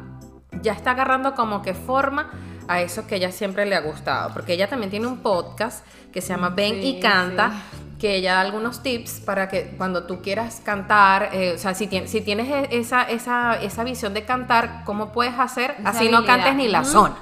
ya 0.62 0.72
está 0.74 0.92
agarrando 0.92 1.36
como 1.36 1.62
que 1.62 1.74
forma 1.74 2.30
a 2.70 2.80
eso 2.82 3.06
que 3.08 3.16
ella 3.16 3.32
siempre 3.34 3.66
le 3.66 3.76
ha 3.76 3.82
gustado. 3.82 4.32
Porque 4.34 4.54
ella 4.54 4.70
también 4.70 4.90
tiene 4.90 5.08
un 5.08 5.18
podcast 5.18 5.86
que 6.14 6.22
se 6.22 6.30
llama 6.30 6.50
Ven 6.50 6.82
y 6.82 7.00
Canta. 7.02 7.52
sí. 7.52 7.78
Que 8.00 8.16
ella 8.16 8.36
da 8.36 8.40
algunos 8.42 8.82
tips 8.82 9.20
para 9.26 9.50
que 9.50 9.74
cuando 9.78 10.06
tú 10.06 10.22
quieras 10.22 10.62
cantar, 10.64 11.32
eh, 11.34 11.52
o 11.56 11.58
sea, 11.58 11.74
si, 11.74 11.86
tien- 11.88 12.08
si 12.08 12.22
tienes 12.22 12.48
e- 12.48 12.80
esa, 12.80 13.02
esa, 13.04 13.56
esa 13.62 13.84
visión 13.84 14.14
de 14.14 14.24
cantar, 14.24 14.84
¿cómo 14.86 15.12
puedes 15.12 15.38
hacer? 15.38 15.76
Esa 15.80 15.90
Así 15.90 16.08
no 16.08 16.24
cantes 16.24 16.56
ni 16.56 16.70
la 16.70 16.86
zona. 16.86 17.18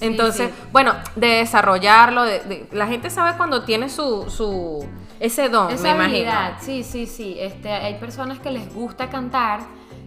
Entonces, 0.00 0.48
sí. 0.48 0.64
bueno, 0.72 0.94
de 1.16 1.26
desarrollarlo, 1.26 2.22
de- 2.22 2.40
de- 2.40 2.68
la 2.72 2.86
gente 2.86 3.10
sabe 3.10 3.36
cuando 3.36 3.64
tiene 3.64 3.90
su, 3.90 4.30
su 4.30 4.86
ese 5.20 5.50
don, 5.50 5.70
Esa 5.72 5.82
me 5.82 5.90
imagino. 5.90 6.04
habilidad, 6.30 6.52
sí, 6.60 6.84
sí, 6.84 7.06
sí. 7.06 7.36
Este, 7.38 7.70
hay 7.70 7.98
personas 7.98 8.38
que 8.38 8.50
les 8.50 8.72
gusta 8.72 9.10
cantar 9.10 9.60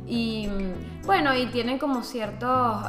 y 0.08 0.48
mm, 0.48 1.06
bueno, 1.06 1.36
y 1.36 1.46
tienen 1.48 1.78
como 1.78 2.02
ciertos 2.02 2.82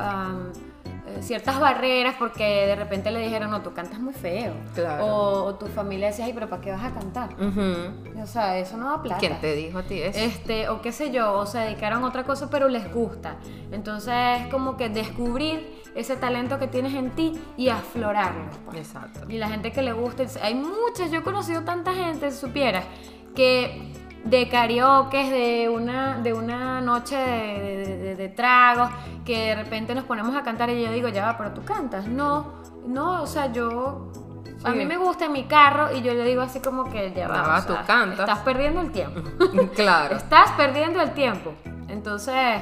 ciertas 1.21 1.61
barreras 1.61 2.15
porque 2.19 2.67
de 2.67 2.77
repente 2.77 3.11
le 3.11 3.21
dijeron, 3.21 3.51
no, 3.51 3.63
tú 3.63 3.73
cantas 3.73 4.01
muy 4.01 4.15
feo. 4.15 4.55
Claro. 4.75 5.05
O, 5.07 5.45
o 5.45 5.55
tu 5.57 5.67
familia 5.67 6.09
decía, 6.09 6.25
ay, 6.25 6.33
pero 6.33 6.49
¿para 6.49 6.63
qué 6.63 6.71
vas 6.71 6.85
a 6.85 6.91
cantar? 6.93 7.31
Ujú. 7.35 8.21
O 8.23 8.27
sea, 8.27 8.59
eso 8.59 8.77
no 8.77 8.91
da 8.91 9.03
plata. 9.03 9.19
¿Quién 9.21 9.41
te 9.41 9.55
dijo 9.55 9.79
a 9.79 9.83
ti 9.83 10.01
eso? 10.01 10.19
Este, 10.19 10.69
o 10.69 10.81
qué 10.81 10.93
sé 10.93 11.11
yo, 11.11 11.33
o 11.35 11.47
se 11.47 11.59
dedicaron 11.59 12.03
a 12.05 12.07
otra 12.09 12.25
cosa, 12.25 12.49
pero 12.51 12.69
les 12.69 12.93
gusta. 12.93 13.37
Entonces 13.71 14.15
es 14.41 14.47
como 14.49 14.77
que 14.77 14.89
descubrir 14.89 15.83
ese 15.95 16.17
talento 16.17 16.59
que 16.59 16.69
tienes 16.69 16.95
en 16.95 17.11
ti 17.11 17.33
y 17.57 17.69
aflorarlo. 17.69 18.45
pues. 18.65 18.79
Exacto. 18.79 19.21
Y 19.29 19.39
la 19.39 19.49
gente 19.49 19.73
que 19.73 19.83
le 19.83 19.93
gusta, 19.93 20.25
hay 20.43 20.55
muchas, 20.55 21.11
yo 21.11 21.19
he 21.19 21.23
conocido 21.23 21.63
tanta 21.63 21.93
gente, 21.93 22.31
si 22.31 22.39
supieras, 22.39 22.85
que 23.35 23.93
de 24.25 24.49
karaoke, 24.49 25.31
de 25.31 25.69
una, 25.69 26.19
de 26.19 26.33
una 26.33 26.81
noche 26.81 27.17
de, 27.17 27.87
de- 27.87 27.97
de- 27.99 28.17
de 28.17 28.29
tragos, 28.29 28.91
que 29.25 29.49
de 29.49 29.55
repente 29.57 29.95
nos 29.95 30.05
ponemos 30.05 30.35
a 30.37 30.43
cantar 30.43 30.71
y 30.71 30.83
yo 30.83 30.91
digo, 30.93 31.09
ya 31.09 31.27
va, 31.27 31.37
pero 31.39 31.53
tú 31.53 31.65
cantas. 31.65 32.07
No, 32.07 32.53
no, 32.87 33.23
o 33.23 33.27
sea, 33.27 33.53
yo... 33.53 34.13
A 34.65 34.71
mí 34.71 34.85
me 34.87 34.97
gusta 34.97 35.29
mi 35.29 35.45
carro 35.47 35.93
y 35.93 36.03
yo 36.03 36.15
le 36.15 36.25
digo 36.25 36.41
así 36.41 36.61
como 36.61 36.85
que 36.85 37.13
ya 37.17 37.27
va. 37.27 37.43
O 37.43 37.49
va, 37.49 37.61
sea, 37.63 37.67
tú 37.81 37.87
cantas. 37.87 38.21
Estás 38.21 38.39
perdiendo 38.41 38.81
el 38.81 38.93
tiempo. 38.93 39.21
claro. 39.75 40.15
Estás 40.17 40.53
perdiendo 40.53 41.01
el 41.03 41.11
tiempo. 41.15 41.53
Entonces, 41.89 42.61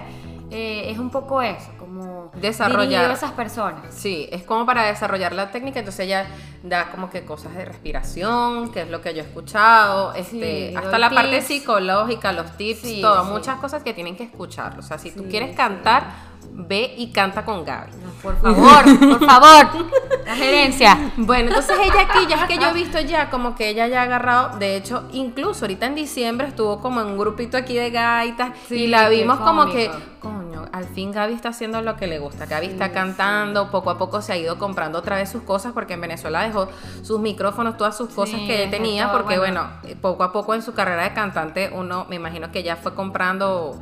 eh, 0.50 0.90
es 0.90 0.98
un 0.98 1.10
poco 1.10 1.40
eso, 1.42 1.70
como 1.78 2.30
Desarrollar. 2.34 3.10
a 3.10 3.14
esas 3.14 3.32
personas. 3.32 3.94
Sí, 3.94 4.28
es 4.32 4.42
como 4.42 4.66
para 4.66 4.84
desarrollar 4.84 5.32
la 5.32 5.50
técnica, 5.50 5.78
entonces 5.80 6.06
ella 6.06 6.26
da 6.62 6.90
como 6.90 7.08
que 7.10 7.24
cosas 7.24 7.54
de 7.54 7.64
respiración, 7.64 8.72
que 8.72 8.82
es 8.82 8.90
lo 8.90 9.00
que 9.00 9.14
yo 9.14 9.22
he 9.22 9.26
escuchado, 9.26 10.14
este, 10.14 10.70
Sí, 10.70 10.76
hasta 10.76 10.98
la 10.98 11.10
parte 11.10 11.40
psicológica, 11.42 12.32
los 12.32 12.56
tips, 12.56 12.80
Sí, 12.80 13.00
todo, 13.00 13.24
sí. 13.24 13.30
muchas 13.30 13.58
cosas 13.60 13.82
que 13.82 13.94
tienen 13.94 14.16
que 14.16 14.24
escuchar. 14.24 14.78
O 14.78 14.82
sea, 14.82 14.98
si 14.98 15.10
tú 15.10 15.24
quieres 15.28 15.54
cantar, 15.56 16.29
ve 16.52 16.94
y 16.96 17.08
canta 17.12 17.44
con 17.44 17.64
Gaby. 17.64 17.92
No, 17.92 18.10
por 18.22 18.40
favor, 18.40 18.98
por 18.98 19.26
favor. 19.26 19.86
La 20.24 20.36
gerencia. 20.36 21.12
Bueno, 21.16 21.48
entonces 21.48 21.76
ella 21.82 22.02
aquí, 22.02 22.26
ya 22.28 22.36
es 22.36 22.44
que 22.44 22.58
yo 22.58 22.68
he 22.68 22.72
visto 22.72 23.00
ya 23.00 23.30
como 23.30 23.54
que 23.54 23.68
ella 23.68 23.86
ya 23.88 24.00
ha 24.00 24.04
agarrado, 24.04 24.58
de 24.58 24.76
hecho, 24.76 25.08
incluso 25.12 25.64
ahorita 25.64 25.86
en 25.86 25.94
diciembre 25.94 26.48
estuvo 26.48 26.80
como 26.80 27.00
en 27.00 27.08
un 27.08 27.18
grupito 27.18 27.56
aquí 27.56 27.74
de 27.74 27.90
gaitas 27.90 28.52
Sí, 28.68 28.84
y 28.84 28.86
la 28.86 29.08
vimos 29.08 29.40
como 29.40 29.66
que, 29.66 29.90
coño, 30.20 30.66
al 30.72 30.84
fin 30.84 31.12
Gaby 31.12 31.34
está 31.34 31.50
haciendo 31.50 31.80
lo 31.82 31.96
que 31.96 32.06
le 32.06 32.18
gusta, 32.18 32.46
Gaby 32.46 32.66
Sí, 32.66 32.72
está 32.72 32.92
cantando, 32.92 33.70
poco 33.70 33.90
a 33.90 33.98
poco 33.98 34.22
se 34.22 34.32
ha 34.32 34.36
ido 34.36 34.58
comprando 34.58 34.98
otra 34.98 35.16
vez 35.16 35.28
sus 35.28 35.42
cosas 35.42 35.72
porque 35.72 35.94
en 35.94 36.00
Venezuela 36.00 36.42
dejó 36.42 36.68
sus 37.02 37.20
micrófonos, 37.20 37.76
todas 37.76 37.96
sus 37.96 38.10
cosas 38.10 38.40
que 38.46 38.68
tenía, 38.70 39.06
todo, 39.06 39.18
porque 39.18 39.38
bueno. 39.38 39.68
bueno, 39.82 39.98
poco 40.00 40.22
a 40.22 40.32
poco 40.32 40.54
en 40.54 40.62
su 40.62 40.74
carrera 40.74 41.04
de 41.04 41.12
cantante 41.12 41.70
uno, 41.72 42.06
me 42.08 42.16
imagino 42.16 42.52
que 42.52 42.62
ya 42.62 42.76
fue 42.76 42.94
comprando 42.94 43.80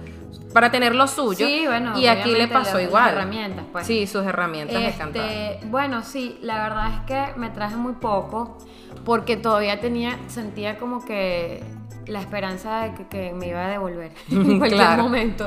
para 0.53 0.71
tener 0.71 0.94
lo 0.94 1.07
suyo 1.07 1.47
Sí, 1.47 1.66
bueno, 1.66 1.99
y 1.99 2.07
aquí 2.07 2.33
le 2.33 2.47
pasó 2.48 2.80
igual. 2.80 3.11
herramientas, 3.14 3.64
pues. 3.72 3.87
Sí, 3.87 4.06
sus 4.06 4.24
herramientas. 4.26 4.76
Este, 4.82 5.61
bueno, 5.66 6.02
sí, 6.02 6.38
la 6.42 6.62
verdad 6.62 6.92
es 6.94 7.00
que 7.02 7.38
me 7.38 7.50
traje 7.50 7.76
muy 7.76 7.92
poco 7.94 8.58
porque 9.04 9.37
todavía 9.37 9.80
tenía, 9.80 10.18
sentía 10.28 10.78
como 10.78 11.04
que 11.04 11.62
la 12.06 12.20
esperanza 12.20 12.80
de 12.80 12.94
que, 12.94 13.06
que 13.08 13.32
me 13.34 13.48
iba 13.48 13.64
a 13.66 13.68
devolver 13.68 14.12
en 14.30 14.58
cualquier 14.58 14.80
Claro. 14.82 15.02
momento. 15.02 15.46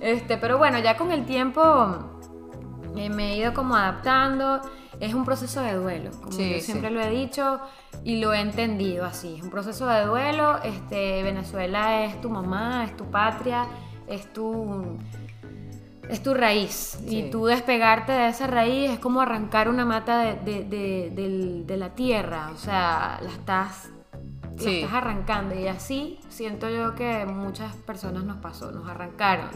Este, 0.00 0.36
pero 0.36 0.58
bueno, 0.58 0.78
ya 0.78 0.96
con 0.96 1.10
el 1.12 1.24
tiempo 1.24 2.20
eh, 2.96 3.08
me 3.10 3.32
he 3.32 3.36
ido 3.38 3.54
como 3.54 3.76
adaptando. 3.76 4.60
Es 4.98 5.14
un 5.14 5.24
proceso 5.24 5.62
de 5.62 5.72
duelo, 5.74 6.10
como 6.20 6.32
Sí, 6.32 6.50
yo 6.50 6.54
sí. 6.56 6.60
siempre 6.60 6.90
lo 6.90 7.00
he 7.00 7.08
dicho 7.08 7.58
y 8.04 8.20
lo 8.20 8.34
he 8.34 8.40
entendido 8.40 9.06
así. 9.06 9.36
Es 9.38 9.42
un 9.42 9.48
proceso 9.48 9.86
de 9.86 10.04
duelo. 10.04 10.58
Este, 10.62 11.22
Venezuela 11.22 12.04
es 12.04 12.20
tu 12.20 12.28
mamá, 12.28 12.84
es 12.84 12.94
tu 12.98 13.04
patria, 13.06 13.64
es 14.06 14.30
tu 14.34 14.98
es 16.10 16.22
tu 16.22 16.34
raíz. 16.34 16.98
Sí. 17.06 17.18
Y 17.18 17.30
tú 17.30 17.46
despegarte 17.46 18.12
de 18.12 18.28
esa 18.28 18.46
raíz 18.46 18.90
es 18.90 18.98
como 18.98 19.20
arrancar 19.20 19.68
una 19.68 19.84
mata 19.84 20.20
de, 20.22 20.64
de- 20.64 21.10
de- 21.66 21.76
la 21.76 21.90
tierra. 21.94 22.50
O 22.54 22.58
sea, 22.58 23.18
la 23.22 23.30
estás, 23.30 23.90
la 24.58 24.70
estás 24.70 24.92
arrancando. 24.92 25.54
Y 25.54 25.66
así 25.68 26.18
siento 26.40 26.70
yo 26.70 26.94
que 26.94 27.26
muchas 27.26 27.76
personas 27.76 28.24
nos 28.24 28.38
pasó, 28.38 28.72
nos 28.72 28.88
arrancaron. 28.88 29.50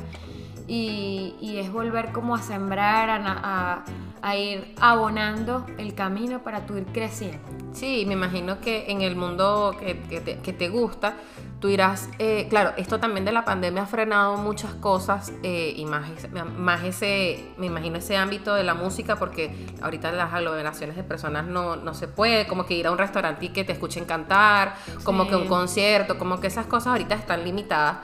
Y, 0.68 1.34
y 1.40 1.56
es 1.58 1.72
volver 1.72 2.12
como 2.12 2.34
a 2.34 2.42
sembrar, 2.42 3.08
a, 3.08 3.16
a- 3.26 3.84
a 4.20 4.36
ir 4.36 4.74
abonando 4.80 5.66
el 5.78 5.94
camino 5.94 6.42
para 6.42 6.66
tú 6.66 6.76
ir 6.76 6.84
creciendo. 6.86 7.38
Sí, 7.72 8.04
me 8.06 8.12
imagino 8.14 8.60
que 8.60 8.90
en 8.90 9.00
el 9.02 9.16
mundo 9.16 9.74
que, 9.78 9.98
que 10.02 10.20
te, 10.20 10.38
que 10.40 10.52
te 10.54 10.68
gusta, 10.70 11.14
tú 11.60 11.68
irás, 11.68 12.08
eh, 12.18 12.46
claro, 12.50 12.72
esto 12.76 13.00
también 13.00 13.24
de 13.24 13.32
la 13.32 13.44
pandemia 13.44 13.82
ha 13.82 13.86
frenado 13.86 14.36
muchas 14.36 14.72
cosas 14.74 15.32
eh, 15.42 15.72
y 15.76 15.84
más, 15.86 16.08
ese- 16.10 16.28
más 16.28 16.84
ese, 16.84 17.44
me 17.58 17.66
imagino 17.66 17.96
ese 17.98 18.16
ámbito 18.18 18.54
de 18.54 18.64
la 18.64 18.74
música, 18.74 19.16
porque 19.16 19.66
ahorita 19.82 20.12
las 20.12 20.32
aglomeraciones 20.32 20.94
de 20.96 21.02
personas 21.04 21.46
no, 21.46 21.76
no 21.76 21.92
se 21.94 22.06
puede, 22.08 22.46
como 22.46 22.64
que 22.66 22.74
ir 22.74 22.86
a 22.86 22.92
un 22.92 22.98
restaurante 22.98 23.46
y 23.46 23.48
que 23.50 23.64
te 23.64 23.72
escuchen 23.72 24.04
cantar, 24.06 24.74
como 25.04 25.26
que 25.28 25.36
un 25.36 25.48
concierto, 25.48 26.18
como 26.18 26.38
que 26.40 26.46
esas 26.46 26.64
cosas 26.66 26.73
ahorita 26.86 27.14
están 27.14 27.44
limitadas. 27.44 27.98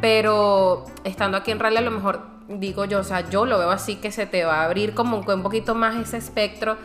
Pero 0.00 0.84
estando 1.04 1.36
aquí 1.36 1.50
en 1.50 1.60
Raleigh 1.60 1.78
a 1.78 1.82
lo 1.82 1.90
mejor 1.90 2.20
digo 2.48 2.84
yo, 2.84 3.00
o 3.00 3.04
sea, 3.04 3.28
yo 3.30 3.46
lo 3.46 3.58
veo 3.58 3.70
así 3.70 3.96
que 3.96 4.10
se 4.12 4.26
te 4.26 4.44
va 4.44 4.60
a 4.60 4.64
abrir 4.64 4.94
como 4.94 5.18
un 5.18 5.42
poquito 5.42 5.74
más 5.74 5.96
ese 5.96 6.18
espectro 6.18 6.76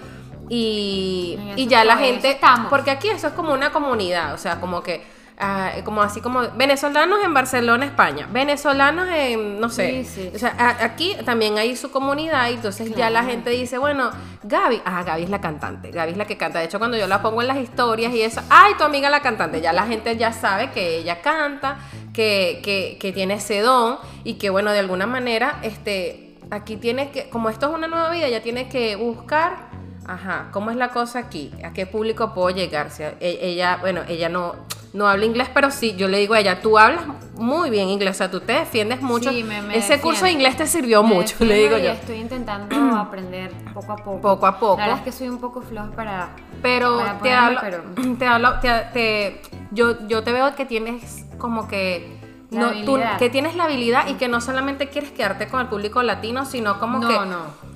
y, 0.48 1.38
y 1.56 1.68
ya 1.68 1.84
la 1.84 1.98
gente, 1.98 2.32
estamos. 2.32 2.70
porque 2.70 2.92
aquí 2.92 3.10
eso 3.10 3.28
es 3.28 3.34
como 3.34 3.54
una 3.54 3.72
comunidad, 3.72 4.34
o 4.34 4.38
sea, 4.38 4.60
como 4.60 4.82
que 4.82 5.04
ah, 5.40 5.72
como 5.86 6.02
así 6.02 6.22
como 6.22 6.42
venezolanos 6.56 7.20
en 7.24 7.34
Barcelona, 7.34 7.86
España, 7.86 8.28
venezolanos 8.32 9.08
en 9.10 9.60
no 9.60 9.70
sé, 9.70 10.04
Sí, 10.04 10.22
sí. 10.24 10.32
o 10.36 10.40
sea, 10.40 10.54
a- 10.58 10.84
aquí 10.84 11.16
también 11.26 11.58
hay 11.58 11.76
su 11.76 11.92
comunidad 11.92 12.50
y 12.50 12.56
entonces 12.56 12.94
ya 12.96 13.10
la 13.10 13.24
gente 13.24 13.50
dice, 13.50 13.78
bueno, 13.78 14.12
Gaby, 14.44 14.82
ah, 14.86 15.04
Gaby 15.04 15.24
es 15.24 15.30
la 15.30 15.42
cantante, 15.42 15.92
Gaby 15.92 16.12
es 16.12 16.18
la 16.18 16.26
que 16.26 16.38
canta. 16.38 16.60
De 16.60 16.66
hecho, 16.66 16.78
cuando 16.80 16.98
yo 16.98 17.08
la 17.08 17.22
pongo 17.22 17.42
en 17.42 17.48
las 17.48 17.58
historias 17.58 18.14
y 18.14 18.22
eso, 18.22 18.42
ay, 18.50 18.74
tu 18.78 18.84
amiga 18.84 19.10
la 19.10 19.22
cantante, 19.22 19.62
ya 19.62 19.74
la 19.74 19.86
gente 19.88 20.16
ya 20.18 20.32
sabe 20.34 20.72
que 20.72 20.98
ella 21.00 21.22
canta, 21.22 21.78
que, 22.14 22.60
que, 22.64 22.98
que 23.00 23.12
tiene 23.14 23.36
ese 23.36 23.62
don 23.62 23.98
y 24.24 24.34
que, 24.36 24.50
bueno, 24.50 24.72
de 24.72 24.80
alguna 24.80 25.08
manera, 25.08 25.60
este, 25.62 26.36
aquí 26.52 26.76
tiene 26.78 27.12
que, 27.12 27.30
como 27.30 27.50
esto 27.50 27.68
es 27.70 27.74
una 27.74 27.88
nueva 27.88 28.10
vida, 28.12 28.28
ya 28.28 28.42
tiene 28.42 28.68
que 28.68 28.96
buscar, 28.96 29.70
ajá, 30.08 30.48
¿cómo 30.52 30.72
es 30.72 30.76
la 30.78 30.90
cosa 30.90 31.20
aquí? 31.20 31.52
¿A 31.64 31.72
qué 31.72 31.86
público 31.86 32.34
puedo 32.34 32.50
llegar? 32.50 32.90
Sea, 32.92 33.14
e- 33.20 33.40
ella, 33.42 33.78
bueno, 33.80 34.02
ella 34.08 34.28
no, 34.30 34.56
no 34.94 35.08
habla 35.08 35.26
inglés, 35.26 35.50
pero 35.54 35.72
sí, 35.72 35.96
yo 35.96 36.08
le 36.08 36.18
digo 36.20 36.34
a 36.34 36.40
ella, 36.40 36.62
tú 36.62 36.78
hablas 36.80 37.04
muy 37.36 37.70
bien 37.70 37.88
inglés, 37.90 38.12
o 38.12 38.18
sea, 38.18 38.32
tú 38.32 38.40
te 38.42 38.54
defiendes 38.54 39.02
mucho. 39.02 39.30
Sí, 39.32 39.44
me- 39.44 39.62
me 39.62 39.78
Ese 39.78 40.02
curso 40.02 40.26
de 40.26 40.32
inglés 40.32 40.58
te 40.58 40.66
sirvió 40.68 41.04
Me 41.04 41.16
mucho, 41.16 41.36
le 41.46 41.56
digo 41.56 41.78
y 41.78 41.84
yo. 41.84 41.92
Estoy 41.92 42.18
intentando 42.18 42.76
aprender 42.98 43.52
poco 43.74 43.92
a 43.94 43.96
poco. 43.98 44.22
Poco 44.22 44.46
a 44.48 44.60
poco. 44.60 44.78
La 44.78 44.88
verdad 44.88 45.00
es 45.00 45.06
que 45.06 45.12
soy 45.18 45.30
un 45.30 45.40
poco 45.40 45.62
floja 45.62 45.92
para. 45.92 46.30
Pero 46.62 46.98
para 46.98 47.18
te 47.20 47.34
hablo, 47.34 47.60
pero- 47.62 47.84
te 48.20 48.26
hablo, 48.28 48.60
te, 48.60 48.70
te- 48.94 49.42
yo, 49.72 50.08
yo 50.08 50.24
te 50.24 50.32
veo 50.32 50.54
que 50.56 50.66
tienes 50.66 51.26
como 51.38 51.68
que 51.68 52.20
La 52.50 52.60
no, 52.60 52.72
tú- 52.84 53.00
que 53.20 53.30
tienes 53.30 53.56
la 53.56 53.66
habilidad 53.66 54.08
y 54.08 54.16
que 54.16 54.28
no 54.28 54.42
solamente 54.42 54.90
quieres 54.90 55.12
quedarte 55.12 55.48
con 55.48 55.62
el 55.62 55.68
público 55.68 56.02
latino, 56.04 56.46
sino 56.46 56.80
como 56.80 56.98
no, 57.00 57.08
que 57.08 57.14
no. 57.28 57.70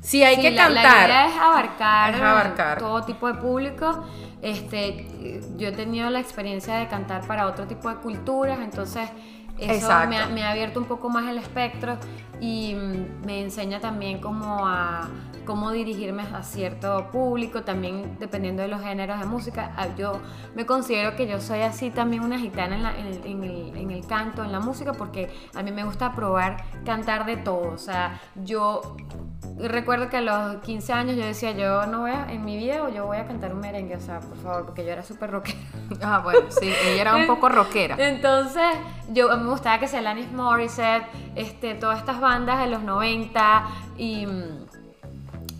si 0.00 0.22
hay 0.22 0.36
Sí, 0.36 0.42
que 0.42 0.50
la- 0.52 0.70
La 0.70 0.82
cantar. 0.82 1.08
idea 1.08 1.26
es 1.28 1.36
abarcar, 1.36 2.14
Es 2.14 2.22
abarcar. 2.22 2.78
todo 2.78 3.02
tipo 3.02 3.26
de 3.26 3.34
público. 3.34 4.04
Este, 4.42 5.40
yo 5.58 5.68
he 5.68 5.72
tenido 5.72 6.08
la 6.08 6.20
experiencia 6.20 6.76
de 6.76 6.88
cantar 6.88 7.26
para 7.26 7.46
otro 7.46 7.66
tipo 7.66 7.90
de 7.90 7.96
culturas, 7.96 8.60
entonces 8.60 9.08
eso 9.60 9.88
me 10.08 10.18
ha, 10.18 10.26
me 10.28 10.42
ha 10.44 10.50
abierto 10.50 10.80
un 10.80 10.86
poco 10.86 11.08
más 11.08 11.28
el 11.28 11.38
espectro 11.38 11.96
y 12.40 12.74
mm, 12.74 13.26
me 13.26 13.40
enseña 13.42 13.80
también 13.80 14.20
como 14.20 14.66
a 14.66 15.08
cómo 15.44 15.70
dirigirme 15.72 16.22
a 16.22 16.42
cierto 16.42 17.08
público, 17.10 17.62
también 17.62 18.16
dependiendo 18.20 18.62
de 18.62 18.68
los 18.68 18.80
géneros 18.82 19.18
de 19.18 19.26
música. 19.26 19.72
Ah, 19.76 19.88
Yo 19.96 20.12
me 20.54 20.64
considero 20.64 21.16
que 21.16 21.26
yo 21.26 21.40
soy 21.40 21.60
así 21.62 21.90
también 21.90 22.22
una 22.22 22.38
gitana 22.38 22.76
en, 22.76 22.82
la- 22.82 22.96
en 22.96 23.06
el, 23.06 23.26
en 23.26 23.42
el- 23.44 23.76
en 23.76 23.90
el 23.90 24.06
canto, 24.06 24.44
en 24.44 24.52
la 24.52 24.60
música, 24.60 24.92
porque 24.92 25.28
a 25.54 25.62
mí 25.62 25.72
me 25.72 25.82
gusta 25.84 26.12
probar 26.12 26.58
cantar 26.84 27.24
de 27.26 27.36
todo. 27.36 27.70
O 27.72 27.78
sea, 27.78 28.20
yo 28.44 28.96
recuerdo 29.58 30.08
que 30.08 30.18
a 30.18 30.20
los 30.20 30.56
15 30.62 30.92
años 30.92 31.16
yo 31.16 31.24
decía, 31.24 31.52
yo 31.52 31.86
no 31.86 32.00
voy 32.00 32.12
a, 32.12 32.30
en 32.30 32.44
mi 32.44 32.56
vida 32.56 32.88
yo 32.90 33.06
voy 33.06 33.18
a 33.18 33.26
cantar 33.26 33.52
un 33.52 33.60
merengue, 33.60 33.96
o 33.96 34.00
sea, 34.00 34.20
por 34.20 34.36
favor, 34.38 34.66
porque 34.66 34.84
yo 34.84 34.90
era 34.92 35.02
súper 35.02 35.30
rockera. 35.30 35.58
Ah, 36.02 36.20
bueno, 36.22 36.42
sí, 36.50 36.72
ella 36.86 37.00
era 37.02 37.16
un 37.16 37.26
poco 37.26 37.48
rockera. 37.48 37.96
Entonces, 37.98 38.62
yo 39.08 39.28
me 39.50 39.54
gustaba 39.56 39.78
que 39.80 39.88
sea 39.88 39.98
Alanis 39.98 40.30
Morissette, 40.32 41.06
este, 41.34 41.74
todas 41.74 41.98
estas 41.98 42.20
bandas 42.20 42.60
de 42.60 42.68
los 42.68 42.82
90 42.82 43.64
y 43.98 44.24
mm, 44.26 44.66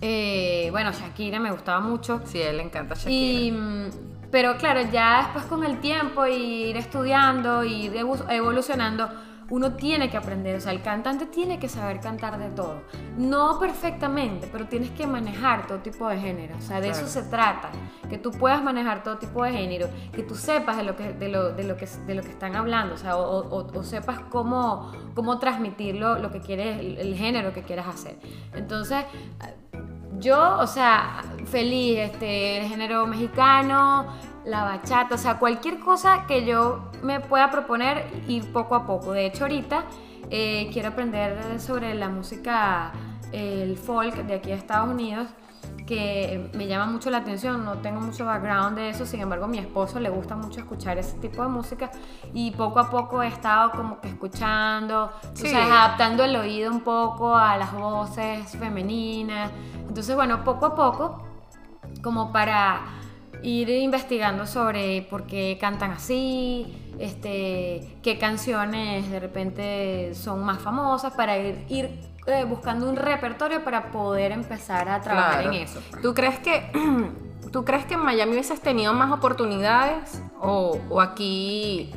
eh, 0.03 0.68
bueno, 0.70 0.93
Shakira 0.93 1.41
me 1.41 1.51
gustaba 1.51 1.80
mucho. 1.80 2.20
Sí, 2.24 2.41
a 2.41 2.51
él 2.51 2.59
le 2.59 2.62
encanta 2.62 2.95
Shakira. 2.95 3.12
Y, 3.12 3.51
mm, 3.53 3.91
pero 4.30 4.57
claro, 4.57 4.80
ya 4.93 5.22
después 5.24 5.45
con 5.47 5.64
el 5.64 5.80
tiempo 5.80 6.26
y 6.26 6.32
ir 6.70 6.76
estudiando 6.76 7.64
y 7.64 7.86
ir 7.86 7.95
evo- 7.97 8.24
evolucionando, 8.30 9.09
uno 9.51 9.74
tiene 9.74 10.09
que 10.11 10.16
aprender, 10.16 10.57
o 10.57 10.61
sea, 10.61 10.72
el 10.72 10.80
cantante 10.82 11.26
tiene 11.26 11.59
que 11.59 11.68
saber 11.68 12.01
cantar 12.01 12.38
de 12.38 12.51
todo. 12.51 12.82
No 13.18 13.59
perfectamente, 13.59 14.48
pero 14.51 14.66
tienes 14.66 14.90
que 14.92 15.07
manejar 15.07 15.66
todo 15.66 15.78
tipo 15.78 16.09
de 16.09 16.18
género, 16.18 16.57
o 16.57 16.61
sea, 16.61 16.80
de 16.80 16.88
Claro. 16.90 17.07
eso 17.07 17.20
se 17.22 17.28
trata, 17.28 17.70
que 18.09 18.16
tú 18.16 18.30
puedas 18.30 18.62
manejar 18.62 19.03
todo 19.03 19.18
tipo 19.18 19.42
de 19.44 19.53
género, 19.53 19.88
que 20.12 20.22
tú 20.22 20.34
sepas 20.36 20.76
de 20.76 20.84
lo 20.84 20.94
que, 20.96 21.12
de 21.12 21.28
lo, 21.28 21.51
de 21.53 21.64
lo 21.64 21.76
que, 21.76 21.86
de 22.07 22.14
lo 22.14 22.22
que 22.22 22.30
están 22.30 22.55
hablando, 22.57 22.94
o 22.94 22.98
sea, 22.98 23.16
o, 23.16 23.40
o- 23.40 23.78
o 23.78 23.82
sepas 23.82 24.20
cómo, 24.30 24.92
cómo 25.14 25.38
transmitirlo, 25.38 26.18
lo 26.18 26.30
que 26.30 26.40
quieres, 26.40 26.78
el, 26.78 26.98
el 26.98 27.14
género 27.16 27.53
que 27.53 27.62
quieras 27.62 27.88
hacer. 27.88 28.16
Entonces, 28.55 29.05
yo, 30.18 30.59
o 30.59 30.66
sea, 30.66 31.22
feliz, 31.46 31.98
este, 31.98 32.59
el 32.61 32.68
género 32.68 33.07
mexicano, 33.07 34.07
la 34.45 34.64
bachata, 34.64 35.14
o 35.14 35.18
sea, 35.18 35.38
cualquier 35.38 35.80
cosa 35.80 36.24
que 36.26 36.45
yo 36.47 36.91
me 37.03 37.20
pueda 37.20 37.51
proponer 37.51 38.07
ir 38.26 38.51
poco 38.53 38.74
a 38.74 38.86
poco. 38.86 39.12
De 39.12 39.26
hecho, 39.26 39.45
ahorita 39.45 39.84
eh, 40.30 40.68
quiero 40.72 40.88
aprender 40.88 41.61
sobre 41.61 41.95
la 41.95 42.09
música, 42.09 42.93
el 43.32 43.76
folk 43.76 44.14
de 44.26 44.34
aquí 44.34 44.49
de 44.51 44.57
Estados 44.57 44.88
Unidos, 44.88 45.28
que 45.86 46.51
me 46.55 46.66
llama 46.68 46.86
mucho 46.86 47.11
la 47.11 47.18
atención, 47.18 47.64
no 47.64 47.78
tengo 47.78 48.01
mucho 48.01 48.24
background 48.24 48.76
de 48.78 48.91
eso, 48.91 49.05
sin 49.05 49.20
embargo 49.20 49.45
a 49.47 49.49
mi 49.49 49.59
esposo 49.59 49.99
le 49.99 50.09
gusta 50.09 50.36
mucho 50.36 50.61
escuchar 50.61 50.99
ese 50.99 51.18
tipo 51.18 51.43
de 51.43 51.49
música 51.49 51.91
y 52.32 52.53
poco 52.53 52.78
a 52.78 52.88
poco 52.88 53.22
he 53.22 53.26
estado 53.28 53.72
como 53.72 54.01
que 54.01 54.09
escuchando, 54.09 55.11
Sí. 55.34 55.49
o 55.49 55.51
sea, 55.51 55.64
adaptando 55.66 56.24
el 56.24 56.36
oído 56.36 56.70
un 56.70 56.80
poco 56.80 57.36
a 57.36 57.57
las 57.57 57.72
voces 57.72 58.53
femeninas. 58.57 59.51
Entonces, 59.88 60.14
bueno, 60.14 60.45
poco 60.45 60.66
a 60.66 60.74
poco, 60.76 61.24
como 62.05 62.32
para 62.32 62.80
ir 63.43 63.68
investigando 63.70 64.47
sobre 64.47 65.03
por 65.09 65.24
qué 65.26 65.57
cantan 65.61 65.93
así, 65.93 66.93
este, 66.99 67.97
qué 68.03 68.18
canciones 68.18 69.11
de 69.11 69.20
repente 69.20 70.14
son 70.14 70.45
más 70.45 70.59
famosas, 70.61 71.12
para 71.14 71.38
ir, 71.38 71.64
ir, 71.68 71.91
eh, 72.26 72.45
buscando 72.45 72.88
un 72.88 72.97
repertorio 72.97 73.64
para 73.64 73.91
poder 73.91 74.32
empezar 74.32 74.88
a 74.88 75.01
trabajar 75.01 75.43
Claro. 75.43 75.53
en 75.57 75.62
eso. 75.62 75.80
pues. 75.91 76.03
¿Tú 76.03 76.14
crees 76.14 76.38
que 76.41 76.70
tú 77.53 77.64
crees 77.64 77.84
que 77.86 77.95
en 77.95 78.05
Miami 78.05 78.32
hubieses 78.32 78.61
tenido 78.61 78.93
más 78.93 79.11
oportunidades 79.12 80.22
o, 80.41 80.78
o 80.88 81.01
aquí 81.01 81.91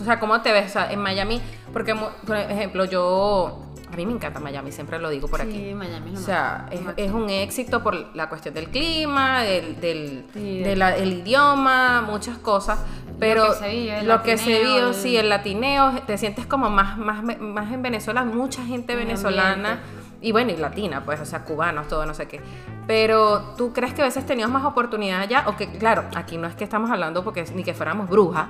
o 0.00 0.04
sea, 0.04 0.18
¿cómo 0.18 0.40
te 0.40 0.52
ves? 0.52 0.66
O 0.66 0.68
sea, 0.70 0.90
en 0.92 1.00
Miami, 1.00 1.40
porque 1.72 1.94
por 2.26 2.36
ejemplo, 2.36 2.84
yo 2.84 3.62
a 3.94 3.96
mí 3.96 4.06
me 4.06 4.12
encanta 4.12 4.40
Miami, 4.40 4.72
siempre 4.72 4.98
lo 4.98 5.08
digo 5.08 5.28
por 5.28 5.40
aquí. 5.40 5.52
Sí, 5.70 5.74
Miami 5.74 6.08
es 6.10 6.14
lo 6.14 6.20
O 6.20 6.22
sea, 6.22 6.68
es, 6.96 7.10
un 7.12 7.30
éxito 7.30 7.82
por 7.82 7.94
la 8.14 8.28
cuestión 8.28 8.54
del 8.54 8.68
clima, 8.68 9.42
del, 9.42 9.80
del, 9.80 10.24
Sí, 10.34 10.60
de 10.60 10.76
la- 10.76 10.96
el 10.96 11.12
idioma, 11.12 12.02
muchas 12.02 12.38
cosas. 12.38 12.78
Pero 13.20 13.46
que 13.46 13.52
se 13.54 14.02
lo 14.02 14.22
que 14.22 14.36
se 14.36 14.60
vio, 14.62 14.88
el- 14.88 14.94
sí, 14.94 15.16
el 15.16 15.28
latineo, 15.28 16.02
te 16.06 16.18
sientes 16.18 16.46
como 16.46 16.68
más, 16.68 16.98
más, 16.98 17.22
más 17.38 17.72
en 17.72 17.80
Venezuela, 17.82 18.24
mucha 18.24 18.64
gente 18.64 18.96
venezolana. 18.96 19.80
Y 20.20 20.32
bueno, 20.32 20.52
y 20.52 20.56
latina, 20.56 21.04
pues, 21.04 21.20
o 21.20 21.24
sea, 21.26 21.44
cubanos, 21.44 21.86
todo, 21.86 22.06
no 22.06 22.14
sé 22.14 22.26
qué. 22.26 22.40
Pero, 22.86 23.54
¿tú 23.58 23.72
crees 23.72 23.92
que 23.94 24.00
a 24.02 24.06
veces 24.06 24.24
tenías 24.26 24.48
más 24.50 24.64
oportunidades 24.64 25.26
allá? 25.28 25.44
O 25.48 25.56
que, 25.56 25.70
claro, 25.78 26.04
aquí 26.14 26.38
no 26.38 26.46
es 26.48 26.54
que 26.54 26.64
estamos 26.64 26.90
hablando 26.90 27.22
porque 27.22 27.44
ni 27.54 27.62
que 27.62 27.74
fuéramos 27.74 28.08
brujas, 28.08 28.48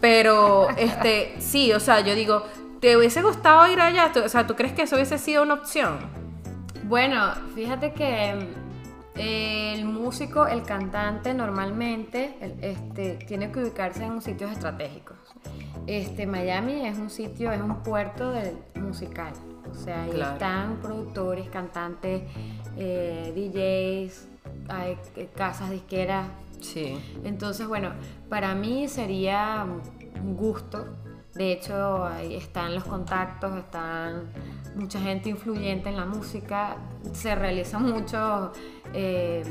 pero, 0.00 0.68
este, 0.76 1.36
sí, 1.38 1.72
o 1.72 1.80
sea, 1.80 2.00
yo 2.00 2.14
digo, 2.14 2.44
¿te 2.82 2.96
hubiese 2.96 3.22
gustado 3.22 3.72
ir 3.72 3.80
allá? 3.80 4.12
O 4.24 4.28
sea, 4.28 4.44
¿tú 4.46 4.56
crees 4.56 4.74
que 4.74 4.82
eso 4.82 4.96
hubiese 4.96 5.16
sido 5.16 5.44
una 5.44 5.54
opción? 5.54 5.98
Bueno, 6.84 7.32
fíjate 7.54 7.92
que 7.92 8.34
mm, 8.34 9.18
el 9.20 9.84
músico, 9.84 10.48
el 10.48 10.64
cantante 10.64 11.32
normalmente 11.32 12.36
este, 12.60 13.14
tiene 13.26 13.52
que 13.52 13.60
ubicarse 13.60 14.04
en 14.04 14.20
sitios 14.20 14.50
estratégicos. 14.50 15.16
Este, 15.86 16.26
Miami 16.26 16.84
es 16.86 16.98
un 16.98 17.08
sitio, 17.08 17.52
es 17.52 17.60
un 17.60 17.84
puerto 17.84 18.32
del 18.32 18.56
musical. 18.74 19.32
O 19.70 19.74
sea, 19.76 20.02
ahí 20.02 20.10
Claro. 20.10 20.32
están 20.32 20.76
productores, 20.82 21.48
cantantes, 21.50 22.22
eh, 22.76 23.32
DJs, 24.08 24.28
hay 24.68 24.98
eh, 25.16 25.28
casas 25.36 25.70
disqueras. 25.70 26.26
Sí. 26.60 26.98
Entonces, 27.24 27.66
bueno, 27.68 27.90
para 28.28 28.54
mí 28.56 28.88
sería 28.88 29.64
un 30.20 30.36
gusto. 30.36 30.84
De 31.34 31.52
hecho, 31.52 32.04
ahí 32.04 32.34
están 32.36 32.74
los 32.74 32.84
contactos, 32.84 33.56
están 33.56 34.24
mucha 34.76 35.00
gente 35.00 35.28
influyente 35.30 35.88
en 35.88 35.96
la 35.96 36.04
música, 36.04 36.76
se 37.12 37.34
realizan 37.34 37.90
muchos 37.90 38.50
eh, 38.94 39.42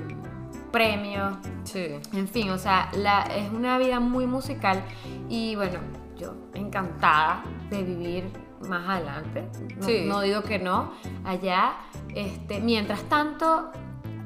premios, 0.72 1.36
Sí. 1.64 1.88
en 2.14 2.28
fin, 2.28 2.50
o 2.52 2.58
sea, 2.58 2.90
la- 2.94 3.24
es 3.24 3.52
una 3.52 3.78
vida 3.80 4.00
muy 4.00 4.26
musical 4.28 4.82
y 5.30 5.56
bueno, 5.56 5.80
yo 6.18 6.34
encantada 6.54 7.44
de 7.70 7.84
vivir 7.84 8.30
más 8.70 8.88
adelante. 8.88 9.48
No, 9.78 9.84
Sí. 9.86 10.06
no 10.08 10.22
digo 10.22 10.44
que 10.44 10.60
no, 10.60 10.92
allá. 11.26 11.74
Este, 12.14 12.60
mientras 12.60 13.02
tanto, 13.04 13.72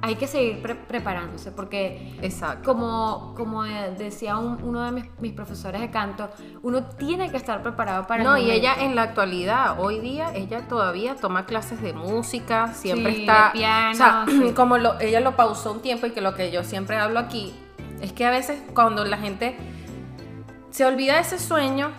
hay 0.05 0.15
que 0.15 0.27
seguir 0.27 0.61
pre- 0.61 0.75
preparándose 0.75 1.51
porque 1.51 2.15
Exacto. 2.21 2.71
como, 2.71 3.33
como 3.35 3.63
de- 3.63 3.91
decía 3.95 4.37
un- 4.37 4.61
uno 4.63 4.83
de 4.83 4.91
mis, 4.91 5.05
mis 5.19 5.33
profesores 5.33 5.81
de 5.81 5.89
canto, 5.89 6.29
uno 6.61 6.83
tiene 6.83 7.31
que 7.31 7.37
estar 7.37 7.63
preparado 7.63 8.05
para 8.05 8.21
el 8.21 8.27
No, 8.29 8.37
y 8.37 8.51
ella 8.51 8.75
en 8.79 8.95
la 8.95 9.01
actualidad, 9.01 9.79
hoy 9.79 9.99
día, 9.99 10.31
ella 10.35 10.67
todavía 10.67 11.15
toma 11.15 11.45
clases 11.45 11.81
de 11.81 11.93
música, 11.93 12.71
siempre 12.73 13.13
Sí, 13.15 13.21
está... 13.21 13.45
de 13.47 13.51
piano, 13.53 13.91
o 13.91 13.95
sea, 13.95 14.25
sí. 14.27 14.51
como 14.55 14.77
lo- 14.77 14.99
ella 14.99 15.19
lo 15.21 15.35
pausó 15.35 15.71
un 15.71 15.81
tiempo 15.81 16.05
y 16.05 16.11
que 16.11 16.21
lo 16.21 16.35
que 16.35 16.51
yo 16.51 16.63
siempre 16.63 16.97
hablo 16.97 17.19
aquí 17.19 17.53
es 18.01 18.13
que 18.13 18.25
a 18.25 18.29
veces 18.29 18.61
cuando 18.73 19.03
la 19.05 19.17
gente 19.17 19.57
se 20.69 20.85
olvida 20.85 21.15
de 21.15 21.21
ese 21.21 21.39
sueño. 21.39 21.91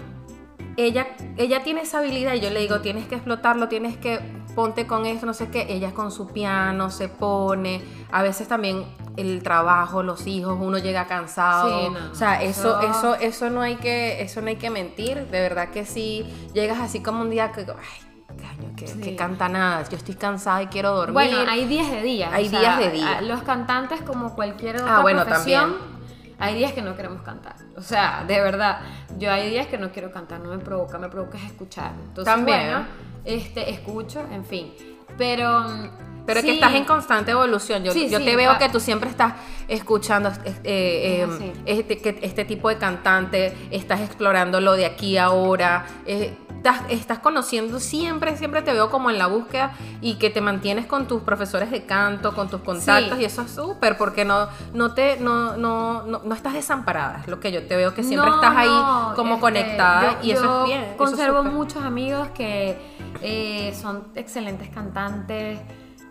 Ella, 0.78 1.06
ella 1.38 1.62
tiene 1.62 1.80
esa 1.80 2.00
habilidad 2.00 2.34
y 2.34 2.40
yo 2.40 2.50
le 2.50 2.60
digo, 2.60 2.80
tienes 2.82 3.06
que 3.06 3.14
explotarlo, 3.14 3.66
tienes 3.68 3.96
que 3.96 4.20
ponte 4.56 4.86
con 4.88 5.06
esto, 5.06 5.26
no 5.26 5.34
sé 5.34 5.48
qué. 5.50 5.66
Ella 5.68 5.92
con 5.92 6.10
su 6.10 6.26
piano 6.28 6.90
se 6.90 7.08
pone. 7.08 7.80
A 8.10 8.22
veces 8.22 8.48
también 8.48 8.84
el 9.16 9.42
trabajo, 9.44 10.02
los 10.02 10.26
hijos, 10.26 10.56
uno 10.60 10.78
llega 10.78 11.06
cansado. 11.06 11.68
Sí, 11.68 11.88
no, 11.90 12.10
o 12.10 12.14
sea, 12.16 12.42
eso, 12.42 12.80
eso- 12.80 12.90
eso, 12.90 13.14
eso 13.14 13.50
no 13.50 13.60
hay 13.60 13.76
que, 13.76 14.22
eso 14.22 14.40
no 14.40 14.48
hay 14.48 14.56
que 14.56 14.70
mentir. 14.70 15.26
De 15.28 15.40
verdad 15.40 15.68
que 15.68 15.84
sí, 15.84 16.26
llegas 16.54 16.80
así 16.80 17.00
como 17.00 17.20
un 17.20 17.30
día 17.30 17.52
que, 17.52 17.60
ay, 17.60 18.72
que, 18.76 18.86
Sí. 18.88 19.00
que 19.00 19.14
canta 19.14 19.48
nada. 19.48 19.86
Yo 19.88 19.96
estoy 19.96 20.14
cansada 20.16 20.62
y 20.62 20.66
quiero 20.66 20.92
dormir. 20.94 21.12
Bueno, 21.12 21.38
hay 21.50 21.66
días 21.66 21.90
de 21.90 22.02
días. 22.02 22.30
Hay 22.32 22.48
días 22.48 22.78
de 22.78 22.90
días. 22.90 23.18
a- 23.18 23.20
Los 23.20 23.42
cantantes, 23.42 24.00
como 24.02 24.34
cualquier 24.34 24.76
otra 24.76 24.96
Ah, 24.96 25.02
bueno, 25.02 25.24
profesión, 25.24 25.72
también. 25.72 26.36
hay 26.38 26.54
días 26.56 26.72
que 26.72 26.82
no 26.82 26.96
queremos 26.96 27.22
cantar. 27.22 27.56
O 27.76 27.82
sea, 27.82 28.24
de 28.26 28.40
verdad, 28.40 28.80
yo 29.18 29.30
hay 29.30 29.50
días 29.50 29.66
que 29.66 29.76
no 29.78 29.92
quiero 29.92 30.10
cantar, 30.12 30.40
no 30.40 30.48
me 30.50 30.58
provoca, 30.58 30.98
me 30.98 31.08
provoca 31.10 31.36
es 31.38 31.44
escuchar. 31.44 31.92
Entonces, 32.08 32.24
También. 32.24 32.60
bueno, 32.70 32.86
este, 33.26 33.70
escucho, 33.70 34.20
en 34.32 34.44
fin. 34.44 34.72
Pero. 35.18 35.60
mm, 35.60 35.90
Pero 36.26 36.40
sí, 36.40 36.46
que 36.48 36.54
estás 36.54 36.74
en 36.74 36.84
constante 36.84 37.30
evolución. 37.30 37.84
Yo, 37.84 37.92
Sí, 37.92 38.08
yo 38.08 38.18
sí, 38.18 38.24
te 38.24 38.34
veo 38.36 38.50
ah. 38.52 38.58
que 38.58 38.68
tú 38.68 38.80
siempre 38.80 39.08
estás 39.08 39.34
escuchando 39.68 40.28
eh, 40.44 40.54
eh, 40.64 41.26
así. 41.28 41.52
este, 41.66 41.98
que- 41.98 42.18
este 42.22 42.44
tipo 42.44 42.68
de 42.68 42.78
cantante, 42.78 43.56
estás 43.70 44.00
explorando 44.00 44.60
lo 44.60 44.72
de 44.72 44.86
aquí 44.86 45.18
ahora, 45.18 45.86
eh, 46.04 46.36
estás, 46.56 46.80
estás 46.88 47.20
conociendo 47.20 47.78
siempre, 47.78 48.36
siempre 48.36 48.62
te 48.62 48.72
veo 48.72 48.90
como 48.90 49.08
en 49.10 49.18
la 49.18 49.28
búsqueda 49.28 49.74
y 50.00 50.16
que 50.16 50.30
te 50.30 50.40
mantienes 50.40 50.86
con 50.86 51.06
tus 51.06 51.22
profesores 51.22 51.70
de 51.70 51.84
canto, 51.84 52.34
con 52.34 52.48
tus 52.50 52.60
contactos 52.62 53.20
y 53.20 53.24
eso 53.24 53.42
es 53.42 53.52
súper 53.52 53.96
porque 53.96 54.24
no, 54.24 54.48
no, 54.74 54.94
te, 54.94 55.18
no, 55.20 55.56
no, 55.56 56.02
no, 56.02 56.22
no 56.24 56.34
estás 56.34 56.54
desamparada, 56.54 57.20
es 57.20 57.28
lo 57.28 57.38
que 57.38 57.52
yo 57.52 57.64
te 57.68 57.76
veo 57.76 57.94
que 57.94 58.02
siempre 58.02 58.30
No, 58.30 58.36
estás 58.36 58.56
ahí 58.56 59.14
como 59.14 59.34
este, 59.34 59.40
conectada 59.42 60.18
yo- 60.22 60.26
y 60.26 60.30
eso 60.32 60.62
es 60.64 60.66
bien. 60.70 60.80
es 60.82 60.96
Conservo 60.96 61.44
muchos 61.44 61.84
amigos 61.84 62.28
que 62.34 62.76
eh, 63.22 63.74
son 63.74 64.08
excelentes 64.14 64.68
cantantes, 64.68 65.58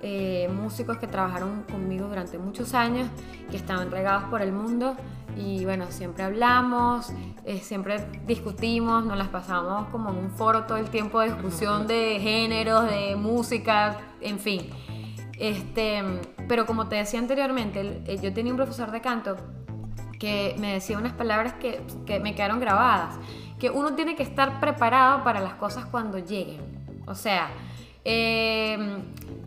eh, 0.02 0.50
músicos 0.54 0.98
que 0.98 1.08
trabajaron 1.08 1.64
conmigo 1.64 2.08
durante 2.08 2.38
muchos 2.38 2.74
años, 2.74 3.10
que 3.50 3.58
estaban 3.58 3.90
regados 3.90 4.26
por 4.26 4.42
el 4.42 4.52
mundo 4.52 4.96
y 5.38 5.66
bueno, 5.66 5.88
siempre 5.90 6.24
hablamos, 6.24 7.12
eh, 7.44 7.60
siempre 7.60 8.06
discutimos, 8.28 9.06
nos 9.06 9.18
las 9.18 9.30
pasamos 9.30 9.88
como 9.90 10.12
en 10.12 10.18
un 10.18 10.30
foro 10.32 10.64
todo 10.66 10.78
el 10.78 10.90
tiempo 10.90 11.20
de 11.20 11.28
discusión 11.32 11.88
de 11.88 12.20
géneros, 12.22 12.90
de 12.90 13.16
música, 13.16 13.98
en 14.22 14.40
fin. 14.40 14.70
Este, 15.40 16.04
pero 16.48 16.66
como 16.66 16.88
te 16.88 16.98
decía 16.98 17.20
anteriormente, 17.20 18.04
eh, 18.06 18.20
yo 18.22 18.34
tenía 18.34 18.54
un 18.54 18.58
profesor 18.58 18.92
de 18.92 19.02
canto 19.02 19.36
que 20.20 20.56
me 20.60 20.74
decía 20.74 20.98
unas 20.98 21.14
palabras 21.14 21.54
que, 21.54 21.82
que 22.06 22.20
me 22.20 22.36
quedaron 22.36 22.60
grabadas, 22.60 23.16
que 23.60 23.70
uno 23.70 23.94
tiene 23.96 24.16
que 24.16 24.24
estar 24.24 24.60
preparado 24.60 25.24
para 25.24 25.42
las 25.42 25.56
cosas 25.56 25.86
cuando 25.86 26.20
lleguen. 26.20 26.75
O 27.08 27.16
sea, 27.16 27.50
eh, 28.04 28.78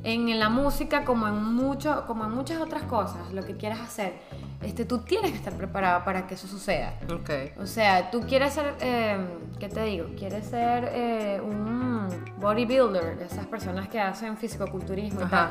en 0.04 0.38
la 0.38 0.48
música 0.48 1.04
como 1.04 1.26
en, 1.28 1.42
mucho, 1.42 2.04
como 2.06 2.24
en 2.24 2.30
muchas 2.32 2.60
otras 2.60 2.82
cosas, 2.84 3.32
lo 3.32 3.44
que 3.44 3.56
quieras 3.56 3.80
hacer, 3.80 4.14
este, 4.62 4.84
tú 4.84 4.98
tienes 4.98 5.30
que 5.32 5.36
estar 5.36 5.52
preparado 5.54 6.04
para 6.04 6.26
que 6.26 6.34
eso 6.34 6.46
suceda. 6.48 6.94
Ok. 7.12 7.30
O 7.60 7.66
sea, 7.66 8.10
tú 8.10 8.20
quieres 8.22 8.54
ser, 8.54 8.74
eh, 8.80 9.16
¿qué 9.58 9.68
te 9.68 9.82
digo? 9.84 10.06
Quieres 10.16 10.46
ser 10.46 10.90
eh, 10.92 11.40
un 11.42 12.08
bodybuilder, 12.38 13.18
de 13.18 13.24
esas 13.26 13.46
personas 13.46 13.88
que 13.88 14.00
hacen 14.00 14.36
fisicoculturismo 14.36 15.22
y 15.22 15.24
tal. 15.26 15.50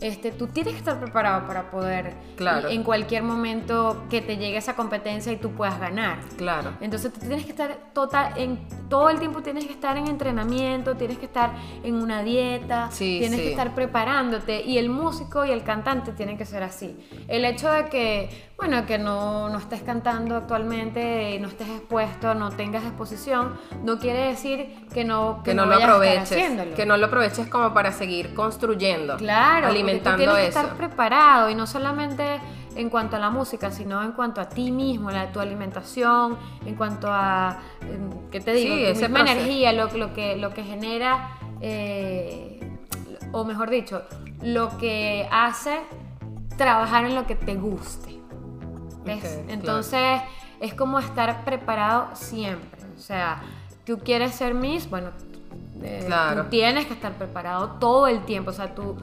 Este, 0.00 0.30
tú 0.30 0.46
tienes 0.46 0.74
que 0.74 0.78
estar 0.78 1.00
preparado 1.00 1.44
para 1.46 1.70
poder, 1.70 2.14
Claro. 2.36 2.68
en 2.68 2.84
cualquier 2.84 3.24
momento 3.24 4.04
que 4.08 4.20
te 4.20 4.36
llegue 4.36 4.56
esa 4.56 4.76
competencia 4.76 5.32
y 5.32 5.36
tú 5.38 5.50
puedas 5.50 5.78
ganar. 5.80 6.20
Claro. 6.36 6.70
Entonces 6.80 7.12
tú 7.12 7.18
tienes 7.18 7.44
que 7.44 7.50
estar 7.50 7.76
total, 7.92 8.32
en, 8.36 8.60
todo 8.88 9.10
el 9.10 9.18
tiempo 9.18 9.42
tienes 9.42 9.66
que 9.66 9.72
estar 9.72 9.96
en 9.96 10.06
entrenamiento, 10.06 10.94
tienes 10.96 11.18
que 11.18 11.26
estar 11.26 11.50
en 11.82 11.96
una 11.96 12.22
dieta, 12.22 12.90
Sí, 12.92 13.18
tienes 13.20 13.40
sí. 13.40 13.46
que 13.46 13.50
estar 13.50 13.74
preparándote 13.88 14.60
y 14.62 14.76
el 14.78 14.90
músico 14.90 15.44
y 15.46 15.50
el 15.50 15.62
cantante 15.62 16.12
tienen 16.12 16.36
que 16.36 16.44
ser 16.44 16.62
así. 16.62 16.96
El 17.26 17.44
hecho 17.46 17.70
de 17.72 17.86
que, 17.86 18.50
bueno, 18.58 18.84
que 18.84 18.98
no, 18.98 19.48
no 19.48 19.58
estés 19.58 19.82
cantando 19.82 20.36
actualmente, 20.36 21.38
no 21.40 21.48
estés 21.48 21.68
expuesto, 21.68 22.34
no 22.34 22.50
tengas 22.50 22.84
exposición, 22.84 23.58
no 23.82 23.98
quiere 23.98 24.26
decir 24.26 24.86
que 24.92 25.04
no, 25.04 25.42
que 25.42 25.54
no, 25.54 25.64
lo 25.64 25.76
aproveches, 25.76 26.74
que 26.76 26.84
no 26.86 26.96
lo 26.98 27.06
aproveches 27.06 27.48
como 27.48 27.72
para 27.72 27.92
seguir 27.92 28.34
construyendo, 28.34 29.16
Claro, 29.16 29.66
porque 29.66 29.66
tú 29.66 29.70
alimentando 29.70 30.18
tienes 30.18 30.36
que 30.36 30.46
eso. 30.48 30.60
estar 30.60 30.76
preparado 30.76 31.48
y 31.48 31.54
no 31.54 31.66
solamente 31.66 32.40
en 32.76 32.90
cuanto 32.90 33.16
a 33.16 33.18
la 33.18 33.30
música, 33.30 33.70
sino 33.70 34.04
en 34.04 34.12
cuanto 34.12 34.40
a 34.40 34.48
ti 34.50 34.70
mismo, 34.70 35.10
la, 35.10 35.32
tu 35.32 35.40
alimentación, 35.40 36.36
en 36.64 36.74
cuanto 36.74 37.08
a, 37.10 37.58
em, 37.82 38.30
¿qué 38.30 38.40
te 38.40 38.52
digo? 38.52 38.74
Sí, 38.76 38.92
tu 38.94 39.00
misma 39.00 39.20
energía, 39.20 39.72
lo, 39.72 39.88
lo 39.96 40.12
que, 40.12 40.36
lo 40.36 40.52
que 40.52 40.62
genera, 40.62 41.38
eh, 41.60 42.60
o 43.32 43.44
mejor 43.44 43.70
dicho, 43.70 44.02
lo 44.42 44.76
que 44.78 45.28
hace 45.30 45.80
trabajar 46.56 47.04
en 47.04 47.14
lo 47.14 47.26
que 47.26 47.34
te 47.34 47.54
guste. 47.54 48.18
Entonces 49.48 50.20
es 50.60 50.74
como 50.74 50.98
estar 50.98 51.44
preparado 51.44 52.08
siempre. 52.14 52.80
O 52.96 53.00
sea, 53.00 53.40
tú 53.86 53.98
quieres 53.98 54.34
ser 54.34 54.54
Miss, 54.54 54.88
bueno, 54.90 55.10
eh, 55.82 56.02
Claro. 56.06 56.42
tú 56.44 56.50
tienes 56.50 56.86
que 56.86 56.94
estar 56.94 57.12
preparado 57.12 57.76
todo 57.78 58.06
el 58.08 58.24
tiempo. 58.24 58.50
O 58.50 58.52
sea, 58.52 58.74
tú, 58.74 58.96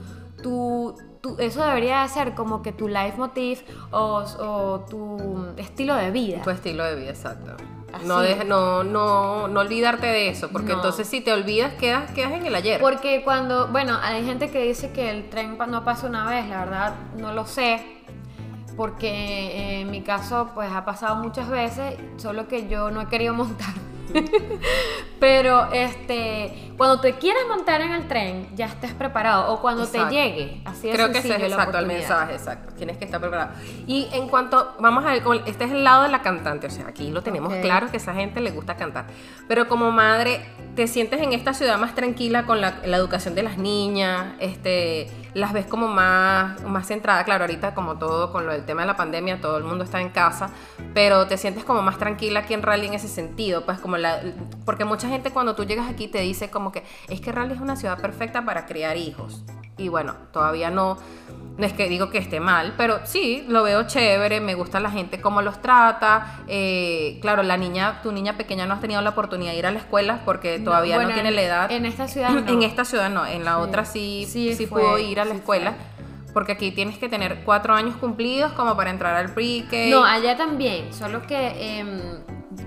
tú, 0.44 0.96
tú- 1.22 1.38
eso 1.40 1.64
debería 1.64 2.02
de 2.04 2.10
ser 2.10 2.36
como 2.36 2.62
que 2.62 2.72
tu 2.72 2.88
leitmotiv 2.88 3.62
o, 3.92 4.24
o 4.40 4.80
tu 4.90 5.54
estilo 5.58 5.96
de 5.96 6.12
vida. 6.12 6.42
Tu 6.44 6.50
estilo 6.50 6.84
de 6.84 6.96
vida, 6.96 7.10
exacto. 7.10 7.56
Así. 7.96 8.06
No, 8.06 8.20
deja- 8.20 8.44
no, 8.44 8.84
no, 8.84 9.48
no 9.48 9.60
olvidarte 9.60 10.08
de 10.08 10.30
eso, 10.30 10.50
porque 10.50 10.70
No. 10.70 10.76
entonces 10.76 11.08
si 11.08 11.22
te 11.22 11.32
olvidas 11.34 11.74
quedas, 11.74 12.12
quedas 12.12 12.34
en 12.34 12.46
el 12.46 12.56
ayer. 12.56 12.80
Porque 12.82 13.24
cuando, 13.24 13.68
bueno, 13.68 13.98
hay 14.02 14.26
gente 14.26 14.50
que 14.52 14.64
dice 14.64 14.92
que 14.92 15.10
el 15.10 15.30
tren 15.30 15.58
no 15.68 15.84
pasa 15.84 16.08
una 16.08 16.28
vez, 16.30 16.48
la 16.48 16.60
verdad 16.66 16.94
no 17.18 17.34
lo 17.34 17.46
sé, 17.46 17.84
porque 18.78 19.08
eh, 19.10 19.82
en 19.82 19.92
mi 19.92 20.02
caso 20.02 20.50
pues 20.54 20.72
ha 20.72 20.84
pasado 20.86 21.16
muchas 21.18 21.50
veces, 21.50 21.96
solo 22.18 22.48
que 22.48 22.68
yo 22.68 22.92
no 22.92 23.02
he 23.02 23.08
querido 23.08 23.34
montar. 23.44 23.74
Pero 25.20 25.72
este, 25.72 26.72
cuando 26.78 27.00
te 27.00 27.14
quieras 27.14 27.44
montar 27.48 27.82
en 27.82 27.92
el 27.94 28.08
tren, 28.08 28.48
ya 28.56 28.66
estés 28.66 28.94
preparado, 28.94 29.54
o 29.54 29.62
cuando 29.62 29.84
Exacto. 29.84 30.10
te 30.10 30.14
llegue, 30.14 30.62
así 30.66 30.88
de 30.88 30.94
Creo 30.94 31.12
que 31.12 31.20
ese 31.20 31.36
es 31.36 31.44
exacto 31.44 31.78
el 31.78 31.86
mensaje, 31.86 32.34
exacto. 32.34 32.74
Tienes 32.76 32.98
que 32.98 33.06
estar 33.06 33.20
preparado. 33.22 33.52
Y 33.88 34.08
en 34.12 34.28
cuanto, 34.28 34.76
vamos 34.80 35.06
a 35.06 35.12
ver, 35.12 35.24
este 35.46 35.64
es 35.64 35.72
el 35.72 35.84
lado 35.84 36.04
de 36.04 36.10
la 36.10 36.22
cantante, 36.22 36.68
o 36.68 36.70
sea, 36.70 36.88
aquí 36.88 37.12
lo 37.12 37.24
tenemos 37.24 37.54
Ok. 37.54 37.62
claro 37.62 37.88
que 37.90 37.98
a 37.98 38.00
esa 38.00 38.14
gente 38.14 38.42
le 38.42 38.52
gusta 38.52 38.76
cantar. 38.76 39.06
Pero 39.48 39.68
como 39.68 39.92
madre, 39.92 40.42
te 40.76 40.88
sientes 40.88 41.22
en 41.22 41.34
esta 41.34 41.54
ciudad 41.54 41.78
más 41.78 41.96
tranquila 41.96 42.46
con 42.46 42.60
la, 42.62 42.82
la 42.86 42.98
educación 42.98 43.36
de 43.36 43.44
las 43.44 43.58
niñas, 43.58 44.34
este, 44.40 45.08
las 45.36 45.52
ves 45.52 45.66
como 45.68 45.88
más, 45.90 46.64
más 46.64 46.88
centrada. 46.88 47.24
Claro, 47.26 47.44
ahorita 47.44 47.76
como 47.76 48.00
todo, 48.00 48.32
con 48.32 48.46
lo 48.46 48.54
del 48.54 48.66
tema 48.66 48.82
de 48.82 48.88
la 48.88 48.96
pandemia, 48.96 49.42
todo 49.42 49.58
el 49.58 49.66
mundo 49.66 49.84
está 49.84 50.02
en 50.02 50.10
casa, 50.10 50.50
pero 50.94 51.28
te 51.28 51.38
sientes 51.38 51.66
como 51.66 51.82
más 51.82 51.98
tranquila 51.98 52.40
aquí 52.40 52.54
en 52.54 52.64
Raleigh 52.64 52.88
en 52.88 52.94
ese 52.94 53.10
sentido, 53.10 53.66
pues 53.66 53.78
como 53.80 53.98
la, 53.98 54.22
porque 54.66 54.86
mucha 54.86 55.10
gente 55.10 55.32
cuando 55.32 55.54
tú 55.54 55.66
llegas 55.66 55.90
aquí 55.90 56.08
te 56.08 56.22
dice 56.22 56.50
como 56.50 56.72
que 56.72 56.84
es 57.10 57.20
que 57.20 57.34
Raleigh 57.34 57.56
es 57.56 57.62
una 57.62 57.76
ciudad 57.76 58.00
perfecta 58.00 58.46
para 58.46 58.66
criar 58.66 58.96
hijos. 58.96 59.44
Y 59.78 59.90
bueno, 59.90 60.16
todavía 60.32 60.72
no, 60.72 60.98
no 61.58 61.66
es 61.66 61.72
que 61.74 61.88
digo 61.88 62.10
que 62.10 62.18
esté 62.18 62.40
mal, 62.42 62.74
pero 62.76 63.00
sí, 63.06 63.46
lo 63.48 63.64
veo 63.64 63.84
chévere, 63.88 64.42
me 64.42 64.56
gusta 64.56 64.80
la 64.82 64.92
gente 64.92 65.22
cómo 65.22 65.42
los 65.42 65.62
trata. 65.62 66.40
eh, 66.48 67.18
claro, 67.22 67.44
la 67.44 67.56
niña, 67.58 68.02
tu 68.04 68.12
niña 68.12 68.36
pequeña 68.36 68.66
no 68.66 68.74
has 68.74 68.82
tenido 68.82 69.02
la 69.02 69.12
oportunidad 69.12 69.52
de 69.54 69.58
ir 69.60 69.66
a 69.66 69.72
la 69.72 69.80
escuela 69.80 70.22
porque 70.26 70.60
todavía 70.60 70.96
no, 70.96 71.04
bueno, 71.04 71.14
tiene 71.14 71.32
la 71.32 71.42
edad. 71.42 71.72
En 71.72 71.86
esta 71.86 72.08
ciudad 72.08 72.30
no. 72.32 72.52
En 72.52 72.62
esta 72.64 72.84
ciudad 72.84 73.10
no, 73.10 73.26
en 73.26 73.46
la 73.46 73.56
Sí. 73.56 73.62
otra 73.62 73.86
sí, 73.86 74.26
Sí 74.30 74.54
sí, 74.56 74.66
fue, 74.68 74.82
pudo 74.82 74.98
ir 75.00 75.20
a 75.20 75.26
la 75.26 75.34
escuela. 75.36 75.72
fue. 75.72 76.34
Porque 76.34 76.52
aquí 76.52 76.72
tienes 76.72 76.98
que 76.98 77.08
tener 77.08 77.44
cuatro 77.46 77.74
años 77.74 77.96
cumplidos 77.96 78.52
como 78.52 78.76
para 78.76 78.90
entrar 78.90 79.16
al 79.16 79.34
pre-K. 79.34 79.78
No, 79.90 80.04
allá 80.04 80.36
también, 80.36 80.94
solo 80.94 81.22
que 81.22 81.80
em, 81.80 82.00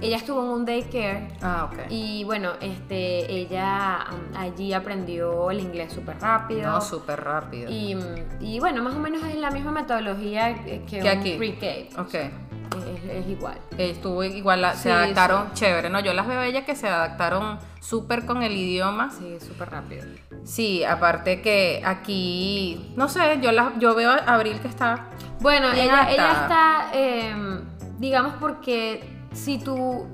ella 0.01 0.17
estuvo 0.17 0.43
en 0.45 0.49
un 0.51 0.65
daycare 0.65 1.29
Ah, 1.43 1.69
ok. 1.71 1.79
y 1.91 2.25
bueno, 2.25 2.53
este, 2.61 3.31
ella 3.33 4.07
um, 4.13 4.37
allí 4.37 4.73
aprendió 4.73 5.51
el 5.51 5.61
inglés 5.61 5.93
súper 5.93 6.19
rápido. 6.21 6.71
no, 6.71 6.81
súper 6.81 7.23
rápido. 7.23 7.71
y, 7.71 7.95
mm, 7.95 8.41
y 8.41 8.61
bueno, 8.61 8.83
más 8.83 8.95
o 8.95 8.99
menos 8.99 9.23
es 9.25 9.37
la 9.37 9.51
misma 9.51 9.71
metodología 9.73 10.55
que, 10.65 10.83
que 10.85 11.01
Que 11.01 11.13
un 11.13 11.19
aquí. 11.19 11.35
pre-K. 11.37 12.01
Ok. 12.01 12.15
Es, 12.15 13.11
es 13.11 13.27
igual. 13.29 13.59
Estuvo 13.79 14.23
igual, 14.23 14.61
la- 14.61 14.75
Sí, 14.75 14.83
se 14.85 14.93
adaptaron 14.93 15.53
chévere, 15.55 15.89
¿no? 15.91 16.01
Yo 16.01 16.13
las 16.13 16.27
veo 16.29 16.39
a 16.41 16.47
ellas 16.47 16.65
que 16.65 16.77
se 16.77 16.87
adaptaron 16.87 17.59
súper 17.81 18.25
con 18.27 18.43
el 18.43 18.53
idioma. 18.53 19.11
Sí, 19.11 19.39
súper 19.41 19.71
rápido. 19.71 20.05
Sí, 20.45 20.85
aparte 20.85 21.41
que 21.43 21.83
aquí, 21.85 22.93
no 22.97 23.09
sé, 23.09 23.39
yo, 23.41 23.53
la, 23.53 23.73
yo 23.79 23.95
veo 23.95 24.11
a 24.11 24.17
Abril 24.17 24.61
que 24.61 24.69
está... 24.69 25.07
Bueno, 25.41 25.73
ella, 25.73 26.11
ella 26.11 26.31
está, 26.43 26.91
em, 26.93 27.61
digamos, 27.99 28.35
porque 28.41 29.18
si 29.33 29.59
tú, 29.59 30.07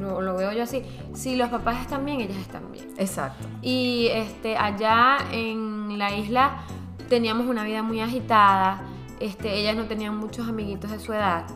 lo, 0.00 0.20
lo 0.20 0.36
veo 0.36 0.52
yo 0.52 0.62
así, 0.62 0.82
si 1.14 1.36
los 1.36 1.48
papás 1.48 1.80
están 1.82 2.04
bien, 2.04 2.20
ellas 2.20 2.38
están 2.38 2.70
bien. 2.72 2.88
Exacto. 2.98 3.46
Y 3.62 4.08
este, 4.08 4.56
allá 4.56 5.18
en 5.32 5.98
la 5.98 6.16
isla 6.16 6.64
teníamos 7.08 7.46
una 7.46 7.64
vida 7.64 7.82
muy 7.82 8.00
agitada. 8.00 8.82
Este, 9.20 9.54
ellas 9.54 9.76
no 9.76 9.84
tenían 9.84 10.16
muchos 10.16 10.48
amiguitos 10.48 10.90
de 10.90 10.98
su 10.98 11.12
edad. 11.12 11.46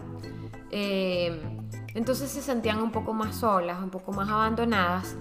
Eh, 0.70 1.40
entonces 1.94 2.30
se 2.30 2.40
sentían 2.40 2.80
un 2.80 2.92
poco 2.92 3.12
más 3.12 3.36
solas, 3.36 3.82
un 3.82 3.90
poco 3.90 4.12
más 4.12 4.28
abandonadas. 4.28 5.16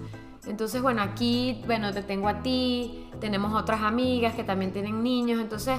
Entonces, 0.46 0.80
bueno, 0.82 1.02
aquí, 1.02 1.62
bueno, 1.66 1.92
te 1.92 2.02
tengo 2.02 2.28
a 2.28 2.42
ti, 2.42 3.08
tenemos 3.20 3.52
otras 3.54 3.82
amigas 3.82 4.34
que 4.34 4.42
también 4.44 4.72
tienen 4.72 5.02
niños, 5.02 5.40
entonces 5.40 5.78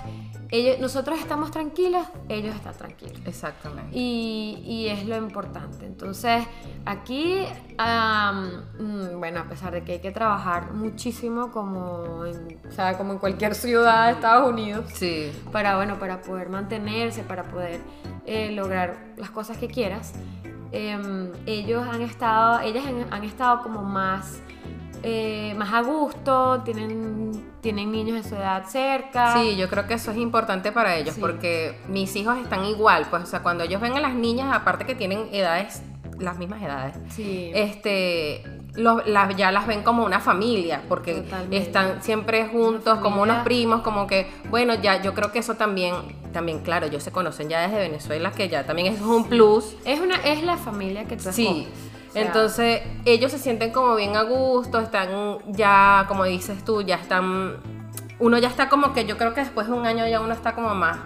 ellos, 0.54 0.80
nosotros 0.80 1.18
estamos 1.20 1.50
tranquilos, 1.50 2.06
ellos 2.28 2.54
están 2.54 2.74
tranquilos. 2.76 3.18
Exactamente. 3.26 3.90
Y, 3.98 4.62
y 4.66 4.88
es 4.90 5.08
lo 5.08 5.16
importante. 5.18 5.86
Entonces, 5.86 6.44
aquí, 6.86 7.46
mm, 8.80 9.18
bueno, 9.18 9.40
a 9.40 9.44
pesar 9.46 9.72
de 9.74 9.84
que 9.84 9.94
hay 9.94 10.00
que 10.00 10.12
trabajar 10.12 10.74
muchísimo 10.74 11.52
como 11.52 12.26
en, 12.26 12.60
o 12.68 12.72
sea, 12.72 12.98
como 12.98 13.14
en 13.14 13.20
cualquier 13.20 13.56
ciudad 13.56 14.08
de 14.08 14.12
Estados 14.14 14.50
Unidos, 14.50 14.86
Sí. 14.94 15.32
para, 15.52 15.76
bueno, 15.78 15.98
para 16.00 16.22
poder 16.22 16.50
mantenerse, 16.50 17.24
para 17.24 17.44
poder 17.44 17.80
eh, 18.26 18.52
lograr 18.52 19.14
las 19.18 19.32
cosas 19.32 19.58
que 19.58 19.68
quieras, 19.68 20.14
em, 20.72 21.32
ellos 21.46 21.88
han 21.88 22.02
estado, 22.02 22.60
ellas 22.62 22.86
han, 22.86 23.12
han 23.12 23.24
estado 23.24 23.62
como 23.64 23.82
más, 23.84 24.42
eh, 25.04 25.54
más 25.58 25.74
a 25.74 25.82
gusto, 25.82 26.62
tienen, 26.64 27.32
tienen 27.62 27.92
niños 27.92 28.24
de 28.24 28.30
su 28.30 28.36
edad 28.36 28.66
cerca. 28.68 29.34
Sí, 29.34 29.56
yo 29.56 29.70
creo 29.70 29.88
que 29.88 29.96
eso 29.96 30.12
es 30.12 30.18
importante 30.18 30.72
para 30.72 30.96
ellos 30.96 31.16
Sí. 31.16 31.22
porque 31.22 31.80
mis 31.88 32.16
hijos 32.16 32.38
están 32.38 32.66
igual, 32.66 33.08
pues, 33.10 33.24
o 33.24 33.26
sea, 33.26 33.42
cuando 33.42 33.64
ellos 33.64 33.82
ven 33.82 33.94
a 33.98 34.00
las 34.00 34.14
niñas, 34.14 34.56
aparte 34.56 34.86
que 34.86 34.96
tienen 34.96 35.28
edades, 35.32 35.82
las 36.20 36.38
mismas 36.38 36.62
edades, 36.62 36.96
Sí. 37.10 37.52
este, 37.56 38.44
los- 38.76 39.06
las- 39.08 39.36
ya 39.36 39.52
las 39.52 39.66
ven 39.68 39.82
como 39.84 40.06
una 40.06 40.20
familia, 40.20 40.84
porque 40.88 41.16
Totalmente. 41.16 41.58
están 41.58 42.04
siempre 42.04 42.46
juntos, 42.48 43.00
como 43.00 43.22
unos 43.24 43.44
primos, 43.44 43.82
como 43.82 44.08
que, 44.08 44.30
bueno, 44.50 44.76
ya, 44.76 45.02
yo 45.02 45.14
creo 45.14 45.32
que 45.32 45.40
eso 45.40 45.56
también, 45.56 45.96
también, 46.32 46.60
claro, 46.60 46.86
ellos 46.86 47.04
se 47.04 47.12
conocen 47.12 47.50
ya 47.50 47.62
desde 47.62 47.78
Venezuela, 47.80 48.32
que 48.32 48.48
ya 48.50 48.66
también 48.66 48.94
es 48.94 49.02
un 49.02 49.26
plus. 49.28 49.76
Es, 49.84 50.00
una, 50.00 50.16
es 50.18 50.44
la 50.44 50.58
familia 50.58 51.06
que 51.06 51.18
tú 51.18 51.32
Sí. 51.32 51.68
O 52.12 52.14
sea, 52.14 52.24
Entonces, 52.24 52.82
ellos 53.06 53.32
se 53.32 53.40
sienten 53.40 53.72
como 53.72 53.96
bien 53.96 54.18
a 54.18 54.24
gusto, 54.24 54.80
están 54.82 55.38
ya, 55.48 56.04
como 56.10 56.26
dices 56.26 56.66
tú, 56.66 56.82
ya 56.82 56.98
están. 56.98 57.56
Uno 58.20 58.38
ya 58.38 58.50
está 58.50 58.68
como 58.68 58.92
que 58.92 59.06
yo 59.06 59.18
creo 59.18 59.34
que 59.34 59.40
después 59.40 59.68
de 59.68 59.74
un 59.74 59.86
año 59.86 60.06
ya 60.06 60.20
uno 60.20 60.34
está 60.34 60.54
como 60.54 60.76
más. 60.76 60.98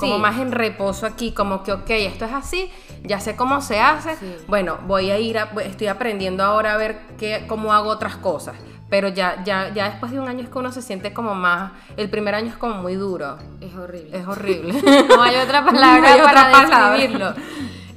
Como 0.00 0.16
Sí. 0.16 0.20
más 0.20 0.38
en 0.40 0.50
reposo 0.50 1.06
aquí, 1.06 1.30
como 1.32 1.62
que, 1.62 1.72
ok, 1.72 1.88
esto 1.90 2.24
es 2.24 2.32
así, 2.32 2.70
ya 3.04 3.20
sé 3.20 3.36
cómo 3.36 3.60
se 3.62 3.78
hace. 3.80 4.16
Sí. 4.16 4.36
Bueno, 4.48 4.78
voy 4.88 5.10
a 5.12 5.18
ir, 5.20 5.38
a, 5.38 5.44
estoy 5.64 5.86
aprendiendo 5.86 6.42
ahora 6.42 6.74
a 6.74 6.76
ver 6.76 6.98
qué, 7.16 7.44
cómo 7.46 7.72
hago 7.72 7.88
otras 7.88 8.16
cosas. 8.16 8.56
Pero 8.90 9.08
ya, 9.08 9.42
ya, 9.44 9.72
ya 9.72 9.88
después 9.88 10.10
de 10.12 10.20
un 10.20 10.28
año 10.28 10.42
es 10.42 10.48
que 10.50 10.58
uno 10.58 10.70
se 10.72 10.82
siente 10.82 11.12
como 11.14 11.34
más. 11.34 11.72
El 11.96 12.10
primer 12.10 12.34
año 12.34 12.48
es 12.48 12.56
como 12.56 12.74
muy 12.74 12.94
duro. 12.96 13.38
es 13.60 13.74
horrible. 13.74 14.18
Es 14.18 14.26
horrible. 14.26 14.74
No 15.08 15.22
hay 15.22 15.36
otra 15.36 15.64
palabra 15.64 16.00
No 16.00 16.06
hay 16.08 16.20
otra 16.20 16.32
para 16.32 16.52
palabra. 16.52 17.34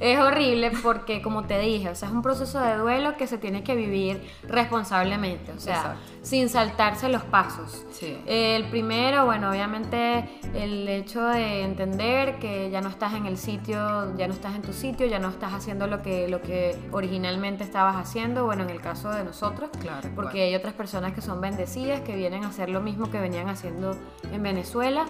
Es 0.00 0.18
horrible 0.18 0.72
porque, 0.82 1.20
como 1.20 1.44
te 1.44 1.58
dije, 1.58 1.90
o 1.90 1.94
sea, 1.94 2.08
es 2.08 2.14
un 2.14 2.22
proceso 2.22 2.58
de 2.58 2.76
duelo 2.76 3.16
que 3.18 3.26
se 3.26 3.36
tiene 3.36 3.62
que 3.62 3.74
vivir 3.74 4.22
responsablemente, 4.48 5.52
o 5.52 5.60
sea, 5.60 5.76
Exacto. 5.76 6.00
sin 6.22 6.48
saltarse 6.48 7.08
los 7.10 7.22
pasos. 7.24 7.84
Sí. 7.92 8.18
El 8.26 8.64
primero, 8.70 9.26
bueno, 9.26 9.50
obviamente 9.50 10.28
el 10.54 10.88
hecho 10.88 11.22
de 11.26 11.62
entender 11.62 12.38
que 12.38 12.70
ya 12.70 12.80
no 12.80 12.88
estás 12.88 13.12
en 13.12 13.26
el 13.26 13.36
sitio, 13.36 14.16
ya 14.16 14.26
no 14.26 14.32
estás 14.32 14.54
en 14.54 14.62
tu 14.62 14.72
sitio, 14.72 15.06
ya 15.06 15.18
no 15.18 15.28
estás 15.28 15.52
haciendo 15.52 15.86
lo 15.86 16.00
que, 16.00 16.28
lo 16.28 16.40
que 16.40 16.78
originalmente 16.92 17.62
estabas 17.62 17.96
haciendo, 17.96 18.46
bueno, 18.46 18.62
en 18.62 18.70
el 18.70 18.80
caso 18.80 19.10
de 19.10 19.22
nosotros, 19.22 19.68
Claro, 19.80 20.08
porque 20.14 20.42
hay 20.44 20.54
otras 20.54 20.72
personas 20.72 21.12
que 21.12 21.20
son 21.20 21.42
bendecidas, 21.42 22.00
que 22.00 22.16
vienen 22.16 22.44
a 22.44 22.48
hacer 22.48 22.70
lo 22.70 22.80
mismo 22.80 23.10
que 23.10 23.20
venían 23.20 23.48
haciendo 23.50 23.96
en 24.32 24.42
Venezuela. 24.42 25.04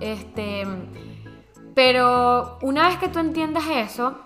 Este, 0.00 0.66
pero 1.74 2.58
una 2.62 2.88
vez 2.88 2.98
que 2.98 3.08
tú 3.08 3.18
entiendas 3.18 3.64
eso, 3.70 4.18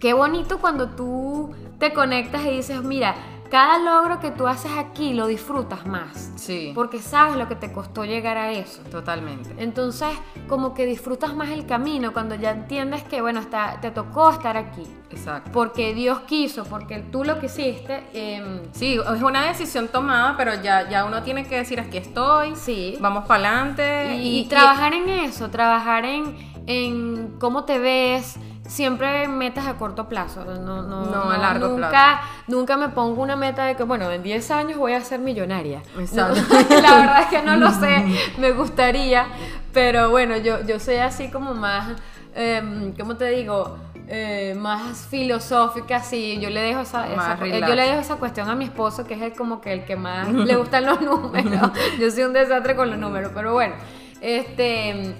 qué 0.00 0.12
bonito 0.12 0.58
cuando 0.58 0.88
tú 0.90 1.54
te 1.78 1.92
conectas 1.92 2.44
y 2.44 2.50
dices, 2.50 2.82
mira, 2.82 3.14
cada 3.50 3.78
logro 3.78 4.18
que 4.18 4.30
tú 4.30 4.46
haces 4.48 4.72
aquí 4.78 5.12
lo 5.12 5.26
disfrutas 5.26 5.84
más, 5.84 6.32
Sí. 6.36 6.72
porque 6.74 7.00
sabes 7.00 7.36
lo 7.36 7.48
que 7.48 7.54
te 7.54 7.70
costó 7.70 8.06
llegar 8.06 8.38
a 8.38 8.50
eso. 8.50 8.80
Totalmente. 8.90 9.50
Entonces, 9.58 10.08
como 10.48 10.72
que 10.72 10.86
disfrutas 10.86 11.34
más 11.34 11.50
el 11.50 11.66
camino 11.66 12.14
cuando 12.14 12.34
ya 12.34 12.52
entiendes 12.52 13.02
que, 13.02 13.20
bueno, 13.20 13.40
está, 13.40 13.78
te 13.82 13.90
tocó 13.90 14.30
estar 14.30 14.56
aquí, 14.56 14.84
Exacto. 15.10 15.50
porque 15.52 15.92
Dios 15.92 16.20
quiso, 16.20 16.64
porque 16.64 17.00
tú 17.00 17.24
lo 17.24 17.38
quisiste. 17.40 18.02
em, 18.14 18.62
Sí, 18.72 18.94
es 19.14 19.22
una 19.22 19.42
decisión 19.46 19.88
tomada, 19.88 20.34
pero 20.38 20.54
ya, 20.62 20.88
ya 20.88 21.04
uno 21.04 21.22
tiene 21.22 21.44
que 21.46 21.56
decir 21.58 21.78
aquí 21.78 21.98
estoy, 21.98 22.56
Sí. 22.56 22.96
vamos 23.02 23.26
para 23.26 23.48
adelante 23.48 24.16
y, 24.16 24.38
y 24.38 24.44
trabajar 24.46 24.94
en 24.94 25.10
eso, 25.10 25.50
trabajar 25.50 26.06
en, 26.06 26.51
en 26.66 27.34
cómo 27.40 27.64
te 27.64 27.78
ves, 27.78 28.36
siempre 28.66 29.26
metas 29.28 29.66
a 29.66 29.74
corto 29.74 30.08
plazo, 30.08 30.44
no, 30.44 30.82
no, 30.82 31.04
No, 31.06 31.30
a 31.30 31.36
largo 31.38 31.68
nunca, 31.68 31.88
plazo. 31.90 32.22
Nunca 32.46 32.76
me 32.76 32.88
pongo 32.90 33.22
una 33.22 33.36
meta 33.36 33.64
de 33.64 33.74
que, 33.76 33.82
bueno, 33.82 34.10
en 34.10 34.22
10 34.22 34.50
años 34.52 34.78
voy 34.78 34.92
a 34.92 35.00
ser 35.00 35.20
millonaria. 35.20 35.82
Exacto. 35.98 36.40
No, 36.70 36.80
la 36.80 36.96
verdad 36.96 37.20
es 37.22 37.26
que 37.26 37.42
no 37.42 37.56
lo 37.56 37.70
sé, 37.72 38.04
me 38.38 38.52
gustaría, 38.52 39.26
pero 39.72 40.10
bueno, 40.10 40.36
yo, 40.36 40.64
yo 40.66 40.78
soy 40.78 40.96
así 40.96 41.30
como 41.30 41.54
más, 41.54 41.96
em, 42.34 42.94
¿cómo 42.96 43.16
te 43.16 43.26
digo? 43.30 43.76
Eh, 44.08 44.54
más 44.58 45.06
filosófica, 45.08 46.00
sí, 46.02 46.38
yo 46.40 46.50
le 46.50 46.60
dejo 46.60 46.80
esa, 46.80 47.06
esa- 47.12 47.36
relax. 47.36 47.68
yo 47.68 47.74
le 47.74 47.82
dejo 47.82 48.00
esa 48.00 48.16
cuestión 48.16 48.48
a 48.50 48.54
mi 48.54 48.64
esposo, 48.64 49.04
que 49.06 49.14
es 49.14 49.22
el, 49.22 49.32
como 49.32 49.60
que 49.60 49.72
el 49.72 49.84
que 49.84 49.96
más 49.96 50.28
le 50.32 50.56
gustan 50.56 50.86
los 50.86 51.00
números. 51.00 51.70
Yo 51.98 52.10
soy 52.10 52.24
un 52.24 52.32
desastre 52.32 52.76
con 52.76 52.90
los 52.90 52.98
números, 52.98 53.30
pero 53.34 53.52
bueno, 53.52 53.74
este, 54.20 55.14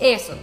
eso. 0.00 0.34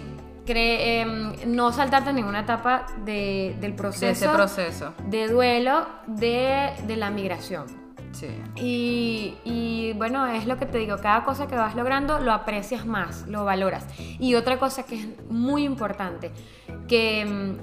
Cre- 0.46 1.02
em, 1.02 1.34
no 1.56 1.72
saltarte 1.72 2.14
ninguna 2.14 2.41
etapa 2.41 2.86
de- 3.04 3.56
del 3.60 3.74
proceso 3.74 4.06
de 4.06 4.12
ese 4.12 4.30
proceso. 4.30 4.93
de 5.08 5.28
duelo 5.28 5.86
de, 6.08 6.72
de 6.86 6.96
la 6.98 7.10
migración. 7.10 7.66
Sí. 8.12 8.28
Y, 8.56 9.38
y, 9.43 9.91
bueno, 9.98 10.26
es 10.28 10.46
lo 10.46 10.58
que 10.58 10.66
te 10.66 10.78
digo, 10.78 10.98
cada 11.02 11.26
cosa 11.26 11.48
que 11.48 11.56
vas 11.56 11.76
logrando 11.76 12.20
lo 12.20 12.32
aprecias 12.32 12.86
más, 12.86 13.28
lo 13.28 13.43
valoras. 13.43 13.86
Y 14.20 14.36
otra 14.36 14.58
cosa 14.58 14.84
que 14.84 14.96
es 15.02 15.08
muy 15.30 15.64
importante, 15.66 16.32
que 16.88 17.56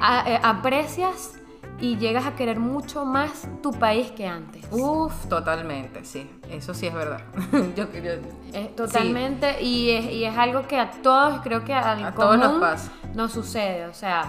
a- 0.00 0.24
eh, 0.30 0.40
aprecias 0.42 1.39
y 1.80 1.96
llegas 1.96 2.26
a 2.26 2.34
querer 2.36 2.58
mucho 2.60 3.04
más 3.04 3.48
tu 3.62 3.70
país 3.72 4.10
que 4.12 4.26
antes. 4.26 4.64
Uf, 4.70 5.26
totalmente, 5.28 6.04
sí. 6.04 6.28
Eso 6.50 6.74
sí 6.74 6.86
es 6.86 6.94
verdad. 6.94 7.20
yo, 7.76 7.86
yo- 7.92 8.10
Eh, 8.52 8.72
totalmente, 8.76 9.62
y, 9.62 9.90
es, 9.90 10.04
y 10.12 10.24
es 10.24 10.36
algo 10.36 10.66
que 10.66 10.78
a 10.78 10.90
todos, 10.90 11.40
creo 11.42 11.64
que 11.64 11.72
al 11.74 12.04
A 12.04 12.12
todos 12.14 12.36
nos 12.36 12.46
común 12.46 12.60
pasa. 12.60 12.90
nos 13.14 13.32
sucede, 13.32 13.86
o 13.86 13.94
sea, 13.94 14.24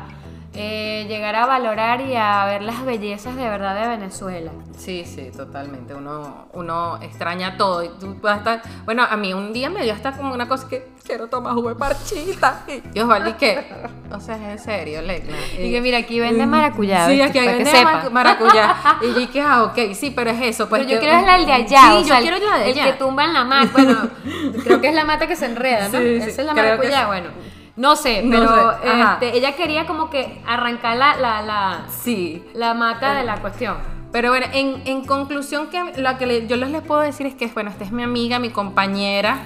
eh, 0.54 1.06
llegar 1.08 1.36
a 1.36 1.46
valorar 1.46 2.02
y 2.02 2.14
a 2.16 2.44
ver 2.46 2.62
las 2.62 2.84
bellezas 2.84 3.36
de 3.38 3.44
verdad 3.48 3.82
de 3.82 3.88
Venezuela. 3.88 4.52
Sí, 4.78 5.06
sí, 5.06 5.32
totalmente. 5.36 5.94
Uno, 5.94 6.48
uno 6.54 7.00
extraña 7.02 7.56
todo. 7.56 7.84
Y 7.84 7.90
tú 8.00 8.18
vas 8.22 8.34
a 8.34 8.38
estar. 8.38 8.62
Bueno, 8.84 9.04
a 9.10 9.16
mí 9.16 9.34
un 9.34 9.54
día 9.54 9.70
me 9.70 9.82
dio 9.84 9.94
hasta 9.94 10.12
como 10.12 10.34
una 10.34 10.50
cosa 10.50 10.68
que 10.68 10.90
quiero 11.06 11.28
tomar 11.28 11.54
jugo 11.54 11.70
de 11.70 11.76
parchita. 11.76 12.66
Y 12.94 13.00
Osvaldo, 13.00 13.30
¿y 13.30 13.34
qué? 13.34 13.66
O 14.12 14.20
sea, 14.20 14.36
es 14.36 14.42
en 14.42 14.60
serio, 14.60 15.02
Legna. 15.02 15.38
Y 15.58 15.72
que 15.72 15.80
mira, 15.80 16.00
aquí 16.00 16.20
vende 16.20 16.46
maracuyá, 16.46 17.08
Sí, 17.08 17.22
aquí 17.22 17.34
que 17.40 17.46
vende 17.48 17.66
sepa. 17.66 18.04
maracu- 18.04 18.10
maracuyá. 18.12 18.76
Y 19.02 19.06
yo 19.08 19.14
dije, 19.20 19.42
ah, 19.42 19.64
ok, 19.64 19.94
sí, 19.94 20.12
pero 20.14 20.32
es 20.32 20.42
eso. 20.42 20.68
Pues 20.68 20.82
Pero 20.82 20.96
yo 20.96 21.00
que- 21.00 21.06
quiero 21.08 21.20
es 21.22 21.26
la 21.26 21.36
el 21.38 21.46
de 21.46 21.54
allá. 21.54 21.82
Sí, 21.92 21.98
o 21.98 22.04
sea, 22.04 22.20
yo 22.20 22.30
quiero 22.30 22.50
la 22.50 22.58
de 22.58 22.72
el 22.72 22.78
allá. 22.80 22.92
que 22.92 22.94
tumba 22.98 23.24
en 23.24 23.34
la 23.34 23.46
mata. 23.46 23.70
Bueno, 23.72 24.10
creo 24.66 24.82
que 24.82 24.90
es 24.90 24.96
la 24.96 25.06
mata 25.06 25.28
que 25.28 25.36
se 25.38 25.46
enreda, 25.46 25.88
¿no? 25.88 25.98
Sí, 26.00 26.22
sí, 26.22 26.30
Esa 26.30 26.42
es 26.42 26.48
la 26.48 26.54
que 26.54 26.62
maracuyá, 26.62 27.00
sí. 27.02 27.06
bueno. 27.08 27.30
No 27.76 27.96
sé, 27.96 28.22
No 28.24 28.38
pero 28.40 28.72
sé, 28.82 29.02
este, 29.02 29.38
ella 29.38 29.56
quería 29.56 29.86
como 29.88 30.10
que 30.10 30.42
arrancar 30.48 30.98
la, 30.98 31.16
la, 31.16 31.42
la, 31.42 31.86
Sí. 31.90 32.44
la 32.54 32.74
mata 32.74 33.14
de 33.16 33.24
la 33.24 33.38
cuestión. 33.40 33.78
Pero 34.12 34.30
bueno, 34.30 34.46
en, 34.52 34.82
en 34.86 35.06
conclusión, 35.06 35.68
que 35.68 35.82
lo 36.02 36.18
que 36.18 36.46
yo 36.48 36.58
les, 36.58 36.70
les 36.70 36.82
puedo 36.82 37.00
decir 37.00 37.26
es 37.28 37.34
que, 37.36 37.48
bueno, 37.48 37.70
esta 37.70 37.86
es 37.86 37.92
mi 37.94 38.04
amiga, 38.04 38.40
mi 38.40 38.50
compañera 38.50 39.40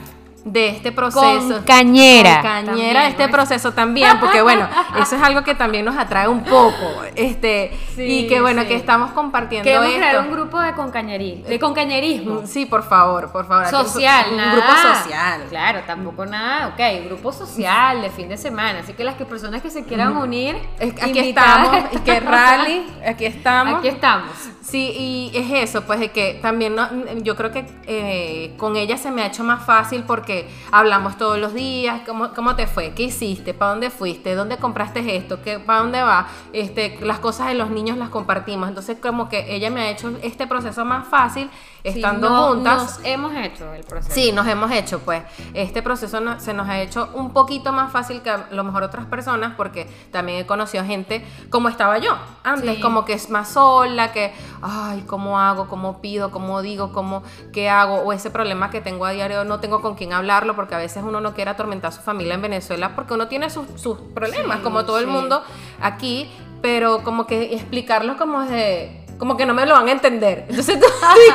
de 0.45 0.69
este 0.69 0.91
proceso. 0.91 1.55
Compañera. 1.55 2.35
Compañera 2.35 2.65
También, 2.65 2.93
de 2.93 3.07
este 3.07 3.25
¿no? 3.25 3.31
proceso 3.31 3.71
también, 3.73 4.19
porque 4.19 4.41
bueno, 4.43 4.69
eso 5.01 5.15
es 5.15 5.21
algo 5.23 5.43
que 5.43 5.55
también 5.55 5.83
nos 5.85 5.97
atrae 5.97 6.27
un 6.27 6.43
poco. 6.43 7.01
Este, 7.15 7.71
Sí, 7.95 8.03
y 8.25 8.27
que 8.27 8.41
bueno, 8.41 8.61
sí. 8.61 8.67
que 8.67 8.75
estamos 8.75 9.11
compartiendo 9.11 9.63
Queremos 9.63 9.87
esto. 9.87 9.97
crear 9.99 10.19
un 10.19 10.31
grupo 10.31 10.59
de 10.61 10.73
concañerí, 10.73 11.43
de 11.47 11.59
concañerismo. 11.59 12.43
Sí, 12.45 12.65
por 12.67 12.83
favor, 12.83 13.31
por 13.31 13.47
favor. 13.47 13.63
un- 13.65 13.71
Social, 13.71 14.25
un, 14.31 14.51
grupo 14.51 14.67
social. 14.95 15.43
Claro, 15.49 15.79
tampoco 15.87 16.25
nada. 16.25 16.67
Ok, 16.67 17.05
grupo 17.07 17.31
social 17.31 18.01
de 18.01 18.09
fin 18.11 18.29
de 18.29 18.37
semana. 18.37 18.79
Así 18.79 18.93
que 18.93 19.03
las 19.03 19.15
que 19.15 19.25
personas 19.25 19.61
que 19.63 19.71
se 19.71 19.83
quieran 19.85 20.15
unir, 20.17 20.57
Es- 20.79 20.91
aquí 21.01 21.19
invitadas. 21.19 21.67
estamos, 21.73 21.93
y 21.93 21.97
que 21.99 22.19
rally, 22.19 22.85
aquí 23.07 23.25
estamos. 23.25 23.79
Aquí 23.79 23.87
estamos. 23.87 24.29
Sí, 24.61 24.91
y 24.95 25.31
es 25.37 25.69
eso, 25.69 25.83
pues 25.85 25.99
de 25.99 26.09
que 26.09 26.39
también 26.41 26.75
no- 26.75 26.89
yo 27.23 27.35
creo 27.35 27.51
que 27.51 27.65
eh, 27.87 28.53
con 28.57 28.75
ella 28.75 28.97
se 28.97 29.09
me 29.11 29.21
ha 29.23 29.27
hecho 29.27 29.43
más 29.43 29.63
fácil 29.65 30.03
porque 30.05 30.34
hablamos 30.71 31.17
todos 31.17 31.37
los 31.37 31.53
días, 31.53 32.01
¿cómo, 32.05 32.33
cómo 32.33 32.55
te 32.55 32.67
fue? 32.67 32.93
¿Qué 32.93 33.03
hiciste? 33.03 33.53
¿Para 33.53 33.71
dónde 33.71 33.89
fuiste? 33.89 34.35
¿Dónde 34.35 34.57
compraste 34.57 35.15
esto? 35.15 35.41
¿Qué, 35.41 35.59
¿Para 35.59 35.79
dónde 35.79 36.01
va? 36.01 36.27
Este, 36.53 36.97
las 37.01 37.19
cosas 37.19 37.47
de 37.47 37.55
los 37.55 37.69
niños 37.69 37.97
las 37.97 38.09
compartimos. 38.09 38.69
Entonces 38.69 38.97
como 39.01 39.29
que 39.29 39.55
ella 39.55 39.69
me 39.69 39.81
ha 39.81 39.89
hecho 39.89 40.17
este 40.21 40.47
proceso 40.47 40.85
más 40.85 41.07
fácil 41.07 41.49
estando 41.85 42.27
Sí, 42.27 42.33
no- 42.33 42.47
juntas. 42.49 42.81
Nos 42.81 42.99
hemos 43.05 43.33
hecho 43.35 43.73
el 43.73 43.83
proceso. 43.83 44.13
Sí, 44.13 44.31
nos 44.31 44.47
hemos 44.47 44.71
hecho, 44.71 44.99
pues, 44.99 45.23
este 45.53 45.81
proceso 45.81 46.19
no- 46.19 46.39
se 46.39 46.53
nos 46.53 46.67
ha 46.67 46.81
hecho 46.81 47.09
un 47.13 47.31
poquito 47.31 47.71
más 47.71 47.91
fácil 47.91 48.21
que 48.21 48.29
a 48.31 48.47
lo 48.51 48.63
mejor 48.63 48.83
otras 48.83 49.05
personas, 49.05 49.53
porque 49.55 49.87
también 50.11 50.39
he 50.39 50.45
conocido 50.45 50.83
gente 50.83 51.25
como 51.49 51.69
estaba 51.69 51.97
yo 51.99 52.17
antes, 52.43 52.75
Sí. 52.75 52.81
como 52.81 53.05
que 53.05 53.13
es 53.13 53.29
más 53.29 53.49
sola, 53.49 54.11
que, 54.11 54.33
ay, 54.61 55.03
¿cómo 55.07 55.39
hago? 55.39 55.67
¿Cómo 55.67 56.01
pido? 56.01 56.31
¿Cómo 56.31 56.61
digo? 56.61 56.91
¿Cómo, 56.91 57.23
qué 57.53 57.69
hago? 57.69 57.95
O 57.99 58.11
ese 58.13 58.31
problema 58.31 58.69
que 58.69 58.81
tengo 58.81 59.05
a 59.05 59.11
diario, 59.11 59.43
no 59.45 59.59
tengo 59.59 59.81
con 59.81 59.95
quién 59.95 60.11
hablarlo, 60.13 60.55
porque 60.55 60.75
a 60.75 60.79
veces 60.79 61.03
uno 61.03 61.21
no 61.21 61.33
quiere 61.33 61.51
atormentar 61.51 61.89
a 61.89 61.91
su 61.91 62.01
familia 62.01 62.33
en 62.33 62.41
Venezuela, 62.41 62.95
porque 62.95 63.13
uno 63.13 63.27
tiene 63.27 63.49
sus, 63.49 63.65
sus 63.79 63.99
problemas, 64.13 64.57
Sí, 64.57 64.63
como 64.63 64.85
todo 64.85 64.97
el 64.99 65.07
mundo 65.07 65.43
aquí, 65.81 66.31
pero 66.61 67.03
como 67.03 67.27
que 67.27 67.53
explicarlo 67.53 68.17
como 68.17 68.41
de 68.41 69.04
como 69.17 69.37
que 69.37 69.45
no 69.45 69.53
me 69.53 69.65
lo 69.65 69.73
van 69.73 69.87
a 69.87 69.91
entender. 69.91 70.45
Entonces 70.49 70.79
tú 70.79 70.85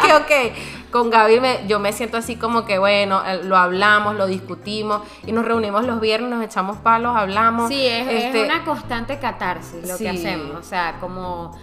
dije, 0.03 0.15
ok, 0.53 0.91
con 0.91 1.09
Gaby 1.11 1.41
me- 1.41 1.67
yo 1.69 1.79
me 1.79 1.93
siento 1.93 2.17
así 2.17 2.37
como 2.37 2.65
que, 2.65 2.79
bueno, 2.79 3.23
eh, 3.27 3.41
lo 3.45 3.57
hablamos, 3.57 4.17
lo 4.17 4.27
discutimos 4.27 5.03
y 5.27 5.33
nos 5.33 5.45
reunimos 5.45 5.85
los 5.85 6.01
viernes, 6.01 6.31
nos 6.31 6.43
echamos 6.45 6.79
palos, 6.79 7.17
hablamos. 7.17 7.69
Sí, 7.69 7.87
es, 7.87 8.07
es 8.09 8.25
Este, 8.25 8.45
una 8.45 8.65
constante 8.65 9.19
catarsis 9.19 9.87
lo 9.89 9.97
Sí. 9.97 10.05
que 10.05 10.11
hacemos. 10.11 10.57
O 10.57 10.63
sea, 10.63 10.97
como 11.01 11.57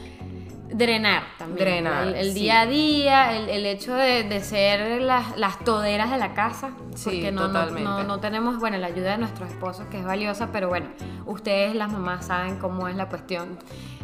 drenar 0.69 1.23
también. 1.37 1.65
Drenar, 1.65 2.07
El, 2.07 2.15
el 2.15 2.33
sí. 2.33 2.39
día 2.39 2.61
a 2.61 2.65
día, 2.65 3.37
el, 3.37 3.49
el 3.49 3.65
hecho 3.65 3.93
de, 3.95 4.23
de 4.23 4.41
ser 4.41 5.01
las, 5.01 5.37
las 5.37 5.59
toderas 5.59 6.09
de 6.11 6.17
la 6.17 6.33
casa. 6.33 6.71
Sí, 6.95 7.03
porque 7.05 7.31
no, 7.31 7.41
no- 7.41 7.47
totalmente. 7.47 7.83
No, 7.83 8.03
no 8.03 8.19
tenemos, 8.19 8.59
bueno, 8.59 8.77
la 8.77 8.87
ayuda 8.87 9.11
de 9.11 9.17
nuestros 9.17 9.49
esposos, 9.49 9.85
que 9.91 9.99
es 9.99 10.05
valiosa, 10.05 10.49
pero 10.51 10.67
bueno, 10.69 10.87
ustedes 11.25 11.73
las 11.75 11.91
mamás 11.91 12.27
saben 12.27 12.57
cómo 12.59 12.87
es 12.87 12.95
la 12.95 13.07
cuestión. 13.07 13.57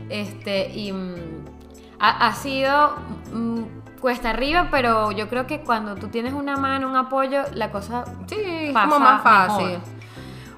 Este, 0.09 0.70
y 0.74 0.91
mm, 0.91 1.16
ha, 2.03 2.27
ha 2.27 2.35
sido 2.35 2.95
mm, 3.33 3.61
cuesta 4.01 4.31
arriba, 4.31 4.67
pero 4.69 5.11
yo 5.11 5.29
creo 5.29 5.47
que 5.47 5.61
cuando 5.61 5.95
tú 5.95 6.09
tienes 6.09 6.33
una 6.33 6.57
mano, 6.57 6.87
un 6.89 6.95
apoyo, 6.95 7.43
la 7.53 7.71
cosa 7.71 8.03
Sí, 8.27 8.35
es 8.37 8.73
pasa 8.73 8.89
como 8.89 8.99
más 8.99 9.23
fácil. 9.23 9.65
mejor. 9.67 9.81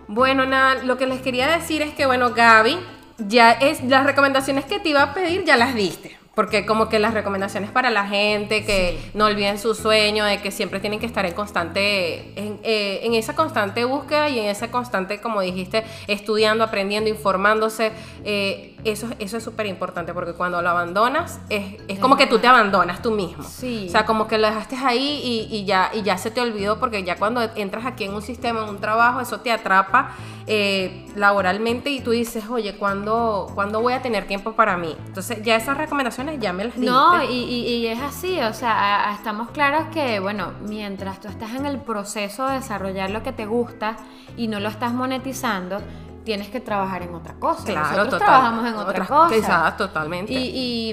Bueno, 0.07 0.45
nada, 0.45 0.83
lo 0.83 0.97
que 0.97 1.07
les 1.07 1.21
quería 1.21 1.47
decir 1.47 1.81
es 1.81 1.93
que, 1.93 2.05
bueno, 2.05 2.31
Gaby, 2.31 2.77
ya 3.17 3.51
es 3.51 3.83
las 3.83 4.03
recomendaciones 4.05 4.65
que 4.65 4.79
te 4.79 4.89
iba 4.89 5.01
a 5.01 5.13
pedir, 5.13 5.43
ya 5.45 5.57
las 5.57 5.73
diste. 5.73 6.17
Porque 6.35 6.65
como 6.65 6.89
que 6.89 6.99
las 6.99 7.13
recomendaciones 7.13 7.71
para 7.71 7.89
la 7.89 8.05
gente, 8.07 8.65
que 8.65 8.99
Sí. 9.01 9.11
no 9.13 9.25
olviden 9.25 9.57
su 9.57 9.73
sueño, 9.73 10.25
de 10.25 10.41
que 10.41 10.51
siempre 10.51 10.79
tienen 10.81 10.99
que 10.99 11.05
estar 11.05 11.25
en 11.25 11.33
constante, 11.33 12.37
en, 12.39 12.59
eh, 12.63 12.99
en 13.03 13.13
esa 13.13 13.35
constante 13.35 13.85
búsqueda 13.85 14.29
y 14.29 14.39
en 14.39 14.45
esa 14.47 14.69
constante, 14.69 15.21
como 15.21 15.41
dijiste, 15.41 15.83
estudiando, 16.07 16.63
aprendiendo, 16.63 17.09
informándose. 17.09 17.91
eh, 18.25 18.71
eso, 18.85 19.07
eso 19.17 19.37
es 19.37 19.43
súper 19.43 19.65
importante 19.65 20.13
porque 20.13 20.33
cuando 20.33 20.61
lo 20.61 20.69
abandonas, 20.69 21.39
es, 21.49 21.75
es 21.87 21.97
como 21.97 22.17
que 22.17 22.27
tú 22.27 22.37
te 22.37 22.45
abandonas 22.45 23.01
tú 23.01 23.09
mismo. 23.09 23.43
Sí. 23.43 23.85
O 23.87 23.91
sea, 23.91 24.05
como 24.05 24.27
que 24.27 24.37
lo 24.37 24.45
dejaste 24.45 24.75
ahí 24.75 25.21
y, 25.23 25.55
y 25.55 25.65
ya, 25.65 25.89
y 25.91 26.03
ya 26.03 26.19
se 26.19 26.29
te 26.29 26.39
olvidó 26.39 26.79
porque 26.79 27.03
ya 27.03 27.15
cuando 27.15 27.41
entras 27.55 27.83
aquí 27.87 28.03
en 28.03 28.13
un 28.13 28.21
sistema, 28.21 28.61
en 28.61 28.69
un 28.69 28.79
trabajo, 28.79 29.21
eso 29.21 29.39
te 29.39 29.51
atrapa 29.51 30.11
eh, 30.47 31.07
laboralmente 31.15 31.89
y 31.89 32.01
tú 32.01 32.11
dices, 32.11 32.43
oye, 32.49 32.75
¿cuándo, 32.75 33.47
¿cuándo 33.55 33.81
voy 33.81 33.93
a 33.93 34.01
tener 34.03 34.27
tiempo 34.27 34.51
para 34.53 34.77
mí? 34.77 34.95
Entonces 35.07 35.41
ya 35.43 35.55
esas 35.55 35.77
recomendaciones 35.77 36.24
ya 36.33 36.53
me 36.53 36.65
las 36.65 36.75
diste. 36.75 36.89
No, 36.89 37.23
y, 37.23 37.27
y- 37.35 37.67
y 37.77 37.87
es 37.87 38.01
así, 38.01 38.39
o 38.41 38.53
sea, 38.53 38.71
a- 38.71 39.09
a- 39.11 39.13
estamos 39.15 39.49
claros 39.51 39.85
que, 39.93 40.19
bueno, 40.19 40.53
mientras 40.61 41.19
tú 41.19 41.27
estás 41.27 41.53
en 41.53 41.65
el 41.65 41.79
proceso 41.79 42.47
de 42.47 42.55
desarrollar 42.55 43.09
lo 43.11 43.23
que 43.23 43.31
te 43.31 43.45
gusta 43.45 43.95
y 44.37 44.47
no 44.47 44.59
lo 44.59 44.69
estás 44.69 44.93
monetizando, 44.93 45.79
tienes 46.23 46.49
que 46.49 46.59
trabajar 46.59 47.03
en 47.03 47.13
otra 47.13 47.35
cosa. 47.35 47.63
Claro, 47.65 47.81
Nosotros 47.81 48.09
total. 48.09 48.27
trabajamos 48.27 48.65
en 48.67 48.73
otra 48.75 48.89
Otras- 49.03 49.07
cosa. 49.07 49.35
Exacto, 49.35 49.87
totalmente. 49.87 50.33
Y, 50.33 50.91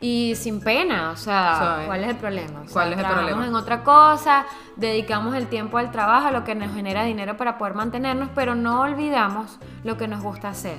y, 0.00 0.30
y 0.30 0.34
sin 0.36 0.60
pena, 0.60 1.10
o 1.10 1.16
sea. 1.16 1.82
¿cuál 1.86 2.04
es 2.04 2.10
el 2.10 2.16
problema? 2.16 2.60
O 2.60 2.64
sea, 2.64 2.72
¿Cuál 2.72 2.92
es 2.92 2.98
el 2.98 2.98
trabajamos 3.00 3.30
problema? 3.32 3.46
en 3.48 3.54
otra 3.56 3.82
cosa, 3.82 4.46
dedicamos 4.76 5.34
el 5.34 5.48
tiempo 5.48 5.78
al 5.78 5.90
trabajo, 5.90 6.28
a 6.28 6.30
lo 6.30 6.44
que 6.44 6.54
nos 6.54 6.72
genera 6.72 7.02
dinero 7.02 7.36
para 7.36 7.58
poder 7.58 7.74
mantenernos, 7.74 8.28
pero 8.36 8.54
no 8.54 8.82
olvidamos 8.82 9.58
lo 9.82 9.96
que 9.96 10.06
nos 10.06 10.22
gusta 10.22 10.50
hacer. 10.50 10.78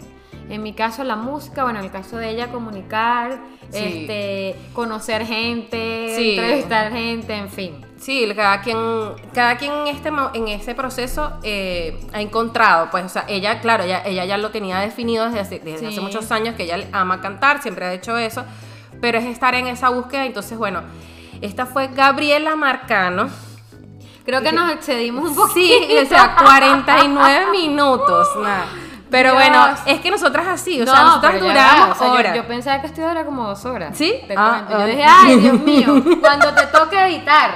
En 0.50 0.64
mi 0.64 0.74
caso 0.74 1.04
la 1.04 1.18
música, 1.18 1.64
bueno, 1.64 1.80
en 1.80 1.86
el 1.86 1.92
caso 1.92 2.16
de 2.18 2.30
ella 2.30 2.52
comunicar, 2.52 3.40
Sí. 3.72 3.78
este, 3.80 4.56
conocer 4.74 5.26
gente, 5.26 6.14
Sí. 6.16 6.32
entrevistar 6.32 6.92
gente, 6.92 7.34
en 7.36 7.50
fin. 7.50 7.86
Sí, 7.98 8.28
cada 8.36 8.62
quien, 8.62 8.78
cada 9.34 9.58
quien 9.58 9.72
en 9.74 9.88
este 9.88 10.10
en 10.34 10.48
ese 10.48 10.74
proceso 10.74 11.34
eh, 11.44 12.00
ha 12.14 12.22
encontrado, 12.22 12.90
pues, 12.90 13.04
o 13.06 13.10
sea, 13.10 13.26
ella, 13.28 13.60
claro, 13.60 13.84
ella, 13.84 14.02
ella 14.06 14.24
ya 14.26 14.38
lo 14.38 14.52
tenía 14.52 14.80
definido 14.80 15.26
desde, 15.26 15.40
hace, 15.42 15.60
desde 15.60 15.88
hace 15.88 16.00
muchos 16.02 16.32
años 16.32 16.56
que 16.56 16.64
ella 16.64 16.88
ama 16.94 17.22
cantar, 17.22 17.62
siempre 17.62 17.86
ha 17.86 17.94
hecho 17.94 18.18
eso, 18.18 18.46
pero 19.02 19.18
es 19.18 19.26
estar 19.26 19.54
en 19.54 19.68
esa 19.68 19.90
búsqueda. 19.90 20.26
Entonces, 20.26 20.58
bueno, 20.58 20.82
esta 21.42 21.66
fue 21.66 21.90
Gabriela 21.90 22.56
Marcano. 22.56 23.30
Creo 24.26 24.42
que 24.42 24.52
nos 24.52 24.72
excedimos 24.72 25.30
un 25.30 25.36
poco. 25.36 25.54
Sí, 25.54 25.72
o 26.02 26.06
sea, 26.06 26.36
49 26.42 27.52
minutos, 27.52 28.28
nada. 28.42 28.66
Pero 29.12 29.32
Dios. 29.32 29.42
bueno, 29.44 29.68
es 29.88 30.00
que 30.02 30.12
nosotras 30.12 30.48
así, 30.48 30.82
o 30.82 30.86
sea, 30.86 31.04
nosotras 31.04 31.40
duramos 31.40 31.96
o 31.98 32.00
sea, 32.00 32.12
horas. 32.12 32.36
Yo, 32.36 32.48
pensaba 32.48 32.80
que 32.82 32.88
esto 32.88 33.02
era 33.10 33.26
como 33.26 33.48
dos 33.48 33.66
horas. 33.66 33.98
¿Sí? 33.98 34.14
Te 34.28 34.36
Ah, 34.38 34.64
cuento. 34.68 34.72
Yo 34.78 34.84
ah. 34.84 34.86
dije, 34.86 35.04
ay, 35.06 35.36
Dios 35.38 35.60
mío, 35.62 36.04
cuando 36.22 36.54
te 36.54 36.68
toque 36.68 37.02
editar. 37.08 37.52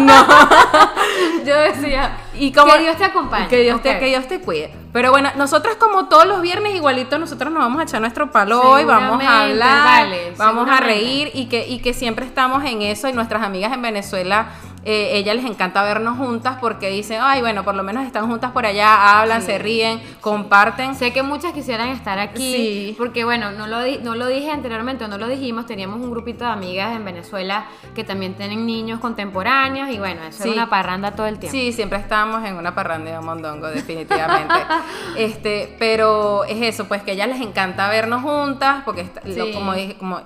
No. 0.00 0.14
Yo 1.44 1.56
decía, 1.60 2.16
Y 2.34 2.52
como- 2.52 2.72
que 2.72 2.78
Dios 2.80 2.96
te 2.96 3.04
acompañe. 3.04 3.48
Que 3.48 3.62
Dios, 3.62 3.80
te, 3.82 3.98
que 3.98 4.06
Dios 4.06 4.26
te 4.26 4.40
cuide. 4.40 4.72
Pero 4.92 5.10
bueno, 5.12 5.30
nosotras 5.36 5.76
como 5.76 6.06
todos 6.08 6.26
los 6.26 6.40
viernes, 6.42 6.74
igualito 6.74 7.18
nosotros 7.18 7.52
nos 7.52 7.62
vamos 7.62 7.78
a 7.80 7.84
echar 7.84 8.00
nuestro 8.00 8.32
palo 8.32 8.60
hoy, 8.60 8.84
vamos 8.84 9.22
a 9.22 9.42
hablar, 9.42 9.84
vale, 10.06 10.32
vamos 10.36 10.68
a 10.68 10.78
reír 10.80 11.30
y 11.32 11.46
que, 11.46 11.66
y 11.68 11.78
que 11.78 11.94
siempre 11.94 12.26
estamos 12.26 12.64
en 12.64 12.82
eso 12.82 13.08
y 13.08 13.12
nuestras 13.12 13.42
amigas 13.44 13.72
en 13.72 13.82
Venezuela, 13.82 14.48
eh, 14.84 15.10
ellas 15.18 15.36
les 15.36 15.44
encanta 15.44 15.82
vernos 15.82 16.16
juntas 16.16 16.56
porque 16.60 16.88
dicen, 16.88 17.18
ay, 17.20 17.40
bueno, 17.42 17.64
por 17.64 17.74
lo 17.74 17.82
menos 17.82 18.06
están 18.06 18.26
juntas 18.28 18.52
por 18.52 18.64
allá, 18.64 19.20
hablan, 19.20 19.40
Sí. 19.42 19.48
se 19.48 19.58
ríen, 19.58 20.00
comparten. 20.22 20.94
Sé 20.94 21.12
que 21.12 21.22
muchas 21.22 21.52
quisieran 21.52 21.88
estar 21.90 22.18
aquí, 22.18 22.52
Sí. 22.54 22.94
porque 22.96 23.24
bueno, 23.24 23.50
no 23.52 23.66
lo, 23.66 23.78
no 24.02 24.14
lo 24.14 24.26
dije 24.26 24.50
anteriormente, 24.50 25.06
no 25.06 25.18
lo 25.18 25.28
dijimos, 25.28 25.66
teníamos 25.66 26.00
un 26.00 26.10
grupito 26.10 26.44
de 26.46 26.50
amigas 26.50 26.96
en 26.96 27.04
Venezuela 27.04 27.66
que 27.94 28.04
también 28.04 28.34
tienen 28.34 28.64
niños 28.64 29.00
contemporáneos 29.00 29.90
y 29.90 29.98
bueno, 29.98 30.22
eso 30.24 30.42
Sí. 30.44 30.48
es 30.48 30.54
una 30.56 30.70
parranda 30.70 31.10
todo 31.12 31.26
el 31.26 31.38
tiempo. 31.38 31.56
Sí, 31.56 31.72
siempre 31.72 31.98
estamos 31.98 32.42
en 32.46 32.54
una 32.56 32.74
parranda 32.74 33.10
de 33.10 33.18
un 33.18 33.26
mondongo, 33.26 33.66
definitivamente. 33.68 34.54
este, 35.16 35.76
pero 35.78 36.44
es 36.44 36.62
eso, 36.62 36.86
pues 36.88 37.02
que 37.02 37.10
a 37.10 37.14
ellas 37.14 37.28
les 37.28 37.40
encanta 37.40 37.88
vernos 37.88 38.22
juntas, 38.22 38.82
porque 38.84 39.02
está- 39.02 39.20
lo- 39.24 39.44
Sí. 39.46 39.52
como 39.52 39.74
dije, 39.74 39.96
como 39.98 40.20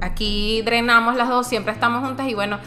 aquí 0.00 0.62
drenamos 0.62 1.14
las 1.14 1.28
dos, 1.28 1.46
siempre 1.46 1.72
estamos 1.72 2.04
juntas 2.04 2.26
y 2.28 2.34
bueno. 2.34 2.58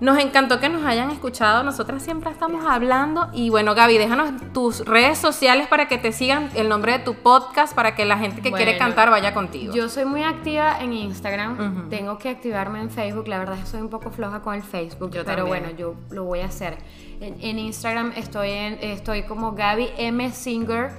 Nos 0.00 0.16
encantó 0.18 0.60
que 0.60 0.68
nos 0.68 0.84
hayan 0.84 1.10
escuchado, 1.10 1.64
nosotras 1.64 2.04
siempre 2.04 2.30
estamos 2.30 2.64
hablando 2.64 3.30
y 3.32 3.50
bueno 3.50 3.74
Gaby, 3.74 3.98
déjanos 3.98 4.30
tus 4.52 4.84
redes 4.86 5.18
sociales 5.18 5.66
para 5.66 5.88
que 5.88 5.98
te 5.98 6.12
sigan 6.12 6.50
el 6.54 6.68
nombre 6.68 6.92
de 6.92 6.98
tu 7.00 7.14
podcast, 7.14 7.74
para 7.74 7.96
que 7.96 8.04
la 8.04 8.16
gente 8.16 8.40
que 8.40 8.52
quiere 8.52 8.78
cantar 8.78 9.10
vaya 9.10 9.34
contigo. 9.34 9.74
Yo 9.74 9.88
soy 9.88 10.04
muy 10.04 10.22
activa 10.22 10.78
en 10.80 10.92
Instagram, 10.92 11.88
tengo 11.90 12.16
que 12.18 12.28
activarme 12.28 12.80
en 12.80 12.90
Facebook, 12.90 13.26
la 13.26 13.38
verdad 13.40 13.56
es 13.56 13.62
que 13.62 13.66
soy 13.70 13.80
un 13.80 13.88
poco 13.90 14.10
floja 14.10 14.40
con 14.40 14.54
el 14.54 14.62
Facebook, 14.62 15.10
Yo 15.10 15.24
pero 15.24 15.44
también. 15.44 15.64
bueno, 15.64 15.76
yo 15.76 15.94
lo 16.10 16.22
voy 16.24 16.40
a 16.40 16.46
hacer. 16.46 16.78
En, 17.20 17.34
en 17.40 17.58
Instagram 17.58 18.12
estoy, 18.14 18.50
en, 18.50 18.78
estoy 18.80 19.24
como 19.24 19.52
Gaby 19.52 19.88
M. 19.98 20.30
Singer. 20.30 20.92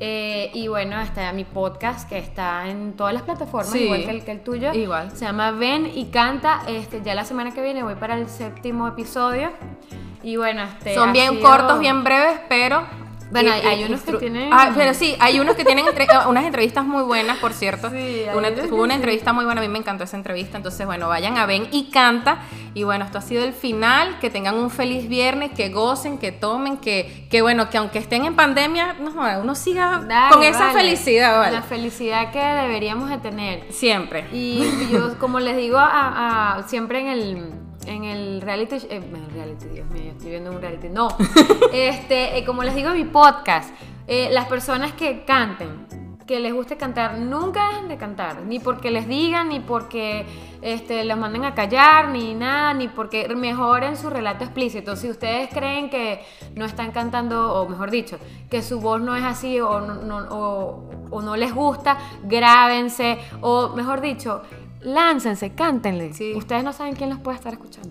Eh, 0.00 0.50
y 0.54 0.68
bueno, 0.68 1.00
está 1.00 1.32
mi 1.32 1.44
podcast 1.44 2.08
que 2.08 2.18
está 2.18 2.68
en 2.68 2.94
todas 2.94 3.12
las 3.14 3.22
plataformas, 3.22 3.70
Sí, 3.70 3.84
igual 3.84 4.04
que 4.04 4.10
el, 4.10 4.24
que 4.24 4.32
el 4.32 4.40
tuyo. 4.42 4.72
igual. 4.72 5.10
Se 5.12 5.24
llama 5.24 5.50
Ven 5.52 5.90
y 5.94 6.06
Canta. 6.06 6.60
Este, 6.68 7.02
ya 7.02 7.14
la 7.14 7.24
semana 7.24 7.52
que 7.52 7.62
viene 7.62 7.82
voy 7.82 7.96
para 7.96 8.14
el 8.16 8.28
séptimo 8.28 8.86
episodio. 8.86 9.50
Y 10.22 10.36
bueno, 10.36 10.62
este, 10.62 10.94
Son 10.94 11.12
bien 11.12 11.30
sido- 11.36 11.42
cortos, 11.48 11.78
bien 11.80 12.04
breves, 12.04 12.40
pero... 12.48 12.82
Bueno, 13.30 13.52
hay- 13.52 13.84
unos 13.84 14.00
que 14.02 14.12
tienen- 14.14 14.50
Ah, 14.52 14.72
pero 14.74 14.94
sí, 14.94 15.14
hay 15.20 15.38
unos 15.40 15.54
que 15.56 15.64
tienen 15.64 15.86
entre- 15.86 16.06
unas 16.28 16.44
entrevistas 16.44 16.84
muy 16.84 17.02
buenas, 17.02 17.38
por 17.38 17.52
cierto. 17.52 17.90
Sí, 17.90 18.24
una, 18.34 18.54
tuvo 18.54 18.82
una 18.82 18.94
entrevista 18.94 19.32
muy 19.32 19.44
buena, 19.44 19.60
a 19.60 19.64
mí 19.64 19.68
me 19.68 19.78
encantó 19.78 20.04
esa 20.04 20.16
entrevista. 20.16 20.56
Entonces, 20.56 20.86
bueno, 20.86 21.08
vayan 21.08 21.36
a 21.36 21.44
Ven 21.46 21.68
y 21.70 21.90
Canta. 21.90 22.38
Y 22.74 22.84
bueno, 22.84 23.04
esto 23.04 23.18
ha 23.18 23.22
sido 23.22 23.44
el 23.44 23.52
final. 23.52 24.18
Que 24.20 24.30
tengan 24.30 24.54
un 24.56 24.70
feliz 24.70 25.08
viernes, 25.08 25.50
que 25.52 25.68
gocen, 25.68 26.18
que 26.18 26.32
tomen, 26.32 26.78
que, 26.78 27.26
que 27.30 27.42
bueno, 27.42 27.68
que 27.70 27.78
aunque 27.78 27.98
estén 27.98 28.24
en 28.24 28.34
pandemia, 28.34 28.94
no, 29.00 29.12
uno 29.42 29.54
siga 29.54 30.02
Dale, 30.06 30.34
con 30.34 30.42
esa 30.42 30.66
vale. 30.68 30.80
felicidad, 30.80 31.38
¿vale? 31.38 31.52
La 31.52 31.62
felicidad 31.62 32.32
que 32.32 32.38
deberíamos 32.40 33.10
de 33.10 33.18
tener. 33.18 33.72
Siempre. 33.72 34.26
Y 34.32 34.64
yo, 34.90 35.18
como 35.18 35.38
les 35.40 35.56
digo, 35.56 35.78
a, 35.78 36.56
a- 36.58 36.62
siempre 36.68 37.00
en 37.00 37.06
el, 37.08 37.52
en 37.88 38.04
el 38.04 38.40
reality, 38.40 38.76
eh, 38.76 38.96
en 38.96 39.16
el 39.16 39.30
reality, 39.30 39.66
Dios 39.68 39.88
mío, 39.90 40.02
yo 40.04 40.10
estoy 40.12 40.30
viendo 40.30 40.50
un 40.50 40.60
reality, 40.60 40.88
no, 40.88 41.08
este, 41.72 42.38
eh, 42.38 42.44
como 42.44 42.62
les 42.62 42.74
digo 42.74 42.90
en 42.90 42.96
mi 42.96 43.04
podcast, 43.04 43.70
eh, 44.06 44.28
las 44.30 44.46
personas 44.46 44.92
que 44.92 45.24
canten, 45.24 45.86
que 46.26 46.38
les 46.38 46.52
guste 46.52 46.76
cantar, 46.76 47.16
nunca 47.16 47.68
dejen 47.68 47.88
de 47.88 47.96
cantar, 47.96 48.42
ni 48.42 48.60
porque 48.60 48.90
les 48.90 49.08
digan, 49.08 49.48
ni 49.48 49.60
porque 49.60 50.26
este, 50.60 51.02
los 51.04 51.16
manden 51.16 51.46
a 51.46 51.54
callar, 51.54 52.08
ni 52.10 52.34
nada, 52.34 52.74
ni 52.74 52.86
porque 52.86 53.34
mejoren 53.34 53.96
su 53.96 54.10
relato 54.10 54.44
explícito. 54.44 54.94
Si 54.94 55.08
ustedes 55.08 55.48
creen 55.48 55.88
que 55.88 56.22
no 56.54 56.66
están 56.66 56.92
cantando, 56.92 57.54
o 57.54 57.66
mejor 57.66 57.90
dicho, 57.90 58.18
que 58.50 58.60
su 58.60 58.78
voz 58.78 59.00
no 59.00 59.16
es 59.16 59.24
así 59.24 59.58
o 59.58 59.80
no, 59.80 60.18
o, 61.10 61.22
no 61.22 61.34
les 61.34 61.54
gusta, 61.54 61.96
grábense, 62.24 63.18
o 63.40 63.70
mejor 63.70 64.02
dicho, 64.02 64.42
láncense, 64.80 65.54
cántenle. 65.54 66.10
Ustedes 66.36 66.64
no 66.64 66.72
saben 66.72 66.94
quién 66.94 67.10
los 67.10 67.18
puede 67.18 67.36
estar 67.36 67.52
escuchando. 67.52 67.90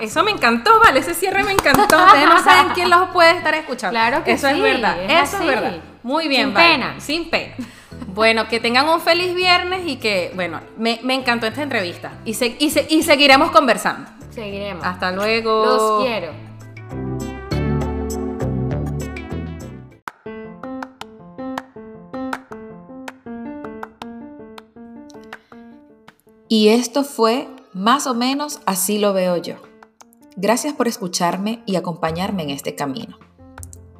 Eso 0.00 0.22
me 0.22 0.30
encantó, 0.30 0.78
vale, 0.78 1.00
ese 1.00 1.14
cierre 1.14 1.42
me 1.42 1.52
encantó. 1.52 1.82
Ustedes 2.06 2.28
no 2.28 2.42
saben 2.42 2.72
quién 2.74 2.90
los 2.90 3.08
puede 3.08 3.36
estar 3.36 3.54
escuchando. 3.54 3.92
Claro 3.92 4.24
que 4.24 4.32
Eso 4.32 4.48
es 4.48 4.60
verdad, 4.60 4.98
eso 5.04 5.38
es 5.38 5.46
verdad. 5.46 5.76
Muy 6.02 6.28
bien, 6.28 6.46
Sin 6.46 6.54
pena. 6.54 6.94
Sin 7.00 7.30
pena. 7.30 7.54
Bueno, 8.14 8.48
que 8.48 8.60
tengan 8.60 8.88
un 8.88 9.00
feliz 9.00 9.34
viernes 9.34 9.82
y 9.86 9.96
que, 9.96 10.32
bueno, 10.34 10.60
me, 10.76 11.00
encantó 11.14 11.46
esta 11.46 11.62
entrevista. 11.62 12.12
Y, 12.24 12.30
y, 12.30 13.02
seguiremos 13.02 13.50
conversando. 13.50 14.10
Seguiremos. 14.30 14.84
Hasta 14.84 15.12
luego. 15.12 15.64
Los 15.64 16.04
quiero. 16.04 16.47
Y 26.48 26.68
esto 26.68 27.04
fue 27.04 27.46
más 27.74 28.06
o 28.06 28.14
menos 28.14 28.60
así 28.64 28.98
lo 28.98 29.12
veo 29.12 29.36
yo. 29.36 29.56
Gracias 30.36 30.72
por 30.72 30.88
escucharme 30.88 31.62
y 31.66 31.76
acompañarme 31.76 32.42
en 32.42 32.50
este 32.50 32.74
camino. 32.74 33.18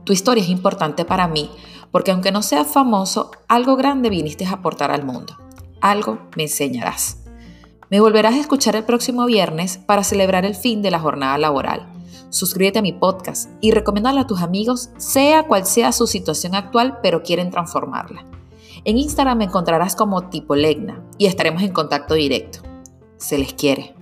Tu 0.04 0.14
historia 0.14 0.42
es 0.42 0.48
importante 0.48 1.04
para 1.04 1.28
mí 1.28 1.50
porque 1.90 2.10
aunque 2.10 2.32
no 2.32 2.42
seas 2.42 2.68
famoso, 2.68 3.30
algo 3.48 3.76
grande 3.76 4.08
viniste 4.08 4.46
a 4.46 4.52
aportar 4.52 4.90
al 4.90 5.04
mundo. 5.04 5.36
Algo 5.82 6.20
me 6.36 6.44
enseñarás. 6.44 7.18
Me 7.90 8.00
volverás 8.00 8.34
a 8.34 8.40
escuchar 8.40 8.76
el 8.76 8.84
próximo 8.84 9.26
viernes 9.26 9.78
para 9.78 10.04
celebrar 10.04 10.44
el 10.44 10.54
fin 10.54 10.80
de 10.80 10.90
la 10.90 11.00
jornada 11.00 11.36
laboral. 11.36 11.86
Suscríbete 12.30 12.78
a 12.78 12.82
mi 12.82 12.92
podcast 12.92 13.50
y 13.60 13.72
recomiéndalo 13.72 14.20
a 14.20 14.26
tus 14.26 14.40
amigos, 14.40 14.90
sea 14.96 15.44
cual 15.44 15.66
sea 15.66 15.92
su 15.92 16.06
situación 16.06 16.54
actual, 16.54 16.98
pero 17.02 17.22
quieren 17.22 17.50
transformarla. 17.50 18.24
En 18.88 18.96
Instagram 18.96 19.36
me 19.36 19.44
encontrarás 19.44 19.94
como 19.94 20.30
tipo 20.30 20.56
Legna 20.56 21.04
y 21.18 21.26
estaremos 21.26 21.60
en 21.60 21.74
contacto 21.74 22.14
directo. 22.14 22.60
Se 23.18 23.36
les 23.36 23.52
quiere. 23.52 23.94